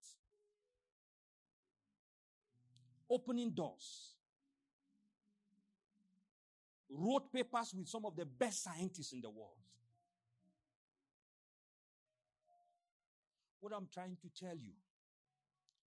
Opening 3.10 3.52
doors. 3.52 4.16
Wrote 6.90 7.32
papers 7.32 7.74
with 7.76 7.88
some 7.88 8.06
of 8.06 8.16
the 8.16 8.26
best 8.26 8.64
scientists 8.64 9.14
in 9.14 9.22
the 9.22 9.30
world. 9.30 9.58
What 13.60 13.74
I'm 13.76 13.88
trying 13.94 14.18
to 14.22 14.30
tell 14.30 14.56
you 14.56 14.72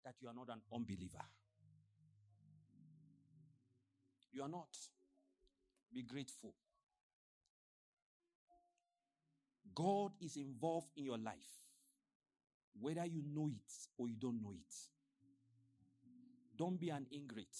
that 0.05 0.15
you 0.21 0.29
are 0.29 0.35
not 0.35 0.49
an 0.49 0.61
unbeliever. 0.75 1.25
You 4.33 4.43
are 4.43 4.49
not. 4.49 4.77
Be 5.93 6.03
grateful. 6.03 6.55
God 9.75 10.13
is 10.21 10.37
involved 10.37 10.89
in 10.97 11.05
your 11.05 11.19
life, 11.19 11.35
whether 12.79 13.05
you 13.07 13.23
know 13.27 13.49
it 13.49 13.73
or 13.99 14.09
you 14.09 14.17
don't 14.19 14.43
know 14.43 14.53
it. 14.53 14.75
Don't 16.57 16.79
be 16.79 16.91
an 16.91 17.07
ingrate. 17.13 17.57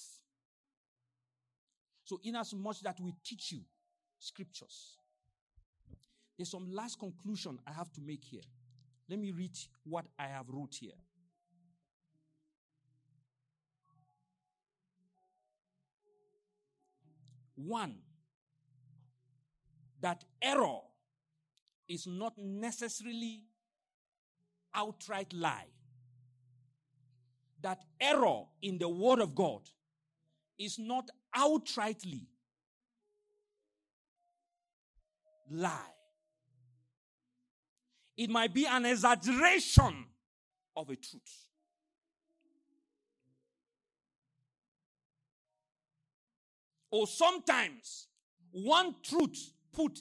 So, 2.05 2.21
in 2.23 2.37
as 2.37 2.53
much 2.55 2.83
that 2.83 2.99
we 3.01 3.15
teach 3.25 3.53
you 3.53 3.61
scriptures, 4.19 4.97
there's 6.37 6.51
some 6.51 6.71
last 6.73 6.99
conclusion 6.99 7.59
I 7.67 7.73
have 7.73 7.93
to 7.93 8.01
make 8.01 8.25
here. 8.25 8.43
Let 9.09 9.19
me 9.19 9.31
read 9.31 9.57
what 9.85 10.07
I 10.19 10.27
have 10.29 10.49
wrote 10.49 10.75
here. 10.81 10.93
One, 17.67 17.97
that 20.01 20.25
error 20.41 20.81
is 21.89 22.07
not 22.07 22.35
necessarily 22.39 23.45
outright 24.75 25.33
lie. 25.33 25.67
That 27.63 27.85
error 28.01 28.45
in 28.63 28.79
the 28.79 28.89
Word 28.89 29.21
of 29.21 29.35
God 29.35 29.63
is 30.59 30.79
not 30.79 31.11
outrightly 31.37 32.27
lie. 35.51 35.95
It 38.17 38.31
might 38.31 38.55
be 38.55 38.67
an 38.67 38.87
exaggeration 38.87 40.07
of 40.77 40.89
a 40.91 40.97
truth. 40.97 41.50
Or 46.91 47.07
sometimes 47.07 48.09
one 48.51 48.95
truth 49.03 49.53
put 49.73 50.01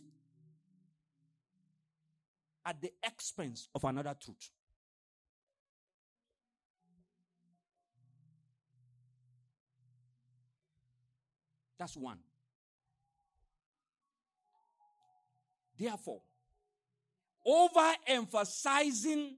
at 2.65 2.81
the 2.81 2.91
expense 3.03 3.67
of 3.73 3.83
another 3.83 4.15
truth. 4.19 4.49
That's 11.77 11.95
one. 11.95 12.17
Therefore, 15.77 16.21
overemphasizing 17.47 19.35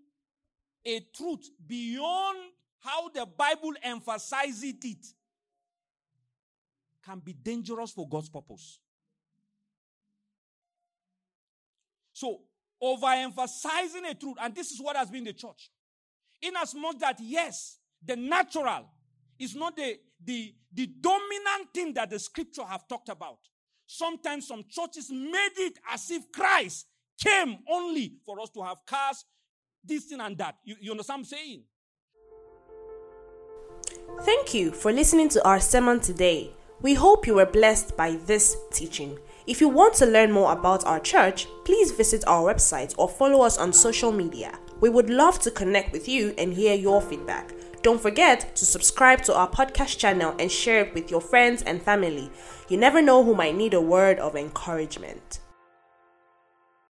a 0.84 1.00
truth 1.16 1.50
beyond 1.68 2.38
how 2.80 3.10
the 3.10 3.28
Bible 3.28 3.74
emphasizes 3.84 4.64
it 4.64 5.06
can 7.06 7.20
be 7.20 7.34
dangerous 7.34 7.92
for 7.92 8.08
God's 8.08 8.30
purpose. 8.30 8.80
So, 12.14 12.42
overemphasizing 12.84 14.10
a 14.10 14.16
truth, 14.16 14.38
and 14.42 14.54
this 14.54 14.72
is 14.72 14.82
what 14.82 14.96
has 14.96 15.10
been 15.10 15.24
the 15.24 15.34
church. 15.34 15.72
In 16.42 16.54
as 16.56 16.74
much 16.74 17.00
that, 17.00 17.18
yes, 17.20 17.78
the 18.04 18.16
natural 18.16 18.90
is 19.40 19.56
not 19.56 19.76
the, 19.76 19.98
the, 20.24 20.54
the 20.74 20.88
dominant 20.88 21.74
thing 21.74 21.94
that 21.94 22.10
the 22.10 22.20
scripture 22.20 22.64
have 22.64 22.88
talked 22.88 23.10
about. 23.10 23.38
Sometimes 23.88 24.48
some 24.48 24.64
churches 24.70 25.12
made 25.12 25.58
it 25.58 25.80
as 25.92 26.10
if 26.12 26.32
Christ 26.32 26.88
came 27.20 27.58
only 27.70 28.14
for 28.26 28.40
us 28.40 28.50
to 28.52 28.62
have 28.64 28.78
cars, 28.86 29.26
this 29.84 30.06
thing 30.06 30.22
and 30.22 30.38
that. 30.38 30.56
You, 30.64 30.76
you 30.80 30.92
understand 30.92 31.20
what 31.22 31.34
I'm 31.34 31.40
saying? 31.40 31.64
Thank 34.22 34.54
you 34.54 34.72
for 34.72 34.92
listening 34.92 35.30
to 35.30 35.46
our 35.46 35.60
sermon 35.60 36.00
today. 36.00 36.52
We 36.82 36.96
hope 36.96 37.28
you 37.28 37.36
were 37.36 37.46
blessed 37.46 37.96
by 37.96 38.14
this 38.26 38.58
teaching. 38.72 39.20
If 39.46 39.62
you 39.62 39.70
want 39.70 39.94
to 39.96 40.08
learn 40.08 40.32
more 40.32 40.52
about 40.52 40.84
our 40.86 41.00
church, 41.00 41.46
please 41.64 41.92
visit 41.92 42.24
our 42.26 42.52
website 42.52 42.96
or 42.98 43.08
follow 43.08 43.42
us 43.42 43.60
on 43.60 43.72
social 43.72 44.12
media. 44.12 44.58
We 44.80 44.90
would 44.90 45.08
love 45.08 45.38
to 45.42 45.52
connect 45.52 45.92
with 45.92 46.10
you 46.10 46.34
and 46.40 46.52
hear 46.52 46.74
your 46.74 47.00
feedback. 47.00 47.54
Don't 47.84 48.02
forget 48.02 48.56
to 48.56 48.66
subscribe 48.66 49.22
to 49.24 49.36
our 49.36 49.48
podcast 49.48 50.00
channel 50.00 50.36
and 50.40 50.52
share 50.52 50.86
it 50.86 50.96
with 50.96 51.12
your 51.12 51.22
friends 51.22 51.62
and 51.62 51.80
family. 51.80 52.32
You 52.68 52.78
never 52.78 53.00
know 53.00 53.24
who 53.24 53.36
might 53.36 53.56
need 53.56 53.76
a 53.76 53.82
word 53.82 54.18
of 54.18 54.36
encouragement. 54.36 55.40